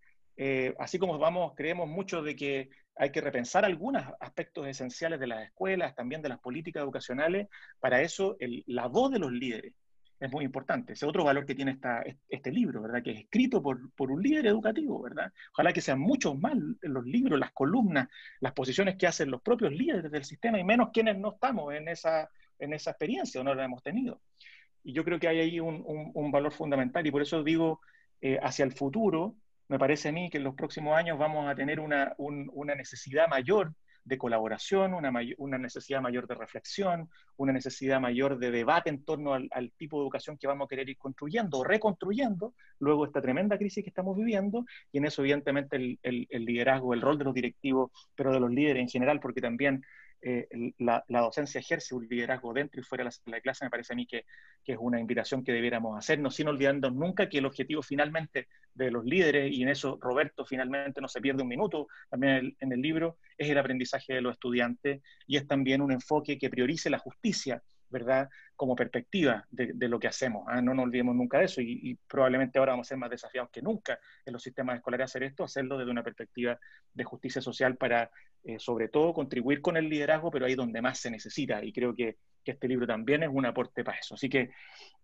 eh, 0.43 0.75
así 0.79 0.99
como 0.99 1.19
vamos, 1.19 1.53
creemos 1.55 1.87
mucho 1.87 2.23
de 2.23 2.35
que 2.35 2.71
hay 2.97 3.13
que 3.13 3.21
repensar 3.21 3.67
algunos 3.67 4.03
aspectos 4.21 4.67
esenciales 4.67 5.21
de 5.21 5.27
las 5.27 5.45
escuelas, 5.45 5.95
también 5.95 6.23
de 6.23 6.31
las 6.31 6.39
políticas 6.39 6.83
educacionales, 6.83 7.49
para 7.79 8.01
eso 8.01 8.37
el, 8.41 8.65
la 8.67 8.87
voz 8.87 9.13
de 9.13 9.19
los 9.19 9.31
líderes 9.33 9.75
es 10.19 10.33
muy 10.33 10.47
importante. 10.47 10.95
Ese 10.95 11.05
otro 11.05 11.25
valor 11.25 11.45
que 11.45 11.55
tiene 11.55 11.73
esta, 11.73 12.03
este 12.27 12.51
libro, 12.51 12.81
¿verdad? 12.81 13.03
Que 13.03 13.11
es 13.11 13.21
escrito 13.21 13.63
por, 13.63 13.93
por, 13.93 14.11
un 14.11 14.23
líder 14.23 14.47
educativo, 14.47 15.03
¿verdad? 15.03 15.31
Ojalá 15.53 15.75
que 15.75 15.83
sean 15.83 16.01
muchos 16.01 16.39
más 16.39 16.55
los 16.81 17.05
libros, 17.05 17.39
las 17.39 17.53
columnas, 17.53 18.09
las 18.41 18.55
posiciones 18.55 18.97
que 18.97 19.07
hacen 19.07 19.31
los 19.31 19.43
propios 19.43 19.73
líderes 19.73 20.11
del 20.11 20.25
sistema 20.25 20.59
y 20.59 20.65
menos 20.65 20.89
quienes 20.91 21.19
no 21.19 21.33
estamos 21.35 21.75
en 21.75 21.87
esa, 21.87 22.31
en 22.59 22.73
esa 22.73 22.93
experiencia 22.93 23.43
o 23.43 23.45
no 23.45 23.55
la 23.55 23.67
hemos 23.67 23.83
tenido. 23.83 24.23
Y 24.85 24.95
yo 24.95 25.05
creo 25.05 25.21
que 25.21 25.29
hay 25.29 25.41
ahí 25.41 25.61
un, 25.61 25.85
un, 26.15 26.33
valor 26.33 26.53
fundamental 26.53 27.07
y 27.07 27.11
por 27.11 27.21
eso 27.21 27.45
digo, 27.45 27.83
eh, 28.23 28.39
hacia 28.43 28.65
el 28.65 28.73
futuro, 28.73 29.37
me 29.71 29.79
parece 29.79 30.09
a 30.09 30.13
mí 30.13 30.29
que 30.31 30.39
en 30.39 30.45
los 30.45 30.57
próximos 30.57 30.99
años 30.99 31.17
vamos 31.17 31.49
a 31.49 31.55
tener 31.55 31.79
una, 31.79 32.13
una 32.19 32.75
necesidad 32.75 33.29
mayor 33.29 33.73
de 34.03 34.19
colaboración, 34.19 34.95
una, 34.95 35.13
una, 35.39 35.59
necesidad 35.59 36.01
mayor 36.01 36.27
de 36.27 36.35
reflexión, 36.35 37.09
una 37.37 37.53
necesidad 37.53 38.01
mayor 38.01 38.41
de 38.41 38.51
debate 38.51 38.91
en 38.91 39.05
torno 39.05 39.33
al, 39.33 39.73
tipo 39.77 39.99
de 39.99 40.03
educación 40.03 40.37
que 40.39 40.49
vamos 40.49 40.67
a 40.67 40.69
querer 40.69 40.89
ir 40.89 40.99
construyendo 40.99 41.59
o 41.59 41.65
reconstruyendo 41.65 42.53
luego 42.81 43.07
esta 43.07 43.23
tremenda 43.23 43.59
crisis 43.59 43.85
que 43.85 43.91
estamos 43.91 44.17
viviendo, 44.17 44.65
y 44.91 44.99
en 44.99 45.05
eso 45.05 45.23
evidentemente 45.23 45.77
el, 45.77 45.99
el 46.03 46.45
liderazgo, 46.45 46.93
el 46.93 47.01
rol 47.01 47.19
de 47.19 47.25
los 47.25 47.35
directivos, 47.35 47.93
pero 48.17 48.33
de 48.33 48.41
los 48.41 48.51
líderes 48.51 48.83
en 48.83 48.89
general, 48.89 49.21
porque 49.21 49.41
también 49.41 49.85
eh, 50.23 50.49
la, 50.79 51.05
docencia 51.09 51.61
ejerce 51.61 51.95
un 51.95 52.07
liderazgo 52.07 52.53
dentro 52.53 52.81
y 52.81 52.85
fuera 52.85 53.05
de 53.05 53.31
la 53.31 53.41
clase, 53.41 53.65
me 53.65 53.71
parece 53.71 53.93
a 53.93 53.97
mí 53.97 54.07
que, 54.07 54.25
es 54.67 54.79
una 54.79 55.01
invitación 55.01 55.43
que 55.43 55.53
debiéramos 55.53 55.99
hacernos, 55.99 56.37
sin 56.37 56.47
olvidarnos 56.47 56.95
nunca 56.95 57.29
que 57.29 57.39
el 57.39 57.47
objetivo 57.47 57.83
finalmente 57.83 58.47
de 58.73 58.91
los 58.93 59.05
líderes, 59.05 59.51
y 59.53 59.63
en 59.63 59.69
eso 59.69 59.99
Roberto 60.01 60.45
finalmente 60.45 61.01
no 61.01 61.09
se 61.09 61.21
pierde 61.21 61.43
un 61.43 61.49
minuto, 61.49 61.89
también 62.09 62.57
en 62.61 62.73
el 62.73 62.81
libro, 62.81 63.19
es 63.37 63.51
el 63.51 63.59
aprendizaje 63.59 64.15
de 64.15 64.21
los 64.21 64.35
estudiantes 64.35 65.03
y 65.27 65.39
es 65.39 65.47
también 65.49 65.83
un 65.83 65.91
enfoque 65.91 66.39
que 66.39 66.51
priorice 66.51 66.89
la 66.89 66.99
justicia 66.99 67.63
¿verdad? 67.91 68.29
Como 68.57 68.77
perspectiva 68.77 69.45
de, 69.51 69.89
lo 69.89 69.99
que 69.99 70.07
hacemos. 70.07 70.45
¿ah? 70.49 70.63
No 70.63 70.75
nos 70.75 70.85
olvidemos 70.85 71.15
nunca 71.15 71.39
de 71.39 71.47
eso 71.47 71.61
y, 71.61 71.99
probablemente 72.07 72.59
ahora 72.59 72.73
vamos 72.73 72.87
a 72.87 72.91
ser 72.91 72.99
más 72.99 73.11
desafiados 73.11 73.51
que 73.51 73.61
nunca 73.61 73.99
en 74.25 74.33
los 74.33 74.43
sistemas 74.43 74.77
escolares 74.77 75.05
a 75.05 75.07
hacer 75.07 75.25
esto, 75.25 75.45
hacerlo 75.45 75.77
desde 75.77 75.91
una 75.91 76.05
perspectiva 76.05 76.59
de 76.95 77.05
justicia 77.05 77.43
social 77.43 77.77
para, 77.77 78.11
eh, 78.45 78.59
sobre 78.59 78.89
todo, 78.89 79.13
contribuir 79.13 79.61
con 79.61 79.77
el 79.77 79.89
liderazgo, 79.89 80.31
pero 80.31 80.47
ahí 80.47 80.55
donde 80.55 80.83
más 80.83 80.99
se 80.99 81.11
necesita. 81.11 81.65
Y 81.65 81.73
creo 81.73 81.95
que 81.95 82.17
que 82.45 82.53
este 82.53 82.69
libro 82.69 82.87
también 82.87 83.23
es 83.23 83.29
un 83.31 83.47
aporte 83.47 83.85
para 83.85 83.99
eso. 83.99 84.15
Así 84.15 84.29
que 84.29 84.51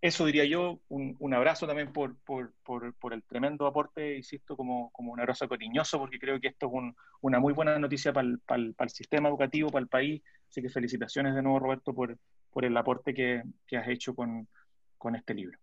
eso 0.00 0.26
diría 0.26 0.44
yo, 0.44 0.80
un, 0.88 1.34
abrazo 1.34 1.66
también 1.66 1.92
por, 1.92 2.16
por, 2.20 2.52
por, 2.62 3.12
el 3.12 3.22
tremendo 3.24 3.66
aporte, 3.66 4.16
insisto, 4.16 4.56
como, 4.56 4.90
como 4.90 5.12
un 5.12 5.20
abrazo 5.20 5.48
cariñoso, 5.48 5.98
porque 5.98 6.18
creo 6.18 6.40
que 6.40 6.48
esto 6.48 6.66
es 6.66 6.94
una 7.20 7.40
muy 7.40 7.52
buena 7.52 7.78
noticia 7.78 8.12
para 8.12 8.26
el, 8.28 8.38
para, 8.40 8.62
el, 8.62 8.90
sistema 8.90 9.28
educativo, 9.28 9.70
para 9.70 9.82
el 9.82 9.88
país. 9.88 10.22
Así 10.48 10.62
que 10.62 10.68
felicitaciones 10.68 11.34
de 11.34 11.42
nuevo, 11.42 11.58
Roberto, 11.58 11.94
por, 11.94 12.16
por 12.50 12.64
el 12.64 12.76
aporte 12.76 13.12
que, 13.12 13.42
que 13.66 13.76
has 13.76 13.88
hecho 13.88 14.14
con, 14.14 14.48
con, 14.96 15.16
este 15.16 15.34
libro. 15.34 15.58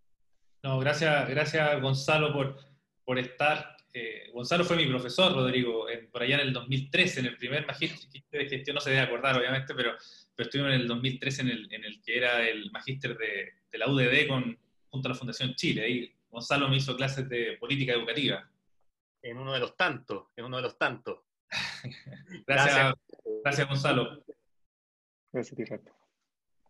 No, 0.64 0.80
gracias, 0.80 1.30
gracias 1.30 1.82
Gonzalo 1.82 2.34
por, 2.34 2.58
por 3.06 3.20
estar. 3.20 3.76
Eh, 3.96 4.32
Gonzalo 4.34 4.66
fue 4.66 4.76
mi 4.76 4.88
profesor, 4.88 5.34
Rodrigo, 5.34 5.86
por 6.12 6.24
allá 6.24 6.36
en 6.36 6.48
el 6.48 6.54
2013, 6.54 7.20
en 7.20 7.26
el 7.28 7.38
primer 7.38 7.68
magíster 7.68 8.24
de 8.32 8.50
gestión, 8.50 8.74
no 8.74 8.82
se 8.82 8.90
debe 8.90 9.04
acordar, 9.04 9.38
obviamente, 9.38 9.76
pero, 9.76 9.92
pero 10.36 10.48
estuvimos 10.48 10.74
en 10.74 10.82
el 10.82 10.88
2013 10.88 11.42
en 11.44 11.50
el, 11.50 11.74
en 11.74 11.84
el 11.86 12.02
que 12.02 12.18
era 12.18 12.48
el 12.48 12.72
magíster 12.72 13.16
de, 13.16 13.54
de 13.72 13.78
la 13.78 13.88
UDD 13.88 14.28
con, 14.28 14.58
junto 14.90 15.08
a 15.08 15.12
la 15.12 15.18
Fundación 15.18 15.54
Chile. 15.54 15.84
Ahí 15.84 16.16
Gonzalo 16.30 16.68
me 16.68 16.78
hizo 16.78 16.96
clases 16.96 17.30
de 17.30 17.58
política 17.60 17.94
educativa. 17.94 18.50
En 19.22 19.38
uno 19.38 19.54
de 19.54 19.60
los 19.60 19.78
tantos, 19.78 20.30
en 20.36 20.46
uno 20.46 20.58
de 20.58 20.64
los 20.64 20.78
tantos. 20.80 21.20
gracias, 22.48 22.96
gracias, 23.44 23.68
Gonzalo. 23.68 24.24
Gracias, 25.32 25.56
Tirrato. 25.56 25.96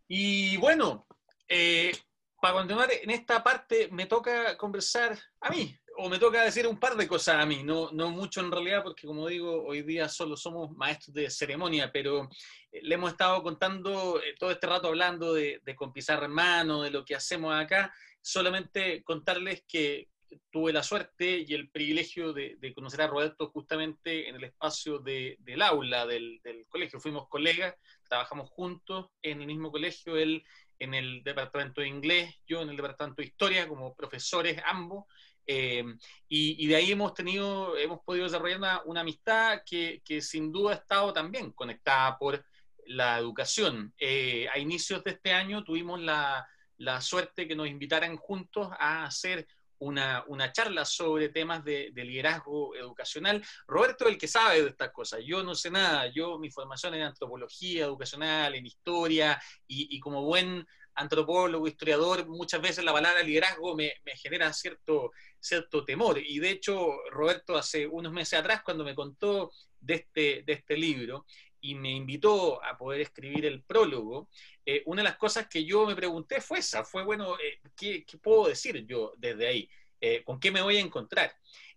Y 0.09 0.57
bueno, 0.57 1.07
eh, 1.47 1.93
para 2.41 2.55
continuar 2.55 2.89
en 2.91 3.09
esta 3.09 3.41
parte 3.41 3.87
me 3.91 4.05
toca 4.05 4.57
conversar 4.57 5.17
a 5.39 5.49
mí, 5.49 5.73
o 5.97 6.09
me 6.09 6.19
toca 6.19 6.43
decir 6.43 6.67
un 6.67 6.79
par 6.79 6.95
de 6.95 7.07
cosas 7.07 7.35
a 7.35 7.45
mí, 7.45 7.63
no, 7.63 7.91
no 7.91 8.09
mucho 8.09 8.41
en 8.41 8.51
realidad, 8.51 8.83
porque 8.83 9.07
como 9.07 9.27
digo, 9.27 9.63
hoy 9.63 9.81
día 9.83 10.09
solo 10.09 10.35
somos 10.35 10.71
maestros 10.71 11.13
de 11.13 11.29
ceremonia, 11.29 11.91
pero 11.91 12.29
eh, 12.71 12.79
le 12.81 12.95
hemos 12.95 13.11
estado 13.11 13.41
contando 13.43 14.21
eh, 14.21 14.35
todo 14.39 14.51
este 14.51 14.67
rato 14.67 14.87
hablando 14.87 15.33
de, 15.33 15.61
de 15.63 15.75
con 15.75 15.93
pizarra 15.93 16.25
en 16.25 16.31
mano, 16.31 16.81
de 16.81 16.91
lo 16.91 17.05
que 17.05 17.15
hacemos 17.15 17.53
acá, 17.53 17.93
solamente 18.21 19.03
contarles 19.03 19.63
que 19.67 20.09
tuve 20.51 20.73
la 20.73 20.83
suerte 20.83 21.45
y 21.47 21.53
el 21.53 21.69
privilegio 21.69 22.33
de, 22.33 22.57
conocer 22.73 23.01
a 23.01 23.07
Roberto 23.07 23.49
justamente 23.49 24.29
en 24.29 24.35
el 24.35 24.45
espacio 24.45 24.99
del 24.99 25.61
aula 25.61 26.05
del, 26.05 26.39
del, 26.43 26.65
colegio. 26.67 26.99
Fuimos 26.99 27.27
colegas, 27.27 27.75
trabajamos 28.07 28.49
juntos 28.49 29.07
en 29.21 29.41
el 29.41 29.47
mismo 29.47 29.71
colegio, 29.71 30.17
él 30.17 30.43
en 30.79 30.93
el 30.93 31.23
departamento 31.23 31.81
de 31.81 31.87
inglés, 31.87 32.35
yo 32.47 32.61
en 32.61 32.69
el 32.69 32.75
departamento 32.75 33.21
de 33.21 33.27
historia, 33.27 33.67
como 33.67 33.95
profesores 33.95 34.61
ambos, 34.65 35.05
eh, 35.45 35.83
y, 36.27 36.67
de 36.67 36.75
ahí 36.75 36.91
hemos 36.91 37.13
tenido, 37.13 37.77
hemos 37.77 37.99
podido 38.01 38.25
desarrollar 38.25 38.81
una, 38.85 39.01
amistad 39.01 39.61
que, 39.65 40.01
sin 40.21 40.51
duda 40.51 40.71
ha 40.71 40.75
estado 40.75 41.13
también 41.13 41.51
conectada 41.51 42.17
por 42.17 42.43
la 42.85 43.17
educación. 43.19 43.93
Eh, 43.97 44.47
a 44.53 44.57
inicios 44.57 45.03
de 45.03 45.11
este 45.11 45.31
año 45.31 45.63
tuvimos 45.63 46.01
la, 46.01 46.47
la, 46.77 47.01
suerte 47.01 47.47
que 47.47 47.55
nos 47.55 47.67
invitaran 47.67 48.17
juntos 48.17 48.69
a 48.79 49.05
hacer 49.05 49.47
una, 49.79 50.23
una 50.27 50.51
charla 50.51 50.85
sobre 50.85 51.29
temas 51.29 51.63
de, 51.63 51.91
liderazgo 51.93 52.75
educacional. 52.75 53.43
Roberto 53.67 54.05
es 54.05 54.13
el 54.13 54.17
que 54.17 54.27
sabe 54.27 54.61
de 54.61 54.69
estas 54.69 54.91
cosas, 54.91 55.19
yo 55.25 55.43
no 55.43 55.55
sé 55.55 55.69
nada, 55.69 56.07
yo 56.07 56.39
mi 56.39 56.49
formación 56.49 56.93
en 56.95 57.01
antropología 57.03 57.85
educacional, 57.85 58.55
en 58.55 58.65
historia, 58.65 59.41
y, 59.67 59.95
y 59.95 59.99
como 59.99 60.23
buen 60.23 60.65
antropólogo, 60.95 61.67
historiador, 61.67 62.27
muchas 62.27 62.61
veces 62.61 62.83
la 62.83 62.93
palabra 62.93 63.23
liderazgo 63.23 63.75
me, 63.75 63.93
genera 64.15 64.51
cierto, 64.53 65.11
cierto 65.39 65.83
temor. 65.83 66.19
Y 66.19 66.39
de 66.39 66.51
hecho, 66.51 66.97
Roberto 67.11 67.57
hace 67.57 67.87
unos 67.87 68.11
meses 68.11 68.39
atrás, 68.39 68.61
cuando 68.63 68.83
me 68.83 68.95
contó 68.95 69.51
de 69.79 69.95
este, 69.95 70.43
de 70.45 70.53
este 70.53 70.77
libro 70.77 71.25
y 71.61 71.75
me 71.75 71.91
invitó 71.91 72.63
a 72.63 72.77
poder 72.77 73.01
escribir 73.01 73.45
el 73.45 73.63
prólogo, 73.63 74.29
eh, 74.65 74.83
una 74.85 75.01
de 75.01 75.09
las 75.09 75.17
cosas 75.17 75.47
que 75.47 75.65
yo 75.65 75.85
me 75.85 75.95
pregunté 75.95 76.41
fue 76.41 76.59
esa, 76.59 76.83
fue, 76.83 77.03
bueno, 77.03 77.37
eh, 77.39 77.59
¿qué, 77.75 78.05
puedo 78.21 78.47
decir 78.47 78.85
yo 78.85 79.13
desde 79.17 79.47
ahí? 79.47 79.69
Eh, 79.99 80.23
¿Con 80.23 80.39
qué 80.39 80.51
me 80.51 80.61
voy 80.61 80.77
a 80.77 80.81
encontrar? 80.81 81.33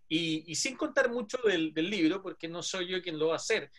Y, 0.08 0.54
sin 0.54 0.76
contar 0.76 1.10
mucho 1.10 1.38
del, 1.44 1.74
del, 1.74 1.90
libro, 1.90 2.22
porque 2.22 2.46
no 2.46 2.62
soy 2.62 2.86
yo 2.86 3.02
quien 3.02 3.18
lo 3.18 3.28
va 3.28 3.34
a 3.34 3.36
hacer, 3.36 3.72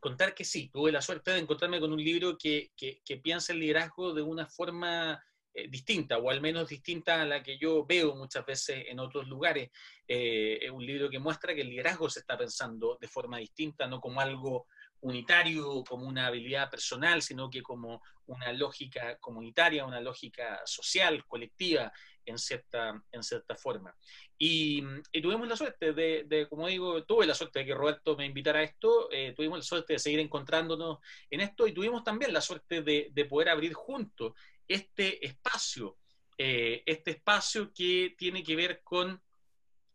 contar 0.00 0.34
que 0.34 0.44
sí, 0.44 0.68
tuve 0.68 0.92
la 0.92 1.02
suerte 1.02 1.32
de 1.32 1.38
encontrarme 1.38 1.80
con 1.80 1.92
un 1.92 2.02
libro 2.02 2.36
que, 2.38 2.70
que, 2.76 3.16
piensa 3.16 3.52
el 3.52 3.60
liderazgo 3.60 4.12
de 4.12 4.22
una 4.22 4.46
forma 4.46 5.22
eh, 5.54 5.68
distinta, 5.68 6.18
o 6.18 6.30
al 6.30 6.40
menos 6.40 6.68
distinta 6.68 7.22
a 7.22 7.24
la 7.24 7.42
que 7.42 7.58
yo 7.58 7.84
veo 7.86 8.14
muchas 8.14 8.44
veces 8.44 8.84
en 8.88 9.00
otros 9.00 9.26
lugares. 9.26 9.70
Eh, 10.06 10.58
es 10.62 10.70
un 10.70 10.84
libro 10.84 11.08
que 11.10 11.18
muestra 11.18 11.54
que 11.54 11.62
el 11.62 11.70
liderazgo 11.70 12.08
se 12.10 12.20
está 12.20 12.36
pensando 12.36 12.98
de 13.00 13.08
forma 13.08 13.38
distinta, 13.38 13.86
no 13.86 14.00
como 14.00 14.20
algo 14.20 14.66
unitario, 15.00 15.84
como 15.84 16.06
una 16.06 16.26
habilidad 16.26 16.70
personal, 16.70 17.22
sino 17.22 17.48
que 17.50 17.62
como 17.62 18.02
una 18.26 18.52
lógica 18.52 19.16
comunitaria, 19.18 19.84
una 19.84 20.00
lógica 20.00 20.60
social, 20.64 21.24
colectiva, 21.26 21.92
en 22.26 22.38
cierta, 22.38 23.02
en 23.12 23.22
cierta 23.22 23.54
forma. 23.54 23.96
Y, 24.36 24.82
tuvimos 25.22 25.48
la 25.48 25.56
suerte 25.56 25.92
de, 25.92 26.46
como 26.50 26.66
digo, 26.66 27.04
tuve 27.04 27.26
la 27.26 27.34
suerte 27.34 27.60
de 27.60 27.66
que 27.66 27.74
Roberto 27.74 28.16
me 28.16 28.26
invitara 28.26 28.58
a 28.58 28.64
esto, 28.64 29.08
eh, 29.10 29.32
tuvimos 29.34 29.58
la 29.58 29.64
suerte 29.64 29.94
de 29.94 29.98
seguir 29.98 30.20
encontrándonos 30.20 30.98
en 31.30 31.40
esto 31.40 31.66
y 31.66 31.72
tuvimos 31.72 32.04
también 32.04 32.32
la 32.32 32.40
suerte 32.40 32.82
de, 32.82 33.26
poder 33.28 33.48
abrir 33.48 33.72
juntos 33.72 34.34
este 34.68 35.24
espacio, 35.24 35.98
eh, 36.38 36.82
este 36.86 37.12
espacio 37.12 37.72
que 37.72 38.14
tiene 38.18 38.42
que 38.42 38.56
ver 38.56 38.82
con 38.82 39.20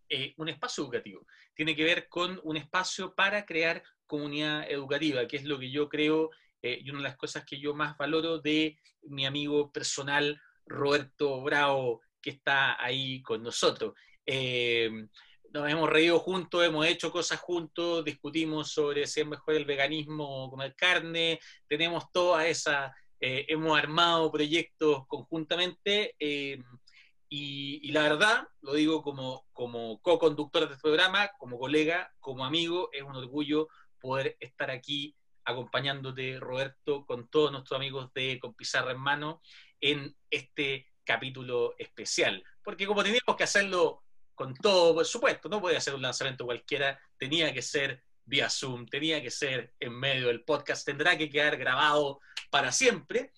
eh, 0.10 0.34
un 0.38 0.50
espacio 0.50 0.84
educativo, 0.84 1.26
tiene 1.54 1.76
que 1.76 1.84
ver 1.84 2.08
con 2.10 2.40
un 2.44 2.58
espacio 2.58 3.14
para 3.14 3.46
crear 3.46 3.84
comunidad 4.06 4.70
educativa, 4.70 5.28
que 5.28 5.38
es 5.38 5.46
lo 5.46 5.60
que 5.60 5.72
yo 5.72 5.88
creo 5.88 6.32
y 6.64 6.88
una 6.92 7.00
de 7.00 7.06
las 7.06 7.18
cosas 7.18 7.44
que 7.44 7.60
yo 7.60 7.74
más 7.74 7.98
valoro 7.98 8.38
de 8.38 8.78
mi 9.02 9.26
amigo 9.26 9.72
personal 9.72 10.40
Roberto 10.66 11.42
Bravo, 11.42 12.02
que 12.22 12.32
está 12.32 12.82
ahí 12.84 13.22
con 13.22 13.43
nosotros. 13.43 13.93
Eh, 14.26 14.89
nos 15.53 15.69
hemos 15.69 15.89
reído 15.89 16.19
juntos, 16.19 16.63
hemos 16.63 16.86
hecho 16.86 17.11
cosas 17.11 17.39
juntos, 17.39 18.05
discutimos 18.05 18.72
sobre 18.72 19.05
si 19.07 19.22
es 19.22 19.28
mejor 19.28 19.55
el 19.55 19.65
veganismo 19.65 20.45
o 20.45 20.49
comer 20.49 20.76
carne, 20.76 21.39
tenemos 21.67 22.11
toda 22.11 22.47
esa, 22.47 22.95
eh, 23.19 23.45
hemos 23.49 23.78
armado 23.78 24.32
proyectos 24.32 25.05
conjuntamente 25.07 26.15
eh, 26.19 26.61
y, 27.34 27.91
la 27.93 28.03
verdad, 28.03 28.47
lo 28.61 28.74
digo 28.74 29.01
como, 29.01 29.45
co-conductor 30.01 30.67
de 30.67 30.74
este 30.74 30.82
programa, 30.82 31.32
como 31.38 31.57
colega, 31.57 32.11
como 32.19 32.43
amigo, 32.43 32.89
es 32.91 33.03
un 33.03 33.15
orgullo 33.15 33.69
poder 34.01 34.36
estar 34.41 34.69
aquí 34.69 35.15
acompañándote, 35.45 36.39
Roberto, 36.41 37.05
con 37.05 37.30
todos 37.30 37.51
nuestros 37.53 37.78
amigos 37.78 38.11
de 38.13 38.38
Con 38.39 38.53
Pizarra 38.53 38.91
en 38.91 38.99
Mano 38.99 39.41
en 39.80 40.15
este 40.30 40.91
capítulo 41.04 41.76
especial. 41.78 42.43
Porque 42.64 42.86
como 42.86 43.04
teníamos 43.04 43.36
que 43.36 43.43
hacerlo 43.43 44.04
con 44.36 44.56
todo, 44.56 44.95
por 44.95 45.06
supuesto, 45.06 45.49
no 45.49 45.62
podía 45.62 45.82
ser 45.82 45.95
un 45.95 46.02
lanzamiento 46.02 46.45
cualquiera, 46.45 46.99
tenía 47.18 47.54
que 47.54 47.62
ser 47.62 48.04
vía 48.26 48.49
Zoom, 48.49 48.86
tenía 48.86 49.22
que 49.22 49.30
ser 49.30 49.74
en 49.80 49.93
medio 49.93 50.28
del 50.28 50.43
podcast, 50.43 50.86
tendrá 50.86 51.18
que 51.18 51.30
quedar 51.30 51.58
grabado 51.58 52.20
para 52.49 52.72
siempre. 52.72 53.32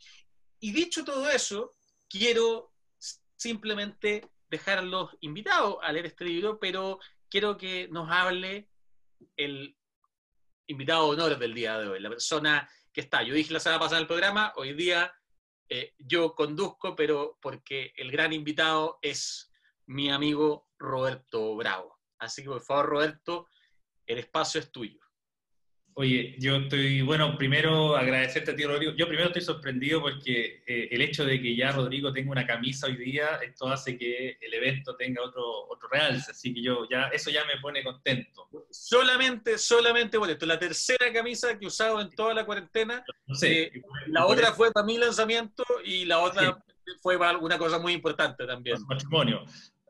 Y 0.59 0.72
dicho 0.72 1.03
todo 1.03 1.30
eso, 1.30 1.72
quiero 2.09 2.74
simplemente 3.36 4.30
dejarlos 4.49 5.11
invitados 5.22 5.78
a 5.82 5.91
leer 5.91 6.05
este 6.05 6.26
libro, 6.26 6.59
pero 6.59 6.99
quiero 7.30 7.57
que 7.57 7.88
nos 7.89 8.09
hable 8.11 8.70
el 9.36 9.76
invitado 10.68 11.07
honor 11.07 11.38
del 11.38 11.53
día 11.53 11.78
de 11.80 11.88
hoy, 11.88 11.99
la 11.99 12.09
persona 12.09 12.70
que 12.93 13.01
está. 13.01 13.24
Yo 13.24 13.34
dije 13.34 13.51
la 13.51 13.59
semana 13.59 13.80
pasada 13.80 13.97
en 13.97 14.03
el 14.03 14.07
programa, 14.07 14.53
hoy 14.55 14.74
día 14.74 15.14
eh, 15.70 15.93
yo 15.97 16.36
conduzco, 16.36 16.95
pero 16.95 17.38
porque 17.41 17.93
el 17.95 18.11
gran 18.11 18.34
invitado 18.34 18.99
es 19.01 19.51
mi 19.86 20.09
amigo 20.09 20.70
Roberto 20.78 21.55
Bravo. 21.55 21.99
Así 22.20 22.43
que 22.43 22.49
por 22.49 22.61
favor, 22.61 22.86
Roberto, 22.86 23.47
el 24.05 24.20
espacio 24.20 24.59
es 24.59 24.72
tuyo. 24.72 25.03
Oye, 25.96 26.36
yo 26.39 26.56
estoy, 26.56 27.02
bueno, 27.04 27.38
primero 27.38 27.96
agradecerte 27.96 28.52
a 28.52 28.56
ti, 28.56 28.64
Rodrigo. 28.66 28.94
Yo 28.94 29.08
primero 29.08 29.28
estoy 29.28 29.44
sorprendido 29.44 30.02
porque 30.02 30.64
eh, 30.66 30.88
el 30.89 31.02
hecho 31.02 31.24
de 31.24 31.39
que 31.39 31.56
ya 31.56 31.72
Rodrigo 31.72 32.12
tenga 32.12 32.32
una 32.32 32.48
camisa 32.48 32.88
hoy 32.88 32.98
día, 32.98 33.39
esto 33.44 33.68
hace 33.68 33.96
que 33.96 34.38
el 34.41 34.54
evento 34.56 34.96
tenga 34.96 35.22
otro, 35.22 35.44
otro 35.70 35.88
realce, 35.89 36.32
así 36.32 36.52
que 36.52 36.64
yo 36.64 36.88
ya, 36.89 37.10
eso 37.10 37.30
ya 37.30 37.46
me 37.46 37.62
pone 37.62 37.84
contento. 37.84 38.50
Solamente, 38.72 39.60
solamente 39.60 40.18
por 40.18 40.30
esto, 40.30 40.48
la 40.48 40.58
tercera 40.58 41.14
camisa 41.14 41.60
que 41.60 41.66
he 41.66 41.68
usado 41.68 42.02
en 42.02 42.10
toda 42.10 42.34
la 42.34 42.44
cuarentena, 42.44 43.04
no 43.28 43.36
sé, 43.36 43.64
eh, 43.64 43.72
la 44.08 44.26
otra 44.26 44.52
fue 44.54 44.72
para 44.72 44.86
mi 44.86 44.98
lanzamiento 44.98 45.64
y 45.86 46.06
la 46.06 46.20
otra 46.20 46.64
fue 47.02 47.20
para 47.20 47.38
una 47.38 47.60
cosa 47.60 47.78
muy 47.78 47.94
importante 47.94 48.48
también. 48.48 48.78
Matrimonio. 48.88 49.46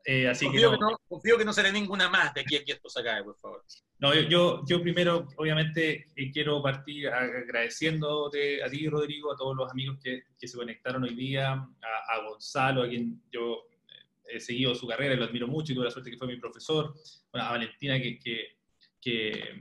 Eh, 0.06 0.28
así 0.28 0.46
confío 0.46 0.72
que, 0.72 0.78
no, 0.78 0.98
confío 1.08 1.38
que 1.38 1.46
no 1.46 1.54
será 1.54 1.72
ninguna 1.72 2.10
más 2.10 2.34
de 2.34 2.42
aquí 2.42 2.58
a 2.58 2.64
que 2.64 2.74
esto 2.74 2.90
se 2.90 3.00
acabe, 3.00 3.24
por 3.24 3.38
favor. 3.38 3.64
No, 4.00 4.14
yo, 4.14 4.62
yo 4.68 4.82
primero, 4.82 5.28
obviamente, 5.38 6.08
eh, 6.16 6.32
quiero 6.32 6.62
partir 6.62 7.08
agradeciéndote 7.08 8.62
a 8.62 8.70
ti, 8.70 8.90
Rodrigo, 8.90 9.32
a 9.32 9.38
todos 9.38 9.56
los 9.56 9.72
amigos 9.72 9.98
que, 10.04 10.24
que 10.38 10.48
se 10.48 10.58
conectaron 10.58 11.04
hoy 11.04 11.16
día, 11.16 11.54
a, 11.54 12.20
Gonzalo, 12.28 12.84
a 12.84 12.90
quien 12.90 13.22
yo 13.32 13.70
eh, 14.28 14.36
he 14.36 14.40
seguido 14.42 14.76
su 14.76 14.88
carrera 14.88 15.14
y 15.14 15.18
lo 15.18 15.24
admiro 15.24 15.48
mucho 15.48 15.72
y 15.72 15.76
tuve 15.76 15.86
la 15.86 15.92
suerte 15.92 16.12
que 16.12 16.18
fue 16.18 16.28
mi 16.28 16.38
profesor, 16.38 16.94
a 17.32 17.52
Valentina, 17.52 17.98
que, 18.02 18.20
que, 18.20 18.58
que 19.00 19.58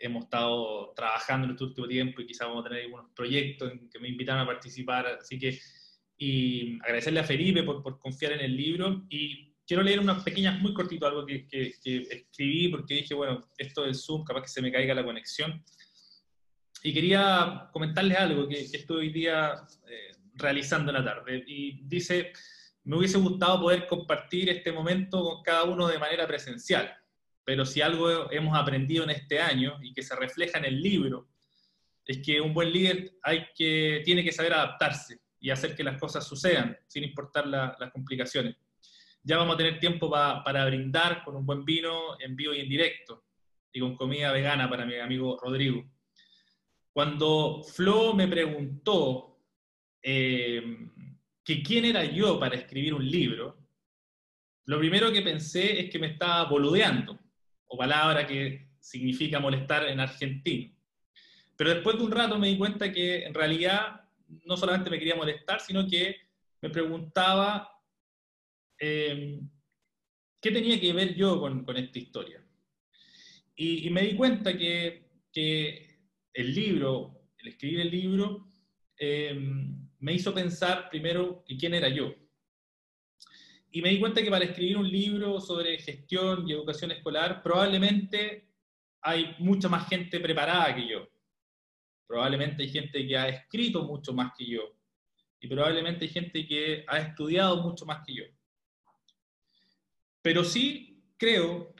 hemos 0.00 0.24
estado 0.24 0.92
trabajando 0.94 1.46
en 1.46 1.52
este 1.52 1.64
último 1.64 1.88
tiempo 1.88 2.20
y 2.20 2.26
quizás 2.26 2.46
vamos 2.46 2.66
a 2.66 2.68
tener 2.68 2.84
algunos 2.84 3.10
proyectos 3.14 3.72
en 3.72 3.88
que 3.88 3.98
me 3.98 4.08
invitaron 4.08 4.42
a 4.42 4.46
participar. 4.46 5.06
Así 5.06 5.38
que, 5.38 5.58
y 6.18 6.78
agradecerle 6.82 7.20
a 7.20 7.24
Felipe 7.24 7.62
por, 7.62 7.82
por 7.82 7.98
confiar 7.98 8.32
en 8.32 8.40
el 8.40 8.54
libro. 8.54 9.06
Y 9.08 9.51
quiero 9.72 9.84
leer 9.84 10.00
unas 10.00 10.22
pequeñas, 10.22 10.60
muy 10.60 10.74
cortito, 10.74 11.06
algo 11.06 11.24
que, 11.24 11.48
que, 11.48 11.72
que, 11.82 12.02
escribí 12.10 12.68
porque 12.68 12.92
dije, 12.92 13.14
bueno, 13.14 13.48
esto 13.56 13.84
del 13.84 13.94
Zoom, 13.94 14.22
capaz 14.22 14.42
que 14.42 14.48
se 14.48 14.60
me 14.60 14.70
caiga 14.70 14.92
la 14.92 15.02
conexión. 15.02 15.64
Y 16.82 16.92
quería 16.92 17.70
comentarles 17.72 18.18
algo 18.18 18.46
que, 18.46 18.60
estoy 18.60 19.06
hoy 19.06 19.08
día 19.08 19.54
eh, 19.88 20.14
realizando 20.34 20.92
en 20.92 21.02
la 21.02 21.04
tarde. 21.14 21.42
Y 21.46 21.80
dice, 21.84 22.34
me 22.84 22.98
hubiese 22.98 23.16
gustado 23.16 23.62
poder 23.62 23.86
compartir 23.86 24.50
este 24.50 24.72
momento 24.72 25.24
con 25.24 25.42
cada 25.42 25.64
uno 25.64 25.88
de 25.88 25.98
manera 25.98 26.26
presencial 26.26 26.94
pero 27.44 27.64
si 27.64 27.80
algo 27.80 28.30
hemos 28.30 28.56
aprendido 28.56 29.02
en 29.02 29.10
este 29.10 29.40
año 29.40 29.76
y 29.82 29.92
que 29.92 30.02
se 30.04 30.14
refleja 30.14 30.58
en 30.58 30.66
el 30.66 30.80
libro, 30.80 31.28
es 32.06 32.18
que 32.24 32.40
un 32.40 32.54
buen 32.54 32.72
líder 32.72 33.14
hay 33.20 33.46
que, 33.52 34.00
tiene 34.04 34.22
que 34.22 34.30
saber 34.30 34.52
adaptarse 34.52 35.18
y 35.40 35.50
hacer 35.50 35.74
que 35.74 35.82
las 35.82 35.98
cosas 35.98 36.24
sucedan, 36.24 36.78
sin 36.86 37.02
importar 37.02 37.48
las 37.48 37.90
complicaciones. 37.90 38.54
Ya 39.24 39.36
vamos 39.36 39.54
a 39.54 39.58
tener 39.58 39.78
tiempo 39.78 40.10
para 40.10 40.66
brindar 40.66 41.22
con 41.24 41.36
un 41.36 41.46
buen 41.46 41.64
vino 41.64 42.20
en 42.20 42.34
vivo 42.34 42.54
y 42.54 42.60
en 42.60 42.68
directo, 42.68 43.24
y 43.72 43.80
con 43.80 43.96
comida 43.96 44.32
vegana 44.32 44.68
para 44.68 44.84
mi 44.84 44.96
amigo 44.96 45.38
Rodrigo. 45.40 45.84
Cuando 46.92 47.62
Flo 47.62 48.14
me 48.14 48.28
preguntó 48.28 49.38
eh, 50.02 50.88
que 51.44 51.62
quién 51.62 51.84
era 51.84 52.04
yo 52.04 52.38
para 52.38 52.56
escribir 52.56 52.94
un 52.94 53.08
libro, 53.08 53.58
lo 54.66 54.78
primero 54.78 55.12
que 55.12 55.22
pensé 55.22 55.80
es 55.80 55.90
que 55.90 55.98
me 55.98 56.08
estaba 56.08 56.44
boludeando, 56.44 57.18
o 57.66 57.76
palabra 57.76 58.26
que 58.26 58.68
significa 58.78 59.40
molestar 59.40 59.88
en 59.88 60.00
argentino. 60.00 60.74
Pero 61.56 61.70
después 61.70 61.96
de 61.96 62.04
un 62.04 62.10
rato 62.10 62.38
me 62.38 62.48
di 62.48 62.58
cuenta 62.58 62.92
que 62.92 63.24
en 63.24 63.32
realidad 63.32 64.02
no 64.44 64.56
solamente 64.56 64.90
me 64.90 64.98
quería 64.98 65.14
molestar, 65.14 65.60
sino 65.60 65.86
que 65.86 66.16
me 66.60 66.70
preguntaba 66.70 67.71
eh, 68.84 69.40
qué 70.40 70.50
tenía 70.50 70.80
que 70.80 70.92
ver 70.92 71.14
yo 71.14 71.38
con, 71.38 71.64
esta 71.76 71.98
historia. 72.00 72.44
Y, 73.54 73.88
me 73.90 74.02
di 74.02 74.16
cuenta 74.16 74.58
que, 74.58 75.06
el 76.34 76.54
libro, 76.54 77.28
el 77.38 77.48
escribir 77.48 77.80
el 77.80 77.90
libro, 77.90 78.48
eh, 78.98 79.38
me 80.00 80.12
hizo 80.14 80.34
pensar 80.34 80.90
primero 80.90 81.44
quién 81.46 81.74
era 81.74 81.88
yo. 81.88 82.12
Y 83.70 83.82
me 83.82 83.90
di 83.90 84.00
cuenta 84.00 84.20
que 84.20 84.30
para 84.30 84.46
escribir 84.46 84.76
un 84.76 84.90
libro 84.90 85.40
sobre 85.40 85.78
gestión 85.78 86.48
y 86.48 86.52
educación 86.52 86.90
escolar, 86.90 87.40
probablemente 87.40 88.48
hay 89.00 89.36
mucha 89.38 89.68
más 89.68 89.88
gente 89.88 90.18
preparada 90.18 90.74
que 90.74 90.88
yo. 90.88 91.08
Probablemente 92.08 92.64
hay 92.64 92.68
gente 92.68 93.06
que 93.06 93.16
ha 93.16 93.28
escrito 93.28 93.84
mucho 93.84 94.12
más 94.12 94.32
que 94.36 94.44
yo. 94.44 94.76
Y 95.40 95.46
probablemente 95.46 96.04
hay 96.04 96.10
gente 96.10 96.46
que 96.48 96.84
ha 96.88 96.98
estudiado 96.98 97.62
mucho 97.62 97.86
más 97.86 98.04
que 98.04 98.14
yo. 98.16 98.24
Pero 100.22 100.44
sí 100.44 101.04
creo 101.16 101.74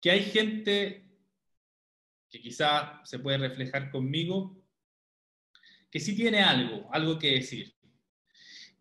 que 0.00 0.10
hay 0.10 0.22
gente 0.24 1.08
que 2.28 2.40
quizá 2.40 3.00
se 3.04 3.18
puede 3.18 3.38
reflejar 3.38 3.90
conmigo, 3.90 4.60
que 5.90 6.00
sí 6.00 6.16
tiene 6.16 6.42
algo, 6.42 6.92
algo 6.92 7.18
que 7.18 7.34
decir. 7.34 7.74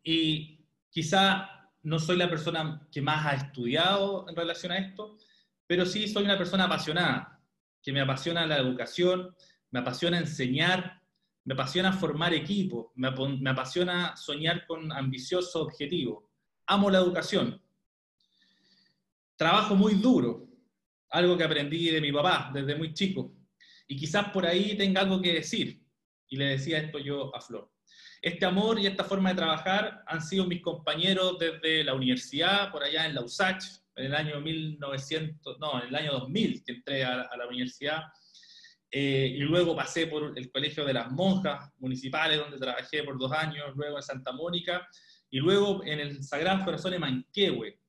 Y 0.04 0.64
Quizá 0.94 1.50
no 1.82 1.98
soy 1.98 2.18
la 2.18 2.30
persona 2.30 2.88
que 2.92 3.02
más 3.02 3.26
ha 3.26 3.34
estudiado 3.34 4.30
en 4.30 4.36
relación 4.36 4.72
a 4.72 4.78
esto, 4.78 5.18
pero 5.66 5.88
sí 5.88 6.08
soy 6.08 6.24
una 6.24 6.38
persona 6.38 6.66
apasionada, 6.66 7.42
que 7.82 7.92
me 7.92 8.00
apasiona 8.00 8.46
la 8.46 8.60
educación, 8.60 9.36
me 9.72 9.80
apasiona 9.80 10.20
enseñar, 10.20 11.02
me 11.46 11.56
apasiona 11.56 11.92
formar 11.92 12.36
equipos, 12.36 12.92
me, 12.94 13.08
apasiona 13.50 14.16
soñar 14.16 14.68
con 14.68 14.92
ambiciosos 14.92 15.56
objetivos. 15.56 16.26
Amo 16.68 16.90
la 16.90 17.00
educación. 17.00 17.62
Trabajo 19.36 19.76
muy 19.76 19.96
duro, 19.96 20.48
algo 21.10 21.38
que 21.38 21.44
aprendí 21.44 21.90
de 21.90 22.02
mi 22.02 22.12
papá 22.12 22.52
desde 22.54 22.76
muy 22.76 22.94
chico. 22.94 23.34
Y 23.88 23.98
quizás 23.98 24.30
por 24.30 24.46
ahí 24.46 24.78
tenga 24.78 25.02
algo 25.02 25.22
que 25.22 25.34
decir. 25.34 25.82
Y 26.28 26.38
le 26.38 26.46
decía 26.46 26.80
esto 26.80 27.00
yo 27.00 27.36
a 27.36 27.42
Flor. 27.42 27.70
Este 28.22 28.46
amor 28.46 28.80
y 28.80 28.88
esta 28.88 29.04
forma 29.04 29.30
de 29.30 29.36
trabajar 29.36 30.02
han 30.08 30.22
sido 30.22 30.48
mis 30.48 30.62
compañeros 30.62 31.38
desde 31.38 31.84
la 31.84 31.94
universidad, 31.94 32.72
por 32.72 32.84
allá 32.84 33.06
en 33.06 33.16
la 33.16 33.22
USACH, 33.22 33.66
en 33.96 34.06
el 34.06 34.16
año 34.16 34.40
1900, 34.40 35.60
no, 35.60 35.82
en 35.82 35.90
el 35.90 35.96
año 35.96 36.14
2000 36.14 36.64
que 36.64 36.72
entré 36.72 37.04
a, 37.04 37.30
la 37.36 37.48
universidad. 37.48 38.04
Eh, 38.90 39.36
y 39.36 39.40
luego 39.40 39.76
pasé 39.76 40.08
por 40.08 40.38
el 40.38 40.52
Colegio 40.52 40.86
de 40.86 40.94
las 40.94 41.12
Monjas 41.12 41.70
Municipales, 41.80 42.40
donde 42.40 42.58
trabajé 42.58 43.04
por 43.04 43.20
dos 43.20 43.32
años, 43.32 43.74
luego 43.76 43.98
en 43.98 44.04
Santa 44.04 44.32
Mónica, 44.32 44.88
y 45.34 45.40
luego 45.40 45.84
en 45.84 46.00
el 46.00 46.24
Sagrado 46.24 46.64
Corazón 46.64 46.92
de 46.92 47.00
Manquehue, 47.00 47.80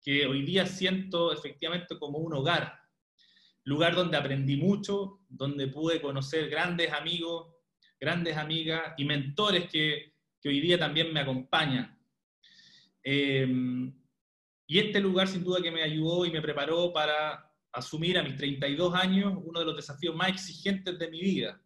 que 0.00 0.24
hoy 0.24 0.42
día 0.44 0.64
siento 0.66 1.32
efectivamente 1.32 1.98
como 1.98 2.18
un 2.18 2.32
hogar, 2.32 2.78
lugar 3.64 3.96
donde 3.96 4.16
aprendí 4.16 4.56
mucho, 4.56 5.18
donde 5.28 5.66
pude 5.66 6.00
conocer 6.00 6.48
grandes 6.48 6.92
amigos, 6.92 7.56
grandes 7.98 8.36
amigas 8.36 8.94
y 8.96 9.04
mentores 9.04 9.68
que, 9.68 10.14
que 10.40 10.48
hoy 10.48 10.60
día 10.60 10.78
también 10.78 11.12
me 11.12 11.18
acompañan. 11.18 12.00
Eh, 13.02 13.48
y 14.68 14.78
este 14.78 15.00
lugar 15.00 15.26
sin 15.26 15.42
duda 15.42 15.60
que 15.60 15.72
me 15.72 15.82
ayudó 15.82 16.24
y 16.24 16.30
me 16.30 16.40
preparó 16.40 16.92
para 16.92 17.52
asumir 17.72 18.16
a 18.16 18.22
mis 18.22 18.36
32 18.36 18.94
años 18.94 19.34
uno 19.42 19.58
de 19.58 19.66
los 19.66 19.74
desafíos 19.74 20.14
más 20.14 20.28
exigentes 20.28 20.96
de 21.00 21.10
mi 21.10 21.20
vida, 21.20 21.60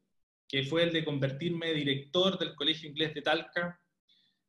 que 0.49 0.63
fue 0.63 0.85
el 0.85 0.95
de 0.95 1.05
convertirme 1.05 1.75
director 1.75 2.39
del 2.39 2.55
Colegio 2.55 2.89
Inglés 2.89 3.13
de 3.13 3.21
Talca, 3.21 3.79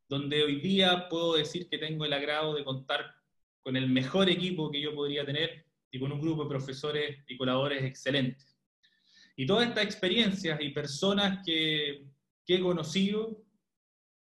donde 0.07 0.43
hoy 0.43 0.61
día 0.61 1.07
puedo 1.09 1.35
decir 1.35 1.67
que 1.69 1.77
tengo 1.77 2.05
el 2.05 2.13
agrado 2.13 2.55
de 2.55 2.63
contar 2.63 3.13
con 3.61 3.75
el 3.75 3.89
mejor 3.89 4.29
equipo 4.29 4.71
que 4.71 4.81
yo 4.81 4.95
podría 4.95 5.25
tener 5.25 5.65
y 5.91 5.99
con 5.99 6.11
un 6.11 6.21
grupo 6.21 6.43
de 6.43 6.49
profesores 6.49 7.17
y 7.27 7.37
colaboradores 7.37 7.83
excelentes. 7.83 8.57
Y 9.35 9.45
todas 9.45 9.67
estas 9.67 9.83
experiencias 9.83 10.59
y 10.61 10.69
personas 10.69 11.45
que, 11.45 12.05
he 12.49 12.61
conocido 12.61 13.43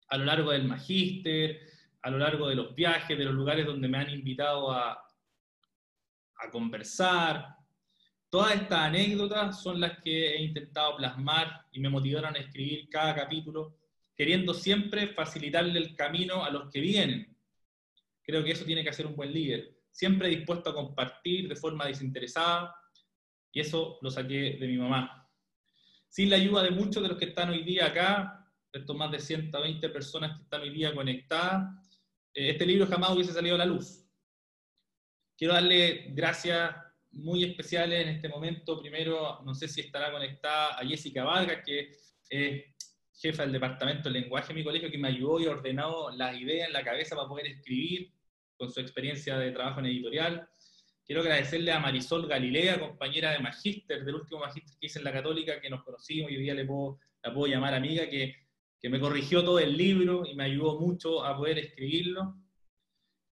a 0.09 0.17
lo 0.17 0.25
largo 0.27 0.53
del 0.53 0.65
magíster, 0.65 1.61
a 2.03 2.11
lo 2.11 2.19
largo 2.19 2.49
de 2.49 2.55
los 2.55 2.73
viajes, 2.73 3.19
de 3.19 3.25
los 3.25 3.35
lugares 3.35 3.67
donde 3.67 3.89
me 3.89 3.99
han 3.99 4.11
invitado 4.11 4.71
a, 4.71 4.93
a 4.93 6.51
conversar, 6.53 7.57
todas 8.31 8.55
estas 8.55 8.79
anécdotas 8.79 9.61
son 9.61 9.81
las 9.81 9.99
que 9.99 10.37
he 10.37 10.43
intentado 10.43 10.97
plasmar 10.97 11.67
y 11.73 11.81
me 11.81 11.89
motivaron 11.89 12.37
a 12.37 12.39
escribir 12.39 12.89
cada 12.89 13.13
capítulo, 13.17 13.77
queriendo 14.17 14.55
siempre 14.55 15.09
facilitarle 15.09 15.79
el 15.79 15.97
camino 15.97 16.45
a 16.45 16.51
los 16.51 16.71
que 16.71 16.81
vienen. 16.81 17.37
Creo 18.23 18.45
que 18.45 18.53
eso 18.53 18.65
tiene 18.65 18.83
que 18.83 18.91
hacer 18.91 19.07
un 19.07 19.17
buen 19.17 19.33
líder, 19.33 19.79
siempre 19.91 20.29
dispuesto 20.29 20.71
a 20.71 20.75
compartir 20.75 21.49
de 21.49 21.57
forma 21.57 21.87
desinteresada, 21.87 22.75
y 23.53 23.61
eso 23.61 23.99
lo 24.01 24.11
saqué 24.11 24.57
de 24.59 24.67
mi 24.67 24.77
mamá. 24.77 25.29
Sin 26.09 26.31
la 26.31 26.37
ayuda 26.37 26.63
de 26.63 26.71
muchos 26.71 27.03
de 27.03 27.09
los 27.09 27.19
que 27.19 27.27
están 27.27 27.51
hoy 27.51 27.63
día 27.63 27.87
acá, 27.87 28.51
estos 28.73 28.97
más 28.97 29.11
de 29.11 29.19
120 29.19 29.89
personas 29.91 30.37
que 30.37 30.43
están 30.45 30.63
hoy 30.63 30.71
día 30.71 30.95
conectadas, 30.95 31.71
eh, 32.35 32.51
este 32.51 32.67
libro 32.67 32.87
jamás 32.87 33.11
hubiese 33.11 33.33
salido 33.33 33.57
a 33.57 33.59
la 33.59 33.67
luz. 33.67 34.07
Quiero 35.37 35.55
darle 35.55 36.07
gracias 36.11 36.75
muy 37.11 37.45
especiales 37.45 38.03
en 38.03 38.09
este 38.09 38.29
momento. 38.29 38.81
Primero, 38.81 39.41
no 39.45 39.55
sé 39.55 39.69
si 39.69 39.83
estará 39.83 40.11
conectada 40.11 40.79
a 40.79 40.87
Jessica 40.87 41.25
Vargas, 41.25 41.63
que 41.65 41.91
es 42.29 42.72
jefa 43.23 43.45
del 43.45 43.53
departamento 43.53 44.11
de 44.11 44.21
lenguaje 44.21 44.49
de 44.49 44.55
mi 44.55 44.65
colegio, 44.65 44.91
que 44.91 44.99
me 44.99 45.09
ayudó 45.09 45.39
y 45.39 45.47
ordenó 45.47 46.11
las 46.11 46.37
ideas 46.39 46.67
en 46.67 46.73
la 46.73 46.83
cabeza 46.83 47.15
para 47.15 47.29
poder 47.29 47.47
escribir 47.47 48.13
con 48.57 48.71
su 48.71 48.81
experiencia 48.81 49.39
de 49.39 49.53
trabajo 49.53 49.79
en 49.81 49.87
editorial. 49.87 50.49
Quiero 51.07 51.23
agradecerle 51.23 51.71
a 51.73 51.79
Marisol 51.79 52.27
Galilea, 52.27 52.81
compañera 52.81 53.31
de 53.31 53.39
magíster, 53.39 54.05
del 54.05 54.17
último 54.17 54.41
magíster 54.41 54.77
que 54.79 54.87
hice 54.87 54.99
en 54.99 55.05
la 55.05 55.13
Católica, 55.13 55.61
que 55.61 55.71
nos 55.71 55.85
conocimos 55.85 56.31
y 56.31 56.37
hoy 56.37 56.43
día 56.43 56.55
le 56.55 56.65
puedo, 56.65 56.99
la 57.23 57.33
puedo 57.33 57.47
llamar 57.53 57.75
amiga, 57.75 58.09
que, 58.11 58.35
que 58.81 58.89
me 58.89 58.99
corrigió 58.99 59.45
todo 59.45 59.61
el 59.61 59.77
libro 59.77 60.25
y 60.27 60.35
me 60.35 60.45
ayudó 60.45 60.81
mucho 60.81 61.25
a 61.25 61.37
poder 61.37 61.59
escribirlo. 61.59 62.37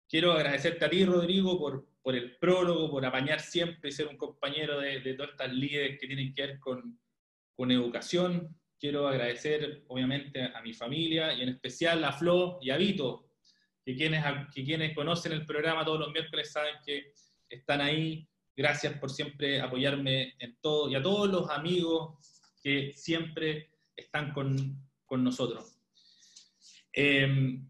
Quiero 0.08 0.34
agradecerte 0.34 0.86
a 0.86 0.90
ti, 0.90 1.06
Rodrigo, 1.06 1.58
por, 1.60 1.88
por 2.02 2.16
el 2.16 2.38
prólogo, 2.38 2.90
por 2.90 3.06
apañar 3.06 3.40
siempre 3.40 3.90
y 3.90 3.94
ser 3.94 4.08
un 4.08 4.18
compañero 4.18 4.80
de, 4.80 5.00
de 5.00 5.14
todas 5.14 5.32
estas 5.32 5.54
líderes 5.54 6.00
que 6.00 6.08
tienen 6.08 6.34
que 6.34 6.42
ver 6.42 6.60
con, 6.60 7.00
con 7.56 7.72
educación. 7.72 8.59
Quiero 8.80 9.10
agradecer, 9.10 9.84
obviamente, 9.88 10.42
a 10.42 10.62
mi 10.62 10.74
familia 10.74 11.34
y 11.34 11.42
en 11.42 11.50
especial 11.50 12.02
a 12.06 12.14
Flo 12.14 12.60
y 12.62 12.70
a 12.70 12.78
Vito, 12.78 13.30
que 13.84 13.94
quienes, 13.94 14.24
que 14.54 14.64
quienes 14.64 14.96
conocen 14.96 15.34
el 15.34 15.46
programa 15.46 15.84
todos 15.84 16.00
los 16.00 16.12
miércoles 16.12 16.52
saben 16.52 16.76
que 16.86 17.12
están 17.50 17.82
ahí. 17.82 18.26
Gracias 18.56 18.98
por 18.98 19.10
siempre 19.10 19.60
apoyarme 19.60 20.36
en 20.40 20.58
todo 20.62 20.90
y 20.90 20.96
a 20.96 21.02
todos 21.02 21.30
los 21.30 21.50
amigos 21.50 22.18
que 22.64 22.94
siempre 22.94 23.70
están 23.98 24.32
con, 24.32 24.82
con 25.06 25.26
nosotros. 25.26 25.78
Em, 26.94 27.70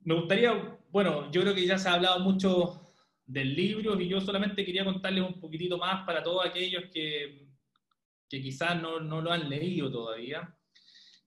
me 0.00 0.14
gustaría, 0.14 0.78
bueno, 0.88 1.30
yo 1.30 1.42
creo 1.42 1.54
que 1.54 1.66
ya 1.66 1.76
se 1.76 1.88
ha 1.88 1.94
hablado 1.94 2.20
mucho 2.20 2.80
del 3.26 3.54
libro 3.54 4.00
y 4.00 4.08
yo 4.08 4.22
solamente 4.22 4.64
quería 4.64 4.86
contarles 4.86 5.22
un 5.22 5.38
poquitito 5.38 5.76
más 5.76 6.04
para 6.06 6.22
todos 6.22 6.46
aquellos 6.46 6.84
que, 6.90 7.49
que 8.30 8.40
quizás 8.40 8.80
no, 8.80 9.00
no, 9.00 9.20
lo 9.20 9.32
han 9.32 9.50
leído 9.50 9.90
todavía. 9.90 10.56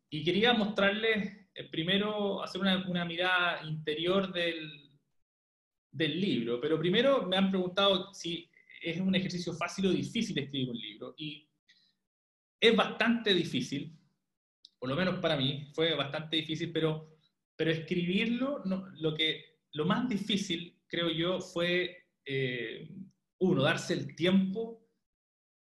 Y 0.10 0.24
quería 0.24 0.54
mostrarles 0.54 1.50
eh, 1.54 1.70
primero, 1.70 2.42
hacer 2.42 2.62
una, 2.62 2.88
una 2.88 3.04
mirada 3.04 3.62
interior 3.66 4.32
del, 4.32 4.90
del 5.92 6.20
libro, 6.20 6.62
pero 6.62 6.80
primero 6.80 7.28
me 7.28 7.36
han 7.36 7.52
preguntado 7.52 8.14
si 8.14 8.50
es 8.82 9.00
un 9.00 9.14
ejercicio 9.16 9.54
fácil 9.54 9.88
o 9.88 9.92
difícil 9.92 10.38
escribir 10.40 10.70
un 10.70 10.78
libro. 10.78 11.14
Y 11.18 11.48
es 12.60 12.76
bastante 12.76 13.34
difícil, 13.34 13.94
por 14.80 14.90
lo 14.90 14.96
menos 14.96 15.20
para 15.20 15.36
mí, 15.36 15.70
fue 15.74 15.94
bastante 15.96 16.38
difícil, 16.38 16.72
pero, 16.72 17.18
pero 17.56 17.72
escribirlo, 17.72 18.64
lo, 18.96 19.14
que, 19.14 19.60
lo 19.74 19.86
más 19.86 20.08
difícil, 20.08 20.80
creo 20.88 21.12
yo, 21.12 21.42
fue, 21.42 22.06
eh, 22.26 22.90
uno, 23.40 23.64
darse 23.64 23.94
el 23.94 24.16
tiempo 24.16 24.83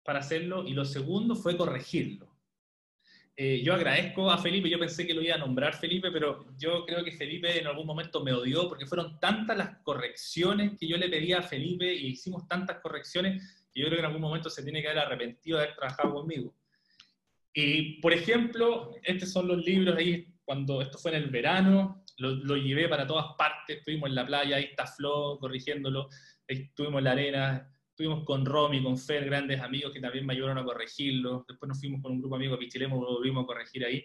para 0.03 0.19
hacerlo, 0.19 0.67
y 0.67 0.73
lo 0.73 0.85
segundo 0.85 1.35
fue 1.35 1.57
corregirlo. 1.57 2.31
Eh, 3.35 3.61
yo 3.63 3.73
agradezco 3.73 4.29
a 4.29 4.37
Felipe, 4.37 4.69
yo 4.69 4.77
pensé 4.77 5.07
que 5.07 5.13
lo 5.13 5.21
iba 5.21 5.35
a 5.35 5.39
nombrar 5.39 5.73
Felipe, 5.75 6.11
pero 6.11 6.45
yo 6.57 6.85
creo 6.85 7.03
que 7.03 7.11
Felipe 7.11 7.59
en 7.59 7.65
algún 7.65 7.87
momento 7.87 8.23
me 8.23 8.33
odió 8.33 8.67
porque 8.67 8.85
fueron 8.85 9.19
tantas 9.19 9.57
las 9.57 9.77
correcciones 9.79 10.73
que 10.77 10.87
yo 10.87 10.97
le 10.97 11.09
pedía 11.09 11.39
a 11.39 11.43
Felipe 11.43 11.91
y 11.93 12.07
hicimos 12.07 12.47
tantas 12.47 12.79
correcciones 12.81 13.65
que 13.73 13.79
yo 13.79 13.87
creo 13.87 13.97
que 13.97 14.01
en 14.01 14.05
algún 14.05 14.21
momento 14.21 14.49
se 14.49 14.63
tiene 14.63 14.81
que 14.81 14.89
haber 14.89 15.03
arrepentido 15.03 15.57
de 15.57 15.63
haber 15.63 15.75
trabajado 15.75 16.13
conmigo. 16.13 16.53
Y, 17.53 18.01
por 18.01 18.13
ejemplo, 18.13 18.95
estos 19.03 19.31
son 19.31 19.47
los 19.47 19.63
libros 19.65 19.97
ahí, 19.97 20.27
cuando 20.45 20.81
esto 20.81 20.97
fue 20.97 21.11
en 21.11 21.23
el 21.23 21.29
verano, 21.29 22.03
lo, 22.17 22.55
llevé 22.57 22.87
para 22.87 23.07
todas 23.07 23.35
partes, 23.37 23.79
estuvimos 23.79 24.09
en 24.09 24.15
la 24.15 24.25
playa, 24.25 24.57
ahí 24.57 24.65
está 24.65 24.85
Flo 24.85 25.37
corrigiéndolo, 25.39 26.09
estuvimos 26.47 26.99
en 26.99 27.03
la 27.03 27.11
arena, 27.11 27.70
Estuvimos 28.01 28.25
con 28.25 28.43
Romy, 28.47 28.81
con 28.81 28.97
Fer, 28.97 29.25
grandes 29.25 29.61
amigos 29.61 29.93
que 29.93 29.99
también 29.99 30.25
me 30.25 30.33
ayudaron 30.33 30.57
a 30.57 30.63
corregirlo. 30.63 31.45
Después 31.47 31.67
nos 31.67 31.79
fuimos 31.79 32.01
con 32.01 32.13
un 32.13 32.19
grupo 32.19 32.35
de 32.35 32.39
amigos 32.39 32.57
a 32.57 32.59
Pichilemo, 32.59 32.99
lo 32.99 33.13
volvimos 33.17 33.43
a 33.43 33.45
corregir 33.45 33.85
ahí. 33.85 33.97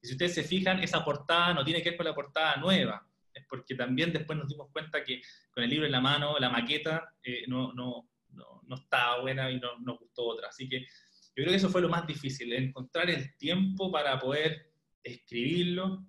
Y 0.00 0.06
si 0.06 0.12
ustedes 0.12 0.36
se 0.36 0.42
fijan, 0.42 0.82
esa 0.82 1.04
portada 1.04 1.52
no 1.52 1.62
tiene 1.62 1.82
que 1.82 1.90
ver 1.90 1.98
con 1.98 2.06
la 2.06 2.14
portada 2.14 2.56
nueva. 2.56 3.06
Es 3.30 3.44
porque 3.46 3.74
también 3.74 4.10
después 4.10 4.38
nos 4.38 4.48
dimos 4.48 4.70
cuenta 4.72 5.04
que 5.04 5.20
con 5.50 5.62
el 5.62 5.68
libro 5.68 5.84
en 5.84 5.92
la 5.92 6.00
mano, 6.00 6.38
la 6.38 6.48
maqueta 6.48 7.12
eh, 7.22 7.44
no, 7.46 7.74
no, 7.74 8.08
no, 8.30 8.62
no, 8.66 8.74
estaba 8.74 9.20
buena 9.20 9.50
y 9.50 9.60
no, 9.60 9.78
nos 9.80 9.98
gustó 9.98 10.28
otra. 10.28 10.48
Así 10.48 10.66
que 10.66 10.80
yo 10.80 10.86
creo 11.34 11.48
que 11.48 11.56
eso 11.56 11.68
fue 11.68 11.82
lo 11.82 11.90
más 11.90 12.06
difícil, 12.06 12.54
encontrar 12.54 13.10
el 13.10 13.36
tiempo 13.36 13.92
para 13.92 14.18
poder 14.18 14.72
escribirlo 15.02 16.06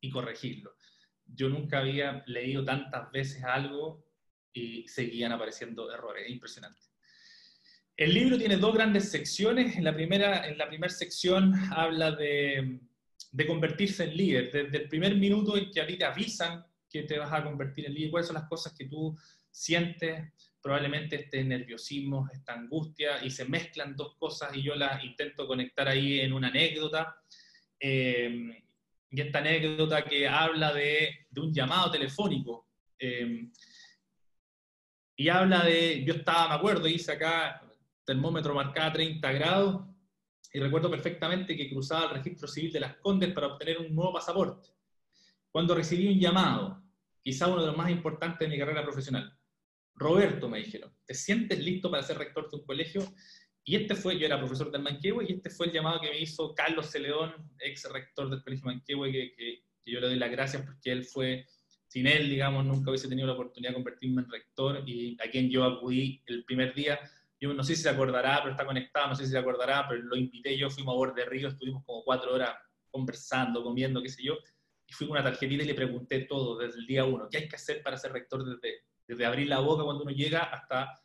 y 0.00 0.08
corregirlo. 0.08 0.74
Yo 1.26 1.50
nunca 1.50 1.80
había 1.80 2.24
leído 2.26 2.64
tantas 2.64 3.12
veces 3.12 3.44
algo 3.44 4.02
y 4.54 4.88
seguían 4.88 5.32
apareciendo 5.32 5.92
errores. 5.92 6.24
Es 6.24 6.32
impresionante. 6.32 6.80
El 7.96 8.14
libro 8.14 8.38
tiene 8.38 8.56
dos 8.56 8.74
grandes 8.74 9.10
secciones. 9.10 9.76
En 9.76 9.84
la 9.84 9.94
primera, 9.94 10.46
en 10.48 10.56
la 10.56 10.68
primera 10.68 10.92
sección 10.92 11.54
habla 11.72 12.12
de, 12.12 12.80
de 13.30 13.46
convertirse 13.46 14.04
en 14.04 14.16
líder. 14.16 14.50
Desde 14.50 14.84
el 14.84 14.88
primer 14.88 15.16
minuto 15.16 15.56
en 15.56 15.70
que 15.70 15.80
a 15.80 15.86
ti 15.86 15.98
te 15.98 16.04
avisan 16.04 16.64
que 16.88 17.02
te 17.02 17.18
vas 17.18 17.32
a 17.32 17.42
convertir 17.42 17.86
en 17.86 17.94
líder, 17.94 18.10
cuáles 18.10 18.28
son 18.28 18.34
las 18.34 18.48
cosas 18.48 18.72
que 18.72 18.86
tú 18.86 19.16
sientes, 19.50 20.32
probablemente 20.62 21.16
este 21.16 21.42
nerviosismo, 21.42 22.28
esta 22.32 22.54
angustia, 22.54 23.24
y 23.24 23.30
se 23.30 23.44
mezclan 23.44 23.96
dos 23.96 24.16
cosas 24.16 24.56
y 24.56 24.62
yo 24.62 24.74
las 24.76 25.02
intento 25.04 25.46
conectar 25.46 25.88
ahí 25.88 26.20
en 26.20 26.32
una 26.32 26.48
anécdota. 26.48 27.16
Eh, 27.78 28.62
y 29.10 29.20
esta 29.20 29.38
anécdota 29.40 30.04
que 30.04 30.26
habla 30.26 30.72
de, 30.72 31.26
de 31.30 31.40
un 31.40 31.52
llamado 31.52 31.90
telefónico. 31.90 32.68
Eh, 32.98 33.48
y 35.16 35.28
habla 35.28 35.64
de, 35.64 36.04
yo 36.04 36.14
estaba, 36.14 36.48
me 36.48 36.54
acuerdo, 36.54 36.88
hice 36.88 37.12
acá 37.12 37.62
termómetro 38.04 38.54
marcada 38.54 38.92
30 38.92 39.32
grados, 39.32 39.86
y 40.52 40.60
recuerdo 40.60 40.90
perfectamente 40.90 41.56
que 41.56 41.68
cruzaba 41.68 42.04
el 42.04 42.10
registro 42.10 42.46
civil 42.46 42.72
de 42.72 42.80
las 42.80 42.96
Condes 42.98 43.32
para 43.32 43.48
obtener 43.48 43.78
un 43.78 43.94
nuevo 43.94 44.12
pasaporte. 44.12 44.68
Cuando 45.50 45.74
recibí 45.74 46.06
un 46.06 46.20
llamado, 46.20 46.80
quizá 47.22 47.48
uno 47.48 47.60
de 47.60 47.66
los 47.68 47.76
más 47.76 47.90
importantes 47.90 48.38
de 48.38 48.48
mi 48.48 48.58
carrera 48.58 48.84
profesional, 48.84 49.36
Roberto, 49.96 50.48
me 50.48 50.58
dijeron, 50.58 50.92
¿te 51.04 51.14
sientes 51.14 51.58
listo 51.58 51.90
para 51.90 52.02
ser 52.02 52.18
rector 52.18 52.50
de 52.50 52.56
un 52.56 52.64
colegio? 52.64 53.02
Y 53.64 53.76
este 53.76 53.94
fue, 53.94 54.18
yo 54.18 54.26
era 54.26 54.38
profesor 54.38 54.70
del 54.70 54.82
Manquehue, 54.82 55.24
y 55.28 55.32
este 55.32 55.50
fue 55.50 55.66
el 55.66 55.72
llamado 55.72 56.00
que 56.00 56.10
me 56.10 56.18
hizo 56.18 56.54
Carlos 56.54 56.90
Celedón, 56.90 57.32
ex 57.58 57.90
rector 57.90 58.28
del 58.30 58.42
Colegio 58.42 58.66
Manquehue, 58.66 59.10
que, 59.10 59.34
que, 59.34 59.64
que 59.82 59.90
yo 59.90 60.00
le 60.00 60.08
doy 60.08 60.16
las 60.16 60.30
gracias 60.30 60.62
porque 60.62 60.92
él 60.92 61.04
fue 61.04 61.46
sin 61.94 62.08
él, 62.08 62.28
digamos, 62.28 62.64
nunca 62.64 62.90
hubiese 62.90 63.06
tenido 63.06 63.28
la 63.28 63.34
oportunidad 63.34 63.70
de 63.70 63.74
convertirme 63.74 64.22
en 64.22 64.28
rector 64.28 64.82
y 64.84 65.16
a 65.24 65.30
quien 65.30 65.48
yo 65.48 65.62
acudí 65.62 66.20
el 66.26 66.44
primer 66.44 66.74
día. 66.74 66.98
Yo 67.40 67.54
no 67.54 67.62
sé 67.62 67.76
si 67.76 67.82
se 67.82 67.88
acordará, 67.88 68.40
pero 68.42 68.50
está 68.50 68.66
conectado, 68.66 69.10
no 69.10 69.14
sé 69.14 69.26
si 69.26 69.30
se 69.30 69.38
acordará, 69.38 69.86
pero 69.88 70.02
lo 70.02 70.16
invité 70.16 70.58
yo, 70.58 70.68
fuimos 70.70 70.92
a 70.92 70.96
borde 70.96 71.22
de 71.22 71.30
río, 71.30 71.46
estuvimos 71.46 71.84
como 71.84 72.02
cuatro 72.02 72.34
horas 72.34 72.50
conversando, 72.90 73.62
comiendo, 73.62 74.02
qué 74.02 74.08
sé 74.08 74.24
yo, 74.24 74.36
y 74.84 74.92
fui 74.92 75.06
con 75.06 75.18
una 75.18 75.22
tarjetita 75.22 75.62
y 75.62 75.66
le 75.68 75.74
pregunté 75.74 76.22
todo 76.22 76.58
desde 76.58 76.80
el 76.80 76.86
día 76.88 77.04
uno, 77.04 77.28
¿qué 77.30 77.36
hay 77.38 77.48
que 77.48 77.54
hacer 77.54 77.80
para 77.80 77.96
ser 77.96 78.10
rector 78.10 78.44
desde, 78.44 78.80
desde 79.06 79.24
abrir 79.24 79.46
la 79.46 79.60
boca 79.60 79.84
cuando 79.84 80.02
uno 80.02 80.10
llega 80.10 80.40
hasta 80.40 81.00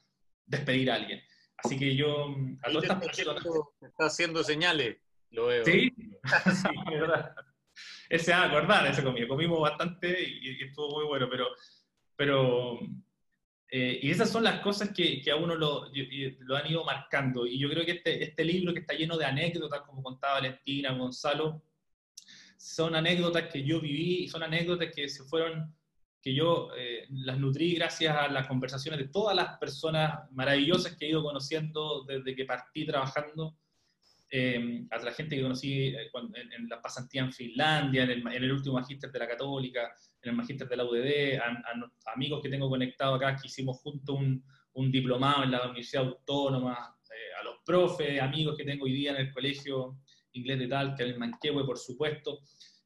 despedir 0.47 0.89
a 0.89 0.95
alguien? 0.95 1.21
Así 1.57 1.77
que 1.77 1.95
yo, 1.95 2.35
a 2.63 2.71
todas 2.71 2.85
estas 2.85 3.05
personas... 3.05 3.43
Está 3.79 4.05
haciendo 4.07 4.43
señales, 4.43 4.97
lo 5.29 5.45
veo. 5.45 5.63
Sí, 5.65 5.93
sí, 6.51 6.67
verdad 6.89 7.35
ese 8.09 8.33
a 8.33 8.43
acordar, 8.45 8.87
ese 8.87 9.03
comí. 9.03 9.27
Comimos 9.27 9.61
bastante 9.61 10.21
y, 10.21 10.63
estuvo 10.63 10.89
muy 10.89 11.05
bueno, 11.05 11.27
pero, 11.29 11.47
pero 12.15 12.79
eh, 13.69 13.99
y 14.01 14.09
esas 14.09 14.31
son 14.31 14.43
las 14.43 14.61
cosas 14.61 14.89
que, 14.89 15.21
que 15.21 15.29
a 15.29 15.35
uno 15.35 15.55
lo, 15.55 15.85
lo, 16.39 16.57
han 16.57 16.67
ido 16.67 16.83
marcando. 16.83 17.45
Y 17.45 17.59
yo 17.59 17.69
creo 17.69 17.85
que 17.85 17.91
este, 17.91 18.23
este 18.23 18.43
libro 18.43 18.73
que 18.73 18.79
está 18.79 18.95
lleno 18.95 19.15
de 19.15 19.25
anécdotas, 19.25 19.81
como 19.81 20.01
contaba 20.01 20.35
Valentina, 20.35 20.91
Gonzalo, 20.93 21.61
son 22.57 22.95
anécdotas 22.95 23.43
que 23.51 23.63
yo 23.63 23.79
viví, 23.79 24.27
son 24.27 24.41
anécdotas 24.43 24.89
que 24.93 25.07
se 25.07 25.23
fueron, 25.23 25.73
que 26.21 26.33
yo 26.33 26.71
eh, 26.75 27.05
las 27.11 27.37
nutrí 27.37 27.75
gracias 27.75 28.17
a 28.17 28.27
las 28.27 28.47
conversaciones 28.47 28.99
de 28.99 29.07
todas 29.07 29.35
las 29.35 29.57
personas 29.59 30.29
maravillosas 30.31 30.97
que 30.97 31.05
he 31.05 31.09
ido 31.09 31.23
conociendo 31.23 32.03
desde 32.05 32.35
que 32.35 32.45
partí 32.45 32.85
trabajando 32.85 33.55
eh, 34.31 34.85
a 34.91 34.97
la 34.99 35.11
gente 35.11 35.35
que 35.35 35.41
conocí 35.41 35.87
eh, 35.87 36.11
en, 36.55 36.69
la 36.69 36.79
pasantía 36.81 37.21
en 37.21 37.33
Finlandia, 37.33 38.03
en 38.03 38.27
el, 38.27 38.51
último 38.51 38.75
magíster 38.75 39.11
de 39.11 39.19
la 39.19 39.27
Católica, 39.27 39.91
en 40.21 40.29
el 40.29 40.35
magíster 40.35 40.67
de 40.67 40.77
la 40.77 40.85
UDD, 40.85 41.39
a, 41.39 42.13
amigos 42.13 42.41
que 42.41 42.49
tengo 42.49 42.69
conectados 42.69 43.17
acá, 43.17 43.35
que 43.35 43.47
hicimos 43.47 43.79
junto 43.81 44.13
un, 44.13 44.43
un 44.73 44.91
diplomado 44.91 45.43
en 45.43 45.51
la 45.51 45.63
Universidad 45.63 46.05
Autónoma, 46.05 46.95
eh, 47.09 47.39
a 47.39 47.43
los 47.43 47.55
profes, 47.65 48.21
amigos 48.21 48.55
que 48.55 48.65
tengo 48.65 48.85
hoy 48.85 48.93
día 48.93 49.11
en 49.11 49.17
el 49.17 49.33
colegio 49.33 49.97
inglés 50.33 50.59
de 50.59 50.67
tal, 50.67 50.95
que 50.95 51.03
en 51.03 51.09
el 51.09 51.17
Manquehue, 51.17 51.65
por 51.65 51.79
supuesto, 51.79 52.39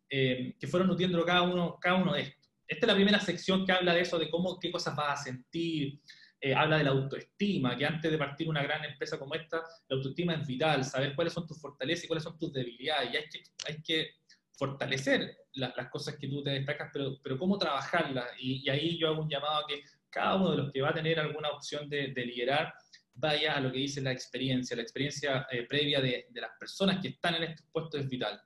que 0.10 0.68
fueron 0.70 0.88
nutriendo 0.88 1.26
cada 1.26 1.42
uno, 1.42 1.78
cada 1.82 1.96
uno 1.96 2.14
de 2.14 2.22
estos. 2.22 2.52
Esta 2.68 2.86
es 2.86 2.88
la 2.88 2.96
primera 2.96 3.20
sección 3.20 3.66
que 3.66 3.72
habla 3.72 3.94
de 3.94 4.02
eso, 4.02 4.20
de 4.20 4.30
cómo, 4.30 4.60
qué 4.60 4.72
cosas 4.72 4.96
vas 4.96 5.20
a 5.20 5.24
sentir, 5.24 6.00
eh, 6.46 6.54
habla 6.54 6.78
de 6.78 6.84
la 6.84 6.90
autoestima, 6.90 7.78
que 7.78 7.86
antes 7.86 8.12
de 8.12 8.18
partir 8.18 8.50
una 8.50 8.62
gran 8.62 8.84
empresa 8.84 9.18
como 9.18 9.34
esta, 9.34 9.64
la 9.88 9.96
autoestima 9.96 10.34
es 10.34 10.46
vital, 10.46 10.84
saber 10.84 11.16
cuáles 11.16 11.32
son 11.32 11.48
tus 11.48 11.58
fortalezas 11.62 12.04
y 12.04 12.08
cuáles 12.08 12.26
son 12.26 12.38
tus 12.38 12.52
debilidades, 12.52 13.14
y 13.14 13.16
hay 13.16 13.30
que, 13.30 13.44
hay 13.66 13.82
que 13.82 14.10
fortalecer 14.52 15.38
las 15.54 15.88
cosas 15.90 16.18
que 16.18 16.28
tú 16.28 16.44
te 16.44 16.50
destacas, 16.50 16.90
pero, 16.92 17.18
pero 17.24 17.38
cómo 17.38 17.58
trabajarlas, 17.58 18.28
y, 18.38 18.70
ahí 18.70 19.00
yo 19.00 19.08
hago 19.08 19.22
un 19.22 19.30
llamado 19.30 19.64
a 19.64 19.68
que 19.68 19.84
cada 20.10 20.36
uno 20.36 20.52
de 20.52 20.58
los 20.58 20.72
que 20.74 20.82
va 20.82 20.90
a 20.90 20.94
tener 20.94 21.18
alguna 21.18 21.50
opción 21.50 21.88
de, 21.88 22.10
de 22.10 22.26
liderar, 22.26 22.74
vaya 23.14 23.56
a 23.56 23.62
lo 23.62 23.72
que 23.72 23.78
dice 23.78 24.02
la 24.02 24.12
experiencia, 24.12 24.76
la 24.76 24.84
experiencia 24.84 25.48
eh, 25.50 25.66
previa 25.66 26.02
de, 26.02 26.28
de 26.30 26.42
las 26.42 26.52
personas 26.60 27.00
que 27.02 27.08
están 27.08 27.36
en 27.36 27.44
estos 27.44 27.66
puestos 27.72 28.02
es 28.02 28.10
vital 28.10 28.38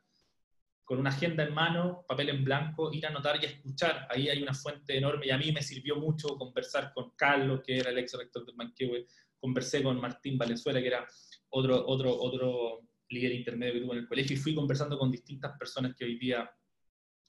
con 0.87 0.99
una 0.99 1.09
agenda 1.09 1.43
en 1.43 1.53
mano, 1.53 2.05
papel 2.07 2.29
en 2.29 2.45
blanco, 2.45 2.93
ir 2.93 3.05
a 3.05 3.09
anotar 3.09 3.37
y 3.43 3.45
a 3.45 3.49
escuchar. 3.49 4.07
Ahí 4.09 4.29
hay 4.29 4.41
una 4.41 4.53
fuente 4.53 4.97
enorme 4.97 5.27
y 5.27 5.31
a 5.31 5.37
mí 5.37 5.51
me 5.51 5.61
sirvió 5.61 5.97
mucho 5.97 6.37
conversar 6.37 6.93
con 6.93 7.11
Carlos, 7.11 7.59
que 7.61 7.79
era 7.79 7.89
el 7.89 7.97
ex 7.97 8.13
rector 8.13 8.45
del 8.45 8.55
Manquehue, 8.55 9.05
conversé 9.37 9.83
con 9.83 9.99
Martín 9.99 10.37
Valenzuela, 10.37 10.79
que 10.79 10.87
era 10.87 11.05
otro, 11.49 11.85
otro, 11.85 12.17
otro 12.17 12.87
líder 13.09 13.33
intermedio 13.33 13.73
que 13.73 13.79
tuve 13.81 13.93
en 13.95 13.99
el 13.99 14.07
colegio, 14.07 14.37
y 14.37 14.39
fui 14.39 14.55
conversando 14.55 14.97
con 14.97 15.11
distintas 15.11 15.57
personas 15.59 15.93
que 15.93 16.05
hoy 16.05 16.17
día 16.17 16.49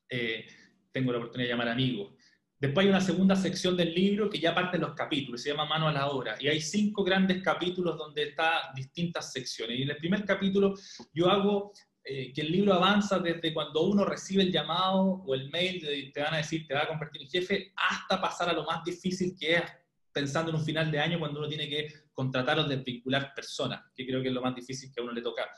eh, 0.09 0.47
tengo 0.93 1.11
la 1.11 1.19
oportunidad 1.19 1.49
de 1.49 1.53
llamar 1.55 1.69
amigos. 1.69 2.15
Después 2.61 2.85
hay 2.85 2.91
una 2.91 3.01
segunda 3.01 3.35
sección 3.35 3.77
del 3.77 3.93
libro 3.93 4.31
que 4.31 4.39
ya 4.39 4.55
parte 4.55 4.79
los 4.79 4.95
capítulos, 4.95 5.43
se 5.43 5.51
llama 5.51 5.65
Mano 5.65 5.89
a 5.89 5.93
la 5.93 6.07
Obra, 6.07 6.37
y 6.39 6.47
hay 6.47 6.61
cinco 6.61 7.03
grandes 7.03 7.43
capítulos 7.43 7.99
donde 7.99 8.23
está 8.23 8.71
distintas 8.73 9.33
secciones. 9.33 9.81
Y 9.81 9.83
en 9.83 9.91
el 9.91 9.97
primer 9.97 10.25
capítulo 10.25 10.75
yo 11.13 11.29
hago 11.29 11.73
eh, 12.11 12.33
que 12.33 12.41
el 12.41 12.51
libro 12.51 12.73
avanza 12.73 13.19
desde 13.19 13.53
cuando 13.53 13.83
uno 13.83 14.03
recibe 14.03 14.43
el 14.43 14.51
llamado 14.51 15.23
o 15.27 15.35
el 15.35 15.51
mail, 15.51 15.79
de, 15.79 16.11
te 16.15 16.23
van 16.23 16.33
a 16.33 16.39
decir, 16.39 16.67
te 16.67 16.73
va 16.73 16.85
a 16.85 16.89
convertir 16.89 17.21
en 17.21 17.29
jefe, 17.29 17.73
hasta 17.77 18.19
pasar 18.19 18.49
a 18.49 18.55
lo 18.55 18.65
más 18.65 18.83
difícil 18.83 19.37
que 19.39 19.57
es 19.57 19.63
pensando 20.11 20.51
en 20.51 20.57
un 20.57 20.65
final 20.65 20.91
de 20.91 21.01
año 21.01 21.19
cuando 21.19 21.39
uno 21.39 21.49
tiene 21.51 21.69
que 21.69 21.93
contratar 22.15 22.59
o 22.61 22.65
desvincular 22.65 23.35
personas, 23.35 23.83
que 23.95 24.07
creo 24.07 24.23
que 24.23 24.29
es 24.29 24.35
lo 24.35 24.41
más 24.41 24.55
difícil 24.55 24.91
que 24.91 25.03
a 25.03 25.05
uno 25.05 25.13
le 25.13 25.21
toca 25.21 25.51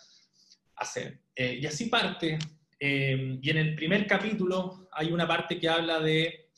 hacer. 0.75 1.21
Eh, 1.37 1.61
y 1.63 1.67
así 1.67 1.87
parte, 1.87 2.37
eh, 2.81 3.39
y 3.41 3.51
en 3.51 3.57
el 3.57 3.77
primer 3.77 4.05
capítulo 4.09 4.89
hay 4.91 5.13
una 5.13 5.29
parte 5.29 5.57
que 5.57 5.69
habla 5.69 6.01
de, 6.01 6.51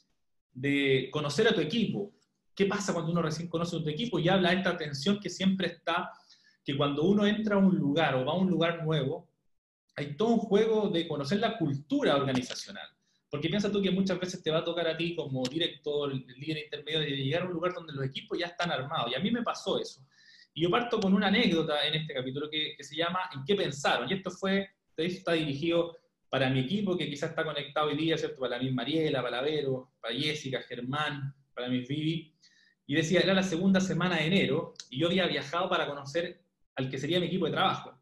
de 0.55 1.11
conocer 1.12 1.49
a 1.49 1.55
tu 1.55 1.61
equipo. 1.61 2.14
qué 2.55 2.64
pasa 2.64 2.95
cuando 2.95 3.12
uno 3.12 3.20
recién 3.20 3.49
conoce 3.49 3.76
a 3.76 3.80
otro 3.80 3.90
equipo 3.90 4.18
y 4.18 4.30
habla 4.30 4.53
de 4.53 4.57
esta 4.57 4.74
tensión 4.74 5.20
que 5.20 5.28
siempre 5.28 5.66
está, 5.66 6.11
que 6.64 6.74
cuando 6.78 7.03
uno 7.03 7.26
entra 7.26 7.57
a 7.57 7.59
un 7.59 7.76
lugar 7.76 8.14
o 8.14 8.24
va 8.24 8.32
a 8.32 8.36
un 8.36 8.49
lugar 8.49 8.82
nuevo, 8.82 9.32
hay 9.97 10.16
todo 10.16 10.28
un 10.28 10.38
juego 10.38 10.88
de 10.88 11.07
conocer 11.07 11.38
la 11.38 11.59
cultura 11.59 12.16
organizacional. 12.16 12.88
Porque 13.30 13.49
piensa 13.49 13.72
tú 13.72 13.80
que 13.80 13.90
muchas 13.90 14.20
veces 14.20 14.43
te 14.43 14.51
va 14.51 14.59
a 14.59 14.64
tocar 14.64 14.86
a 14.86 14.97
ti 14.97 15.14
como 15.16 15.43
director, 15.45 16.12
líder 16.12 16.64
intermedio, 16.64 17.01
de 17.01 17.11
llegar 17.11 17.43
a 17.43 17.47
un 17.47 17.55
lugar 17.55 17.72
donde 17.72 17.95
los 17.95 18.05
equipos 18.05 18.38
ya 18.38 18.47
están 18.47 18.70
armados. 18.70 19.11
Y 19.11 19.14
a 19.14 19.20
mí 19.20 19.30
me 19.30 19.43
pasó 19.43 19.78
eso. 19.80 20.07
Y 20.55 20.62
yo 20.62 20.70
parto 20.70 21.01
con 21.01 21.14
una 21.14 21.28
anécdota 21.28 21.86
en 21.86 21.95
este 21.95 22.12
capítulo 22.12 22.51
que, 22.51 22.76
se 22.80 22.95
llama 22.95 23.20
¿En 23.34 23.43
qué 23.45 23.55
pensaron? 23.55 24.09
Y 24.11 24.14
esto 24.14 24.30
fue, 24.30 24.68
está 24.97 25.32
dirigido 25.32 25.97
para 26.28 26.51
mi 26.51 26.61
equipo 26.61 26.97
que 26.97 27.09
quizás 27.09 27.30
está 27.30 27.45
conectado 27.45 27.88
hoy 27.88 27.97
día, 27.97 28.18
¿cierto? 28.18 28.40
Para 28.40 28.59
misma 28.59 28.82
Mariela, 28.82 29.22
para 29.22 29.40
Vero, 29.40 29.93
para 30.01 30.14
Jessica, 30.14 30.61
Germán, 30.62 31.34
para 31.55 31.68
mi 31.68 31.80
Vivi. 31.80 32.34
Y 32.86 32.95
decía, 32.95 33.20
era 33.20 33.32
la 33.32 33.43
segunda 33.43 33.80
semana 33.80 34.16
de 34.16 34.26
enero 34.26 34.74
y 34.90 34.99
yo 34.99 35.07
había 35.07 35.26
viajado 35.26 35.70
para 35.70 35.86
conocer 35.86 36.43
al 36.76 36.90
que 36.90 36.99
sería 36.99 37.20
mi 37.20 37.26
equipo 37.26 37.47
de 37.47 37.53
trabajo. 37.53 38.01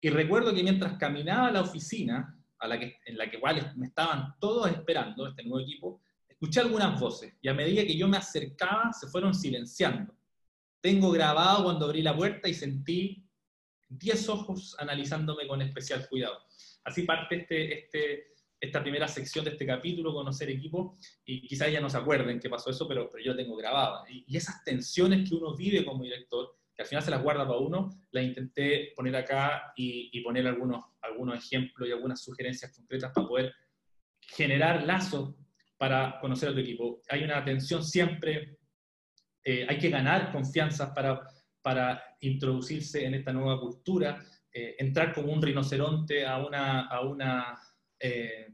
Y 0.00 0.08
recuerdo 0.10 0.54
que 0.54 0.62
mientras 0.62 0.98
caminaba 0.98 1.48
a 1.48 1.52
la 1.52 1.60
oficina, 1.60 2.36
a 2.58 2.68
la 2.68 2.78
que, 2.78 2.98
en 3.04 3.18
la 3.18 3.30
que 3.30 3.36
igual 3.36 3.72
me 3.76 3.86
estaban 3.86 4.34
todos 4.40 4.70
esperando, 4.70 5.26
este 5.26 5.42
nuevo 5.44 5.60
equipo, 5.60 6.02
escuché 6.28 6.60
algunas 6.60 6.98
voces 6.98 7.34
y 7.42 7.48
a 7.48 7.54
medida 7.54 7.84
que 7.84 7.96
yo 7.96 8.08
me 8.08 8.16
acercaba 8.16 8.92
se 8.92 9.08
fueron 9.08 9.34
silenciando. 9.34 10.14
Tengo 10.80 11.10
grabado 11.10 11.64
cuando 11.64 11.84
abrí 11.84 12.00
la 12.00 12.16
puerta 12.16 12.48
y 12.48 12.54
sentí 12.54 13.26
10 13.88 14.28
ojos 14.30 14.76
analizándome 14.78 15.46
con 15.46 15.60
especial 15.60 16.08
cuidado. 16.08 16.38
Así 16.84 17.02
parte 17.02 17.36
este, 17.36 17.80
este, 17.80 18.32
esta 18.58 18.82
primera 18.82 19.08
sección 19.08 19.44
de 19.44 19.50
este 19.50 19.66
capítulo, 19.66 20.14
conocer 20.14 20.48
equipo, 20.48 20.98
y 21.24 21.46
quizás 21.46 21.70
ya 21.70 21.80
no 21.80 21.90
se 21.90 21.98
acuerden 21.98 22.40
qué 22.40 22.48
pasó 22.48 22.70
eso, 22.70 22.88
pero, 22.88 23.10
pero 23.10 23.22
yo 23.22 23.36
tengo 23.36 23.56
grabada. 23.56 24.04
Y, 24.08 24.24
y, 24.26 24.36
esas 24.36 24.64
tensiones 24.64 25.28
que 25.28 25.34
uno 25.34 25.54
vive 25.54 25.84
como 25.84 26.04
director, 26.04 26.56
al 26.80 26.86
final 26.86 27.02
se 27.02 27.10
las 27.10 27.22
guarda 27.22 27.46
para 27.46 27.58
uno, 27.58 27.90
las 28.10 28.24
intenté 28.24 28.92
poner 28.96 29.14
acá 29.16 29.72
y, 29.76 30.20
poner 30.22 30.46
algunos, 30.46 30.84
algunos 31.02 31.38
ejemplos 31.38 31.88
y 31.88 31.92
algunas 31.92 32.22
sugerencias 32.22 32.72
concretas 32.74 33.12
para 33.14 33.26
poder 33.26 33.54
generar 34.20 34.84
lazos 34.84 35.34
para 35.76 36.18
conocer 36.20 36.50
a 36.50 36.52
tu 36.52 36.58
equipo. 36.58 37.00
Hay 37.08 37.24
una 37.24 37.42
tensión 37.44 37.82
siempre 37.82 38.58
eh, 39.42 39.66
hay 39.68 39.78
que 39.78 39.88
ganar 39.88 40.32
confianza 40.32 40.92
para, 40.92 41.26
para 41.62 42.02
introducirse 42.20 43.04
en 43.04 43.14
esta 43.14 43.32
nueva 43.32 43.58
cultura, 43.58 44.22
eh, 44.52 44.76
entrar 44.78 45.14
como 45.14 45.32
un 45.32 45.40
rinoceronte 45.40 46.26
a 46.26 46.38
una, 46.38 46.86
a 46.86 47.00
una 47.00 47.58
eh, 47.98 48.48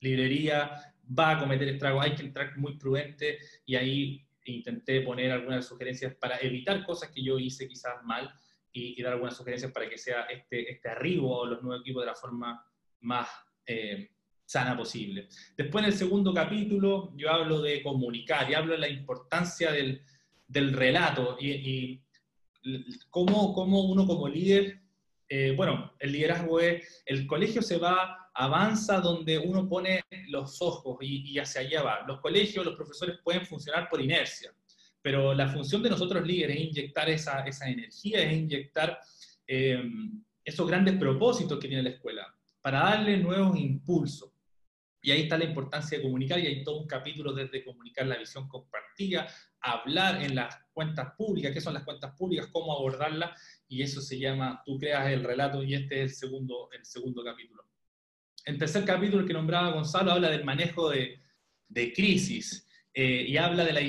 librería 0.00 0.72
va 1.18 1.30
a 1.32 1.38
cometer 1.38 1.68
estragos, 1.68 2.04
hay 2.04 2.14
que 2.14 2.22
entrar 2.22 2.56
muy 2.58 2.76
prudente 2.76 3.38
y 3.64 3.76
ahí 3.76 4.27
intenté 4.52 5.00
poner 5.02 5.32
algunas 5.32 5.66
sugerencias 5.66 6.14
para 6.14 6.38
evitar 6.40 6.84
cosas 6.84 7.10
que 7.10 7.22
yo 7.22 7.38
hice 7.38 7.68
quizás 7.68 8.02
mal 8.04 8.30
y, 8.72 9.02
dar 9.02 9.14
algunas 9.14 9.36
sugerencias 9.36 9.72
para 9.72 9.88
que 9.88 9.98
sea 9.98 10.22
este, 10.22 10.70
este 10.70 10.88
arribo 10.88 11.44
a 11.44 11.48
los 11.48 11.62
nuevos 11.62 11.82
equipos 11.82 12.02
de 12.02 12.06
la 12.06 12.14
forma 12.14 12.64
más 13.00 13.28
sana 14.48 14.74
posible. 14.76 15.28
Después 15.56 15.84
en 15.84 15.92
el 15.92 15.96
segundo 15.96 16.32
capítulo 16.32 17.12
yo 17.16 17.30
hablo 17.30 17.60
de 17.60 17.82
comunicar 17.82 18.50
y 18.50 18.54
hablo 18.54 18.72
de 18.72 18.78
la 18.78 18.88
importancia 18.88 19.70
del, 19.70 20.02
del 20.46 20.72
relato 20.72 21.36
y, 21.38 21.50
y 21.50 22.02
cómo, 23.10 23.52
cómo, 23.52 23.90
uno 23.90 24.06
como 24.06 24.26
líder, 24.26 24.80
eh, 25.28 25.52
bueno, 25.54 25.92
el 25.98 26.12
liderazgo 26.12 26.58
es, 26.58 27.02
el 27.04 27.26
colegio 27.26 27.60
se 27.60 27.76
va, 27.76 28.30
avanza 28.32 29.00
donde 29.00 29.38
uno 29.38 29.68
pone 29.68 30.02
los 30.28 30.62
ojos 30.62 30.96
y, 31.02 31.38
hacia 31.38 31.60
allá 31.60 31.82
va. 31.82 32.04
Los 32.06 32.20
colegios, 32.20 32.64
los 32.64 32.76
profesores 32.76 33.18
pueden 33.22 33.44
funcionar 33.44 33.88
por 33.90 34.00
inercia, 34.00 34.54
pero 35.02 35.34
la 35.34 35.48
función 35.48 35.82
de 35.82 35.90
nosotros 35.90 36.26
líderes 36.26 36.56
es 36.56 36.62
inyectar 36.62 37.10
esa, 37.10 37.40
esa 37.40 37.68
energía, 37.68 38.22
es 38.22 38.32
inyectar 38.38 38.98
eh, 39.46 39.82
esos 40.42 40.66
grandes 40.66 40.96
propósitos 40.96 41.58
que 41.58 41.68
tiene 41.68 41.82
la 41.82 41.90
escuela 41.90 42.34
para 42.62 42.80
darle 42.80 43.18
nuevos 43.18 43.58
impulsos. 43.58 44.32
Y 45.02 45.10
ahí 45.10 45.22
está 45.22 45.38
la 45.38 45.44
importancia 45.44 45.98
de 45.98 46.04
comunicar 46.04 46.38
y 46.40 46.46
hay 46.46 46.64
todo 46.64 46.80
un 46.80 46.86
capítulo 46.86 47.32
desde 47.32 47.64
comunicar 47.64 48.06
la 48.06 48.18
visión 48.18 48.48
compartida, 48.48 49.28
hablar 49.60 50.22
en 50.22 50.34
las 50.34 50.56
cuentas 50.72 51.14
públicas, 51.16 51.52
qué 51.52 51.60
son 51.60 51.74
las 51.74 51.84
cuentas 51.84 52.14
públicas, 52.16 52.48
cómo 52.52 52.72
abordarlas, 52.72 53.40
y 53.68 53.82
eso 53.82 54.00
se 54.00 54.18
llama 54.18 54.62
Tú 54.64 54.78
creas 54.78 55.10
el 55.10 55.24
relato 55.24 55.62
y 55.62 55.74
este 55.74 56.02
es 56.02 56.12
el 56.12 56.16
segundo, 56.16 56.68
el 56.72 56.84
segundo 56.84 57.22
capítulo. 57.24 57.64
El 58.44 58.58
tercer 58.58 58.84
capítulo 58.84 59.26
que 59.26 59.32
nombraba 59.32 59.72
Gonzalo 59.72 60.12
habla 60.12 60.30
del 60.30 60.44
manejo 60.44 60.90
de, 60.90 61.20
crisis 61.94 62.66
eh, 62.94 63.24
y 63.28 63.36
habla 63.36 63.64
de 63.64 63.72
la, 63.72 63.80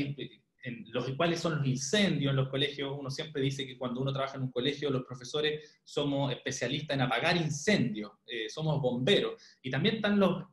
en 0.63 0.85
los 0.91 1.09
cuáles 1.15 1.39
son 1.39 1.57
los 1.57 1.67
incendios 1.67 2.31
en 2.31 2.35
los 2.35 2.49
colegios. 2.49 2.95
Uno 2.97 3.09
siempre 3.09 3.41
dice 3.41 3.65
que 3.65 3.77
cuando 3.77 4.01
uno 4.01 4.11
trabaja 4.11 4.35
en 4.35 4.43
un 4.43 4.51
colegio, 4.51 4.89
los 4.89 5.05
profesores 5.05 5.81
somos 5.83 6.31
especialistas 6.31 6.95
en 6.95 7.01
apagar 7.01 7.37
incendios, 7.37 8.11
eh, 8.27 8.49
somos 8.49 8.81
bomberos. 8.81 9.41
Y 9.61 9.69
también 9.69 9.95
están 9.95 10.19
los 10.19 10.43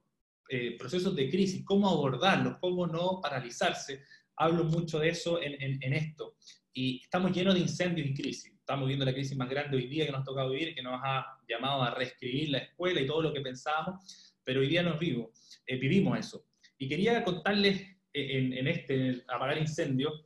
eh, 0.48 0.76
procesos 0.78 1.14
de 1.16 1.28
crisis, 1.28 1.64
cómo 1.64 1.88
abordarlos, 1.88 2.58
cómo 2.58 2.86
no 2.86 3.20
paralizarse. 3.20 4.04
Hablo 4.36 4.64
mucho 4.64 4.98
de 4.98 5.08
eso 5.08 5.40
en, 5.40 5.82
en, 5.82 5.92
esto. 5.92 6.36
Y 6.72 7.00
estamos 7.02 7.32
llenos 7.32 7.54
de 7.54 7.60
incendios 7.60 8.08
y 8.08 8.14
crisis. 8.14 8.52
Estamos 8.52 8.86
viendo 8.86 9.04
la 9.04 9.12
crisis 9.12 9.36
más 9.36 9.48
grande 9.48 9.76
hoy 9.76 9.86
día 9.86 10.06
que 10.06 10.12
nos 10.12 10.24
toca 10.24 10.46
vivir, 10.46 10.74
que 10.74 10.82
nos 10.82 11.00
ha 11.02 11.38
llamado 11.48 11.82
a 11.82 11.94
reescribir 11.94 12.50
la 12.50 12.58
escuela 12.58 13.00
y 13.00 13.06
todo 13.06 13.22
lo 13.22 13.32
que 13.32 13.40
pensábamos, 13.40 14.34
pero 14.44 14.60
hoy 14.60 14.68
día 14.68 14.82
nos 14.82 14.98
vivo, 14.98 15.32
eh, 15.66 15.76
vivimos 15.76 16.18
eso. 16.18 16.46
Y 16.76 16.88
quería 16.88 17.22
contarles 17.24 17.80
eh, 18.12 18.38
en, 18.38 18.52
en 18.52 18.66
este, 18.68 19.24
apagar 19.28 19.58
incendios, 19.58 20.24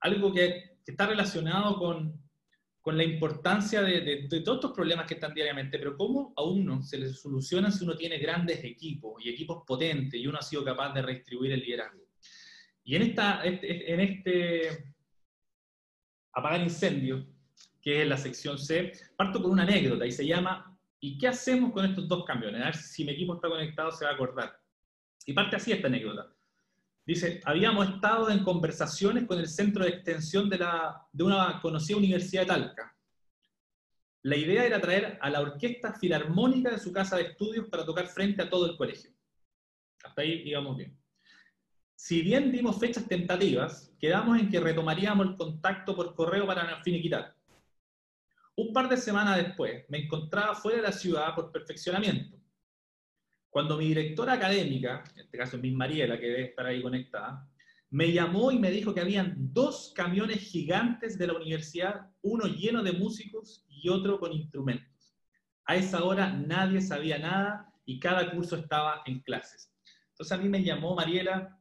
algo 0.00 0.32
que, 0.32 0.78
que 0.84 0.92
está 0.92 1.06
relacionado 1.06 1.78
con, 1.78 2.20
con 2.88 2.96
la 2.96 3.04
importancia 3.04 3.82
de, 3.82 4.26
todos 4.30 4.56
estos 4.56 4.72
problemas 4.72 5.06
que 5.06 5.12
están 5.12 5.34
diariamente, 5.34 5.78
pero 5.78 5.94
cómo 5.94 6.32
a 6.34 6.42
uno 6.42 6.82
se 6.82 6.96
les 6.96 7.20
soluciona 7.20 7.70
si 7.70 7.84
uno 7.84 7.94
tiene 7.94 8.16
grandes 8.16 8.64
equipos 8.64 9.22
y 9.22 9.28
equipos 9.28 9.62
potentes 9.66 10.18
y 10.18 10.26
uno 10.26 10.38
ha 10.38 10.42
sido 10.42 10.64
capaz 10.64 10.94
de 10.94 11.02
redistribuir 11.02 11.52
el 11.52 11.60
liderazgo. 11.60 12.07
Y 12.88 12.96
en, 12.96 13.02
esta, 13.02 13.44
este, 13.44 13.92
en 13.92 14.00
este 14.00 14.94
apagar 16.32 16.62
incendios, 16.62 17.22
que 17.82 18.00
es 18.00 18.08
la 18.08 18.16
sección 18.16 18.56
C, 18.58 18.92
parto 19.14 19.42
con 19.42 19.50
una 19.50 19.64
anécdota 19.64 20.06
y 20.06 20.10
se 20.10 20.26
llama 20.26 20.74
¿Y 20.98 21.18
qué 21.18 21.28
hacemos 21.28 21.70
con 21.72 21.84
estos 21.84 22.08
dos 22.08 22.24
camiones? 22.24 22.62
A 22.62 22.64
ver 22.64 22.76
si 22.76 23.04
mi 23.04 23.12
equipo 23.12 23.34
está 23.34 23.50
conectado 23.50 23.92
se 23.92 24.06
va 24.06 24.12
a 24.12 24.14
acordar. 24.14 24.58
Y 25.26 25.34
parte 25.34 25.56
así 25.56 25.70
esta 25.70 25.88
anécdota. 25.88 26.32
Dice, 27.04 27.42
habíamos 27.44 27.90
estado 27.90 28.30
en 28.30 28.42
conversaciones 28.42 29.26
con 29.26 29.38
el 29.38 29.48
centro 29.48 29.84
de 29.84 29.90
extensión 29.90 30.48
de, 30.48 30.56
la, 30.56 31.06
de 31.12 31.24
una 31.24 31.60
conocida 31.60 31.98
universidad 31.98 32.44
de 32.44 32.48
Talca. 32.48 32.96
La 34.22 34.36
idea 34.36 34.64
era 34.64 34.80
traer 34.80 35.18
a 35.20 35.28
la 35.28 35.42
orquesta 35.42 35.92
filarmónica 35.92 36.70
de 36.70 36.78
su 36.78 36.90
casa 36.90 37.18
de 37.18 37.24
estudios 37.24 37.68
para 37.68 37.84
tocar 37.84 38.06
frente 38.06 38.40
a 38.40 38.48
todo 38.48 38.64
el 38.64 38.78
colegio. 38.78 39.10
Hasta 40.02 40.22
ahí 40.22 40.40
íbamos 40.46 40.74
bien. 40.78 40.98
Si 41.98 42.22
bien 42.22 42.52
dimos 42.52 42.78
fechas 42.78 43.08
tentativas, 43.08 43.92
quedamos 43.98 44.38
en 44.38 44.48
que 44.48 44.60
retomaríamos 44.60 45.26
el 45.26 45.36
contacto 45.36 45.96
por 45.96 46.14
correo 46.14 46.46
para 46.46 46.80
finiquitar. 46.84 47.34
Un 48.54 48.72
par 48.72 48.88
de 48.88 48.96
semanas 48.96 49.36
después, 49.36 49.84
me 49.88 50.04
encontraba 50.04 50.54
fuera 50.54 50.76
de 50.76 50.84
la 50.84 50.92
ciudad 50.92 51.34
por 51.34 51.50
perfeccionamiento. 51.50 52.38
Cuando 53.50 53.76
mi 53.76 53.88
directora 53.88 54.34
académica, 54.34 55.02
en 55.12 55.22
este 55.22 55.38
caso 55.38 55.58
Miss 55.58 55.74
Mariela, 55.74 56.20
que 56.20 56.28
debe 56.28 56.44
estar 56.44 56.66
ahí 56.66 56.80
conectada, 56.82 57.50
me 57.90 58.12
llamó 58.12 58.52
y 58.52 58.60
me 58.60 58.70
dijo 58.70 58.94
que 58.94 59.00
habían 59.00 59.34
dos 59.52 59.92
camiones 59.92 60.38
gigantes 60.38 61.18
de 61.18 61.26
la 61.26 61.34
universidad, 61.34 62.12
uno 62.22 62.46
lleno 62.46 62.84
de 62.84 62.92
músicos 62.92 63.66
y 63.68 63.88
otro 63.88 64.20
con 64.20 64.32
instrumentos. 64.32 65.16
A 65.64 65.74
esa 65.74 66.04
hora 66.04 66.30
nadie 66.32 66.80
sabía 66.80 67.18
nada 67.18 67.74
y 67.84 67.98
cada 67.98 68.30
curso 68.30 68.54
estaba 68.54 69.02
en 69.04 69.18
clases. 69.18 69.74
Entonces 70.10 70.38
a 70.38 70.40
mí 70.40 70.48
me 70.48 70.62
llamó 70.62 70.94
Mariela, 70.94 71.57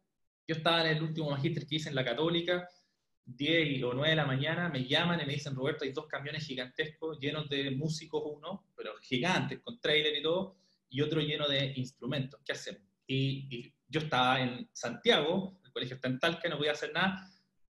yo 0.48 0.56
estaba 0.56 0.82
en 0.82 0.98
el 0.98 1.04
último 1.04 1.30
magíster 1.30 1.68
que 1.68 1.76
hice 1.76 1.90
en 1.90 1.96
la 1.96 2.06
Católica, 2.06 2.68
10 3.26 3.84
o 3.84 3.94
9 3.94 4.10
de 4.10 4.16
la 4.16 4.26
mañana, 4.26 4.70
me 4.70 4.88
llaman 4.88 5.20
y 5.22 5.26
me 5.26 5.34
dicen, 5.34 5.54
Roberto, 5.54 5.84
hay 5.84 5.92
dos 5.92 6.08
camiones 6.08 6.46
gigantescos 6.46 7.20
llenos 7.20 7.50
de 7.50 7.72
músicos 7.72 8.24
uno, 8.26 8.70
pero 8.76 8.94
gigantes, 9.02 9.60
con 9.60 9.80
trailer 9.82 10.18
y 10.18 10.24
todo, 10.24 10.56
y 10.90 11.02
otro 11.02 11.20
lleno 11.20 11.48
de 11.48 11.74
instrumentos. 11.76 12.40
¿Qué 12.46 12.54
hacemos? 12.54 12.82
Y, 13.06 13.74
yo 13.90 14.02
estaba 14.02 14.42
en 14.42 14.70
Santiago, 14.74 15.62
el 15.64 15.72
colegio 15.72 15.96
está 15.96 16.10
en 16.10 16.20
Talca, 16.20 16.50
no 16.50 16.58
podía 16.58 16.74
hacer 16.74 16.92
nada, 16.92 17.26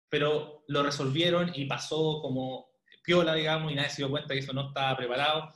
pero 0.07 0.63
lo 0.69 0.82
resolvieron 0.82 1.51
y 1.53 1.65
pasó 1.65 2.21
como 2.21 2.69
piola, 3.03 3.34
digamos, 3.36 3.69
y 3.69 3.76
nadie 3.76 3.89
se 3.89 3.97
dio 3.97 4.09
cuenta 4.09 4.34
que 4.34 4.39
eso 4.39 4.53
no 4.53 4.69
estaba 4.69 4.95
preparado. 4.95 5.53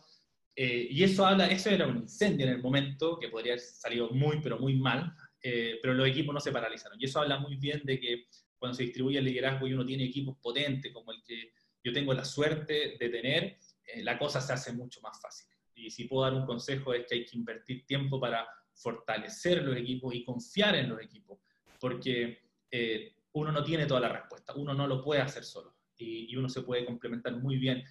Eh, 0.58 0.90
y 0.92 1.02
eso 1.02 1.26
habla, 1.26 1.48
eso 1.48 1.70
era 1.70 1.88
un 1.88 1.96
incendio 1.96 2.46
en 2.46 2.52
el 2.52 2.62
momento, 2.62 3.18
que 3.18 3.30
podría 3.30 3.54
haber 3.54 3.64
salido 3.64 4.10
muy, 4.10 4.42
pero 4.42 4.60
muy 4.60 4.76
mal, 4.76 5.16
eh, 5.42 5.80
pero 5.82 5.94
los 5.94 6.08
equipos 6.08 6.34
no 6.34 6.40
se 6.40 6.52
paralizaron. 6.52 7.00
Y 7.00 7.06
eso 7.06 7.20
habla 7.20 7.40
muy 7.40 7.56
bien 7.56 7.82
de 7.84 8.00
que 8.00 8.28
cuando 8.58 8.76
se 8.76 8.84
distribuye 8.84 9.20
el 9.20 9.26
liderazgo 9.26 9.68
y 9.68 9.74
uno 9.74 9.86
tiene 9.86 10.06
equipos 10.06 10.38
potentes, 10.42 10.92
como 10.92 11.12
el 11.12 11.24
que 11.24 11.54
yo 11.84 11.94
tengo 11.94 12.14
la 12.14 12.26
suerte 12.26 12.98
de 13.00 13.10
tener, 13.10 13.58
eh, 13.86 14.04
la 14.04 14.18
cosa 14.18 14.42
se 14.42 14.54
hace 14.54 14.74
mucho 14.74 15.00
más 15.02 15.22
fácil 15.22 15.50
y 15.80 15.90
si 15.90 16.06
puedo 16.06 16.24
dar 16.24 16.34
un 16.34 16.46
consejo 16.46 16.94
es 16.94 17.06
que 17.08 17.16
hay 17.16 17.26
que 17.26 17.38
invertir 17.38 17.86
tiempo 17.86 18.20
para 18.20 18.48
fortalecer 18.74 19.64
los 19.64 19.76
equipos 19.78 20.14
y 20.14 20.24
confiar 20.24 20.76
en 20.76 20.90
los 20.90 21.02
equipos, 21.02 21.40
porque 21.80 22.40
eh, 22.72 23.16
uno 23.34 23.52
no 23.52 23.64
tiene 23.64 23.86
toda 23.86 24.00
la 24.00 24.10
respuesta, 24.10 24.54
uno 24.56 24.74
no 24.74 24.88
lo 24.88 25.04
puede 25.04 25.22
hacer 25.22 25.44
solo 25.44 25.76
y, 25.98 26.36
uno 26.36 26.48
se 26.48 26.62
puede 26.62 26.86
complementar 26.86 27.36
muy 27.36 27.58
bien, 27.58 27.84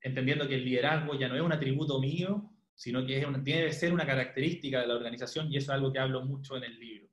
entendiendo 0.00 0.48
que 0.48 0.56
el 0.56 0.64
liderazgo 0.64 1.16
ya 1.16 1.28
no 1.28 1.36
es 1.36 1.42
un 1.42 1.52
atributo 1.52 2.00
mío, 2.00 2.50
sino 2.78 3.04
que 3.04 3.18
es 3.18 3.26
una, 3.26 3.42
que 3.42 3.72
ser 3.72 3.92
una 3.92 4.06
característica 4.06 4.80
de 4.80 4.86
la 4.86 4.94
organización 4.94 5.52
y 5.52 5.56
eso 5.56 5.72
es 5.72 5.76
algo 5.76 5.92
que 5.92 5.98
hablo 5.98 6.24
mucho 6.24 6.56
en 6.56 6.62
el 6.62 6.78
libro. 6.78 7.08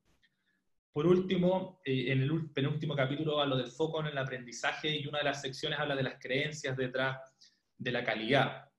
Por 0.92 1.08
último, 1.08 1.80
eh, 1.84 2.12
en 2.12 2.22
el 2.22 2.50
penúltimo 2.50 2.94
capítulo 2.94 3.40
hablo 3.40 3.56
del 3.56 3.66
foco 3.66 3.98
en 3.98 4.06
el 4.06 4.16
aprendizaje 4.16 4.96
y 4.96 5.08
una 5.08 5.18
de 5.18 5.24
las 5.24 5.42
secciones 5.42 5.80
habla 5.80 5.96
de 5.96 6.04
las 6.04 6.20
creencias 6.20 6.76
detrás 6.76 7.18
de 7.76 7.90
la 7.90 8.04
calidad. 8.04 8.70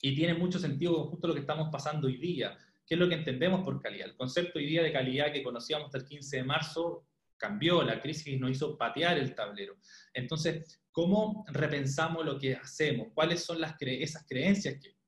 Y 0.00 0.14
tiene 0.14 0.32
mucho 0.32 0.58
sentido 0.58 1.04
justo 1.10 1.28
lo 1.28 1.34
que 1.34 1.40
estamos 1.40 1.68
pasando 1.70 2.06
hoy 2.06 2.16
día. 2.16 2.56
¿Qué 2.86 2.94
es 2.94 3.00
lo 3.00 3.06
que 3.06 3.16
entendemos 3.16 3.62
por 3.62 3.78
calidad? 3.78 4.08
El 4.08 4.16
concepto 4.16 4.58
hoy 4.58 4.64
día 4.64 4.82
de 4.82 4.94
calidad 4.94 5.30
que 5.34 5.42
conocíamos 5.42 5.86
hasta 5.86 5.98
el 5.98 6.06
15 6.06 6.38
de 6.38 6.44
marzo 6.44 7.06
cambió, 7.36 7.82
la 7.82 8.00
crisis 8.00 8.40
nos 8.40 8.50
hizo 8.50 8.78
patear 8.78 9.18
el 9.18 9.34
tablero. 9.34 9.76
Entonces, 10.14 10.80
¿cómo 10.90 11.44
repensamos 11.48 12.24
lo 12.24 12.38
que 12.38 12.56
hacemos? 12.56 13.08
¿Cuáles 13.12 13.44
son 13.44 13.58
esas 13.62 14.26
creencias 14.26 14.80
que, 14.80 14.99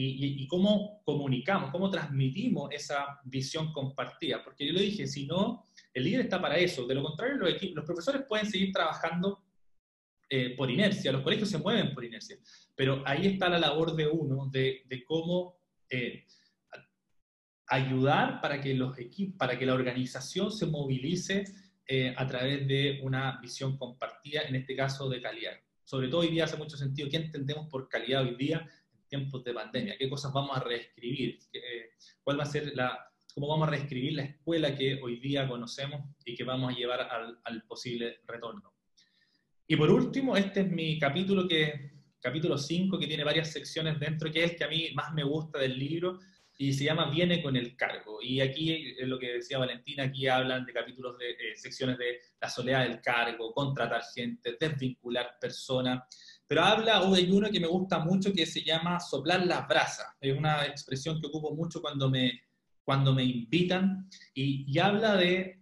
y, 0.00 0.46
cómo 0.46 1.02
comunicamos, 1.04 1.70
cómo 1.70 1.90
transmitimos 1.90 2.70
esa 2.72 3.20
visión 3.24 3.72
compartida? 3.72 4.42
Porque 4.44 4.66
yo 4.66 4.72
lo 4.72 4.80
dije, 4.80 5.06
si 5.06 5.26
no, 5.26 5.66
el 5.92 6.04
líder 6.04 6.22
está 6.22 6.40
para 6.40 6.56
eso. 6.56 6.86
De 6.86 6.94
lo 6.94 7.02
contrario, 7.02 7.36
los, 7.36 7.50
equipos, 7.50 7.76
los 7.76 7.84
profesores 7.84 8.22
pueden 8.28 8.46
seguir 8.46 8.72
trabajando 8.72 9.42
eh, 10.30 10.54
por 10.56 10.70
inercia, 10.70 11.10
los 11.10 11.22
colegios 11.22 11.48
se 11.48 11.56
mueven 11.56 11.94
por 11.94 12.04
inercia, 12.04 12.36
pero 12.74 13.02
ahí 13.06 13.26
está 13.28 13.48
la 13.48 13.58
labor 13.58 13.96
de 13.96 14.06
uno, 14.06 14.50
de, 14.52 14.84
cómo 15.06 15.56
eh, 15.88 16.26
ayudar 17.66 18.42
para 18.42 18.60
que, 18.60 18.74
los 18.74 18.98
equipos, 18.98 19.38
para 19.38 19.58
que 19.58 19.64
la 19.64 19.72
organización 19.72 20.52
se 20.52 20.66
movilice 20.66 21.44
eh, 21.86 22.14
a 22.14 22.26
través 22.26 22.68
de 22.68 23.00
una 23.02 23.40
visión 23.40 23.78
compartida, 23.78 24.42
en 24.42 24.56
este 24.56 24.76
caso 24.76 25.08
de 25.08 25.22
calidad. 25.22 25.54
Sobre 25.84 26.08
todo 26.08 26.20
hoy 26.20 26.28
día 26.28 26.44
hace 26.44 26.58
mucho 26.58 26.76
sentido, 26.76 27.08
¿qué 27.08 27.16
entendemos 27.16 27.66
por 27.68 27.88
calidad 27.88 28.22
hoy 28.22 28.36
día 28.36 28.68
tiempos 29.08 29.42
de 29.44 29.54
pandemia? 29.54 29.96
¿Qué 29.98 30.08
cosas 30.08 30.32
vamos 30.32 30.56
a 30.56 30.60
reescribir? 30.60 31.38
¿Cuál 32.22 32.38
va 32.38 32.44
a 32.44 32.46
ser 32.46 32.74
la, 32.74 33.10
cómo 33.34 33.48
vamos 33.48 33.68
a 33.68 33.70
reescribir 33.70 34.14
la 34.14 34.24
escuela 34.24 34.76
que 34.76 35.00
hoy 35.02 35.18
día 35.20 35.48
conocemos 35.48 36.02
y 36.24 36.34
que 36.34 36.44
vamos 36.44 36.72
a 36.72 36.76
llevar 36.76 37.00
al, 37.00 37.38
al 37.44 37.62
posible 37.64 38.20
retorno? 38.26 38.74
Y 39.66 39.76
por 39.76 39.90
último, 39.90 40.36
este 40.36 40.60
es 40.60 40.70
mi 40.70 40.98
capítulo 40.98 41.46
que 41.46 41.98
capítulo 42.20 42.58
5, 42.58 42.98
que 42.98 43.06
tiene 43.06 43.24
varias 43.24 43.52
secciones 43.52 43.98
dentro, 43.98 44.30
que 44.30 44.44
es 44.44 44.52
el 44.52 44.56
que 44.56 44.64
a 44.64 44.68
mí 44.68 44.90
más 44.94 45.12
me 45.14 45.24
gusta 45.24 45.58
del 45.58 45.78
libro, 45.78 46.18
y 46.60 46.72
se 46.72 46.84
llama 46.84 47.08
Viene 47.08 47.40
con 47.40 47.56
el 47.56 47.76
cargo. 47.76 48.18
Y 48.20 48.40
aquí 48.40 48.94
es 48.98 49.06
lo 49.06 49.18
que 49.18 49.34
decía 49.34 49.58
Valentina, 49.58 50.04
aquí 50.04 50.26
hablan 50.26 50.66
de 50.66 50.72
capítulos 50.72 51.16
de 51.16 51.30
eh, 51.30 51.56
secciones 51.56 51.96
de 51.98 52.20
la 52.40 52.50
soledad 52.50 52.82
del 52.82 53.00
cargo, 53.00 53.52
contratar 53.52 54.02
gente, 54.12 54.56
desvincular 54.58 55.38
personas. 55.40 56.02
Pero 56.48 56.62
habla 56.62 56.98
hay 57.14 57.30
uno 57.30 57.50
que 57.50 57.60
me 57.60 57.68
gusta 57.68 58.00
mucho 58.00 58.32
que 58.32 58.46
se 58.46 58.62
llama 58.62 58.98
soplar 58.98 59.46
las 59.46 59.68
brasas. 59.68 60.06
Es 60.20 60.36
una 60.36 60.66
expresión 60.66 61.20
que 61.20 61.28
ocupo 61.28 61.54
mucho 61.54 61.80
cuando 61.80 62.10
me, 62.10 62.40
cuando 62.82 63.14
me 63.14 63.22
invitan 63.22 64.08
y, 64.34 64.76
habla 64.78 65.14
de 65.16 65.60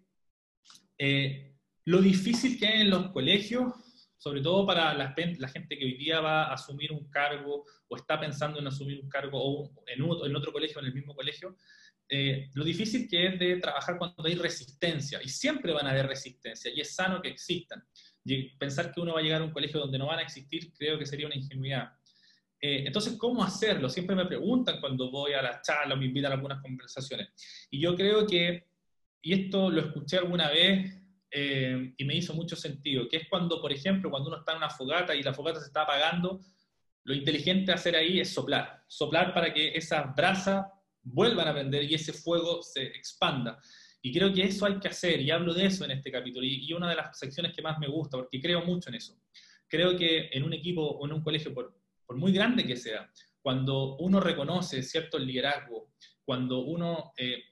eh, 0.96 1.54
lo 1.84 2.00
difícil 2.00 2.58
que 2.58 2.66
es 2.66 2.80
en 2.82 2.90
los 2.90 3.10
colegios 3.10 3.74
sobre 4.18 4.40
todo 4.40 4.66
para 4.66 4.92
la, 4.94 5.14
gente 5.14 5.78
que 5.78 5.84
hoy 5.84 5.96
día 5.98 6.20
va 6.20 6.44
a 6.44 6.54
asumir 6.54 6.90
un 6.90 7.08
cargo 7.10 7.64
o 7.86 7.96
está 7.96 8.18
pensando 8.18 8.58
en 8.58 8.66
asumir 8.66 9.00
un 9.00 9.08
cargo 9.08 9.38
o 9.40 9.72
en, 9.86 10.02
en 10.02 10.36
otro 10.36 10.52
colegio, 10.52 10.80
en 10.80 10.86
el 10.86 10.94
mismo 10.94 11.14
colegio, 11.14 11.56
eh, 12.08 12.50
lo 12.54 12.64
difícil 12.64 13.08
que 13.08 13.26
es 13.26 13.38
de 13.38 13.56
trabajar 13.58 13.98
cuando 13.98 14.24
hay 14.24 14.34
resistencia, 14.34 15.20
y 15.22 15.28
siempre 15.28 15.72
van 15.72 15.86
a 15.86 15.90
haber 15.90 16.06
resistencia, 16.06 16.72
y 16.74 16.80
es 16.80 16.94
sano 16.94 17.20
que 17.20 17.28
existan. 17.28 17.84
Pensar 18.58 18.92
que 18.92 19.00
uno 19.00 19.14
va 19.14 19.20
a 19.20 19.22
llegar 19.22 19.40
a 19.40 19.44
un 19.44 19.52
colegio 19.52 19.80
donde 19.80 19.98
no 19.98 20.06
van 20.06 20.18
a 20.18 20.22
existir, 20.22 20.72
creo 20.72 20.98
que 20.98 21.06
sería 21.06 21.26
una 21.26 21.36
ingenuidad. 21.36 21.92
Eh, 22.60 22.84
entonces, 22.86 23.16
¿cómo 23.18 23.44
hacerlo? 23.44 23.88
Siempre 23.88 24.16
me 24.16 24.26
preguntan 24.26 24.80
cuando 24.80 25.10
voy 25.10 25.32
a 25.32 25.42
las 25.42 25.62
charlas, 25.62 25.98
me 25.98 26.06
invitan 26.06 26.32
a 26.32 26.34
algunas 26.36 26.62
conversaciones. 26.62 27.28
Y 27.70 27.80
yo 27.80 27.94
creo 27.94 28.26
que, 28.26 28.66
y 29.22 29.32
esto 29.32 29.70
lo 29.70 29.80
escuché 29.80 30.18
alguna 30.18 30.50
vez 30.50 30.94
eh, 31.30 31.94
y 31.96 32.04
me 32.04 32.16
hizo 32.16 32.34
mucho 32.34 32.56
sentido, 32.56 33.08
que 33.08 33.18
es 33.18 33.28
cuando, 33.28 33.60
por 33.60 33.72
ejemplo, 33.72 34.10
cuando 34.10 34.28
uno 34.28 34.38
está 34.38 34.52
en 34.52 34.58
una 34.58 34.70
fogata 34.70 35.14
y 35.14 35.22
la 35.22 35.34
fogata 35.34 35.60
se 35.60 35.66
está 35.66 35.82
apagando, 35.82 36.40
lo 37.04 37.14
inteligente 37.14 37.72
hacer 37.72 37.94
ahí 37.94 38.20
es 38.20 38.32
soplar, 38.32 38.82
soplar 38.88 39.32
para 39.32 39.52
que 39.52 39.76
esas 39.76 40.14
brasas 40.14 40.66
vuelvan 41.02 41.46
a 41.46 41.52
prender 41.52 41.84
y 41.84 41.94
ese 41.94 42.12
fuego 42.12 42.62
se 42.62 42.84
expanda. 42.84 43.60
Y 44.06 44.12
creo 44.12 44.32
que 44.32 44.44
eso 44.44 44.64
hay 44.66 44.78
que 44.78 44.86
hacer, 44.86 45.20
y 45.20 45.32
hablo 45.32 45.52
de 45.52 45.66
eso 45.66 45.84
en 45.84 45.90
este 45.90 46.12
capítulo, 46.12 46.46
y, 46.46 46.72
una 46.72 46.88
de 46.88 46.94
las 46.94 47.18
secciones 47.18 47.52
que 47.52 47.60
más 47.60 47.76
me 47.80 47.88
gusta, 47.88 48.16
porque 48.16 48.40
creo 48.40 48.64
mucho 48.64 48.88
en 48.88 48.94
eso. 48.94 49.18
Creo 49.66 49.96
que 49.98 50.30
en 50.30 50.44
un 50.44 50.52
equipo 50.52 50.80
o 50.80 51.04
en 51.06 51.12
un 51.12 51.24
colegio, 51.24 51.52
por, 51.52 51.76
por 52.06 52.16
muy 52.16 52.30
grande 52.30 52.64
que 52.64 52.76
sea, 52.76 53.10
cuando 53.42 53.96
uno 53.96 54.20
reconoce 54.20 54.84
cierto 54.84 55.18
liderazgo, 55.18 55.90
cuando 56.24 56.60
uno 56.60 57.14
eh, 57.16 57.42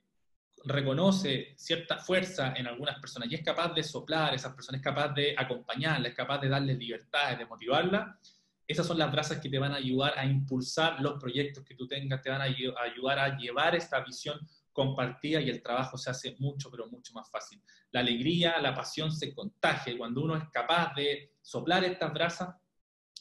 reconoce 0.63 1.55
cierta 1.57 1.99
fuerza 1.99 2.55
en 2.57 2.69
algunas 2.69 3.01
personas 3.01 3.29
y 3.33 3.35
es 3.35 3.43
capaz 3.43 3.75
de 3.75 3.83
soplar 3.83 4.33
esas 4.33 4.55
personas, 4.55 4.79
es 4.79 4.85
capaz 4.85 5.09
de 5.09 5.35
acompañarlas, 5.37 6.11
es 6.11 6.17
capaz 6.17 6.39
de 6.39 6.51
darles 6.51 6.79
libertades, 6.79 7.37
de 7.37 7.47
motivarlas, 7.47 8.17
esas 8.65 8.87
son 8.87 8.99
las 8.99 9.11
brasas 9.11 9.41
que 9.41 9.49
te 9.49 9.59
van 9.59 9.73
a 9.73 9.79
ayudar 9.79 10.17
a 10.17 10.25
impulsar 10.25 11.01
los 11.01 11.19
proyectos 11.19 11.65
que 11.65 11.75
tú 11.75 11.89
tengas, 11.89 12.23
te 12.23 12.31
van 12.31 12.43
a 12.43 12.45
ayudar 12.45 13.19
a 13.19 13.37
llevar 13.37 13.75
esta 13.75 14.05
visión 14.05 14.39
compartida 14.75 15.41
y 15.41 15.49
el 15.49 15.63
trabajo 15.63 15.97
se 15.97 16.11
hace 16.11 16.37
mucho, 16.39 16.71
pero 16.71 16.89
mucho 16.89 17.15
más 17.15 17.31
fácil. 17.31 17.63
La 17.93 18.01
alegría, 18.01 18.61
la 18.61 18.75
pasión 18.75 19.11
se 19.11 19.33
contagia 19.33 19.97
cuando 19.97 20.23
uno 20.23 20.37
es 20.37 20.45
capaz 20.53 20.95
de 20.95 21.37
soplar 21.41 21.85
estas 21.85 22.13
brasas, 22.13 22.57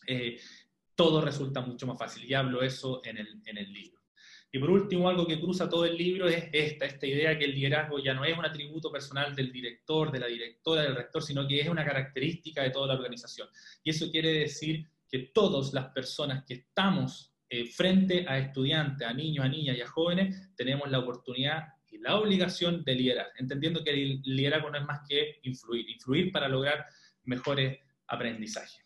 eh, 0.06 0.38
todo 0.96 1.22
resulta 1.22 1.62
mucho 1.62 1.88
más 1.88 1.98
fácil. 1.98 2.26
Y 2.26 2.34
hablo 2.34 2.62
eso 2.62 3.02
en 3.06 3.18
el, 3.18 3.42
en 3.46 3.58
el 3.58 3.72
libro. 3.72 4.02
Y 4.52 4.60
por 4.60 4.70
último, 4.70 5.10
algo 5.10 5.26
que 5.26 5.40
cruza 5.40 5.68
todo 5.70 5.86
el 5.86 5.98
libro 5.98 6.28
es 6.28 6.46
esta, 6.52 6.86
esta 6.86 7.08
idea 7.08 7.38
que 7.38 7.46
el 7.46 7.56
liderazgo 7.56 7.98
ya 7.98 8.14
no 8.14 8.24
es 8.24 8.38
un 8.38 8.46
atributo 8.46 8.92
personal 8.92 9.36
del 9.36 9.52
director, 9.52 10.12
de 10.12 10.20
la 10.20 10.28
directora, 10.28 10.84
del 10.84 10.96
rector, 10.96 11.24
sino 11.24 11.48
que 11.48 11.60
es 11.60 11.70
una 11.70 11.84
característica 11.84 12.62
de 12.62 12.70
toda 12.70 12.88
la 12.88 12.94
organización. 12.94 13.48
Y 13.84 13.90
eso 13.90 14.12
quiere 14.12 14.32
decir 14.32 14.88
que 15.10 15.32
todas 15.34 15.74
las 15.74 15.88
personas 15.88 16.44
que 16.46 16.56
estamos 16.56 17.33
eh, 17.56 17.68
frente 17.68 18.26
a 18.28 18.40
estudiantes, 18.40 19.08
a 19.08 19.14
niños, 19.14 19.46
a 19.46 19.48
niñas 19.48 19.78
y 19.78 19.82
a 19.82 19.88
jóvenes, 19.88 20.56
tenemos 20.56 20.90
la 20.90 20.98
oportunidad 20.98 21.68
y 21.92 22.00
la 22.00 22.16
obligación 22.16 22.84
de 22.84 22.96
liderar, 22.96 23.28
entendiendo 23.38 23.84
que 23.84 23.92
el 23.92 24.22
liderazgo 24.24 24.72
no 24.72 24.80
es 24.80 24.86
más 24.86 25.02
que 25.08 25.40
influir, 25.44 25.88
influir 25.88 26.32
para 26.32 26.48
lograr 26.48 26.84
mejores 27.26 27.78
aprendizajes. 28.08 28.84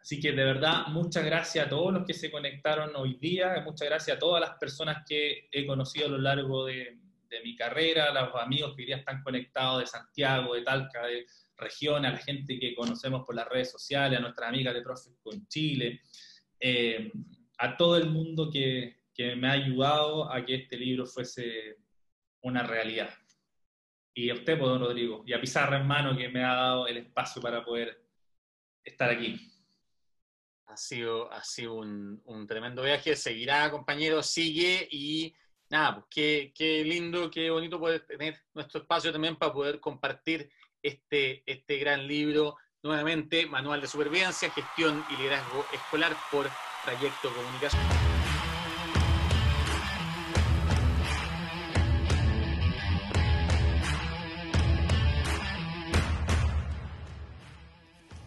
Así 0.00 0.18
que 0.18 0.32
de 0.32 0.44
verdad, 0.44 0.86
muchas 0.86 1.26
gracias 1.26 1.66
a 1.66 1.68
todos 1.68 1.92
los 1.92 2.06
que 2.06 2.14
se 2.14 2.30
conectaron 2.30 2.96
hoy 2.96 3.18
día, 3.20 3.62
muchas 3.66 3.86
gracias 3.86 4.16
a 4.16 4.18
todas 4.18 4.40
las 4.40 4.56
personas 4.56 5.04
que 5.06 5.50
he 5.52 5.66
conocido 5.66 6.06
a 6.06 6.10
lo 6.12 6.18
largo 6.18 6.64
de, 6.64 6.96
mi 7.44 7.54
carrera, 7.54 8.06
a 8.06 8.14
los 8.14 8.34
amigos 8.42 8.74
que 8.74 8.80
hoy 8.80 8.86
día 8.86 8.96
están 8.96 9.22
conectados 9.22 9.80
de 9.80 9.86
Santiago, 9.86 10.54
de 10.54 10.62
Talca, 10.62 11.06
de 11.06 11.26
región, 11.54 12.06
a 12.06 12.12
la 12.12 12.18
gente 12.18 12.58
que 12.58 12.74
conocemos 12.74 13.26
por 13.26 13.34
las 13.34 13.46
redes 13.46 13.70
sociales, 13.70 14.18
a 14.18 14.22
nuestras 14.22 14.48
amigas 14.48 14.72
de 14.72 14.80
Profes 14.80 15.12
con 15.22 15.46
Chile, 15.48 16.00
eh, 16.58 17.12
a 17.60 17.76
todo 17.76 17.98
el 17.98 18.08
mundo 18.08 18.50
que, 18.50 18.98
me 19.36 19.48
ha 19.48 19.52
ayudado 19.52 20.32
a 20.32 20.42
que 20.46 20.54
este 20.54 20.78
libro 20.78 21.04
fuese 21.04 21.76
una 22.40 22.62
realidad. 22.62 23.10
Y 24.14 24.30
a 24.30 24.34
usted, 24.34 24.58
pues, 24.58 24.70
don 24.70 24.80
Rodrigo, 24.80 25.22
y 25.26 25.34
a 25.34 25.40
Pizarra 25.42 25.78
en 25.78 25.86
mano 25.86 26.16
que 26.16 26.30
me 26.30 26.42
ha 26.42 26.54
dado 26.54 26.86
el 26.86 26.96
espacio 26.96 27.42
para 27.42 27.62
poder 27.62 28.02
estar 28.82 29.10
aquí. 29.10 29.38
Ha 30.68 30.74
sido, 30.74 31.30
ha 31.30 31.44
sido 31.44 31.74
un, 31.74 32.22
un, 32.24 32.46
tremendo 32.46 32.82
viaje. 32.82 33.14
Seguirá, 33.14 33.70
compañero, 33.70 34.22
sigue 34.22 34.88
y 34.90 35.34
nada, 35.68 35.96
pues 35.96 36.06
qué, 36.08 36.52
qué, 36.54 36.82
lindo, 36.82 37.30
qué 37.30 37.50
bonito 37.50 37.78
poder 37.78 38.06
tener 38.06 38.40
nuestro 38.54 38.80
espacio 38.80 39.12
también 39.12 39.36
para 39.36 39.52
poder 39.52 39.80
compartir 39.80 40.50
este, 40.82 41.42
este 41.44 41.76
gran 41.76 42.06
libro. 42.08 42.56
Nuevamente, 42.82 43.44
Manual 43.44 43.82
de 43.82 43.86
Supervivencia, 43.86 44.50
Gestión 44.50 45.04
y 45.10 45.16
Liderazgo 45.18 45.66
Escolar 45.74 46.16
por 46.30 46.48
Trayecto 46.84 47.28
Comunicación. 47.34 47.99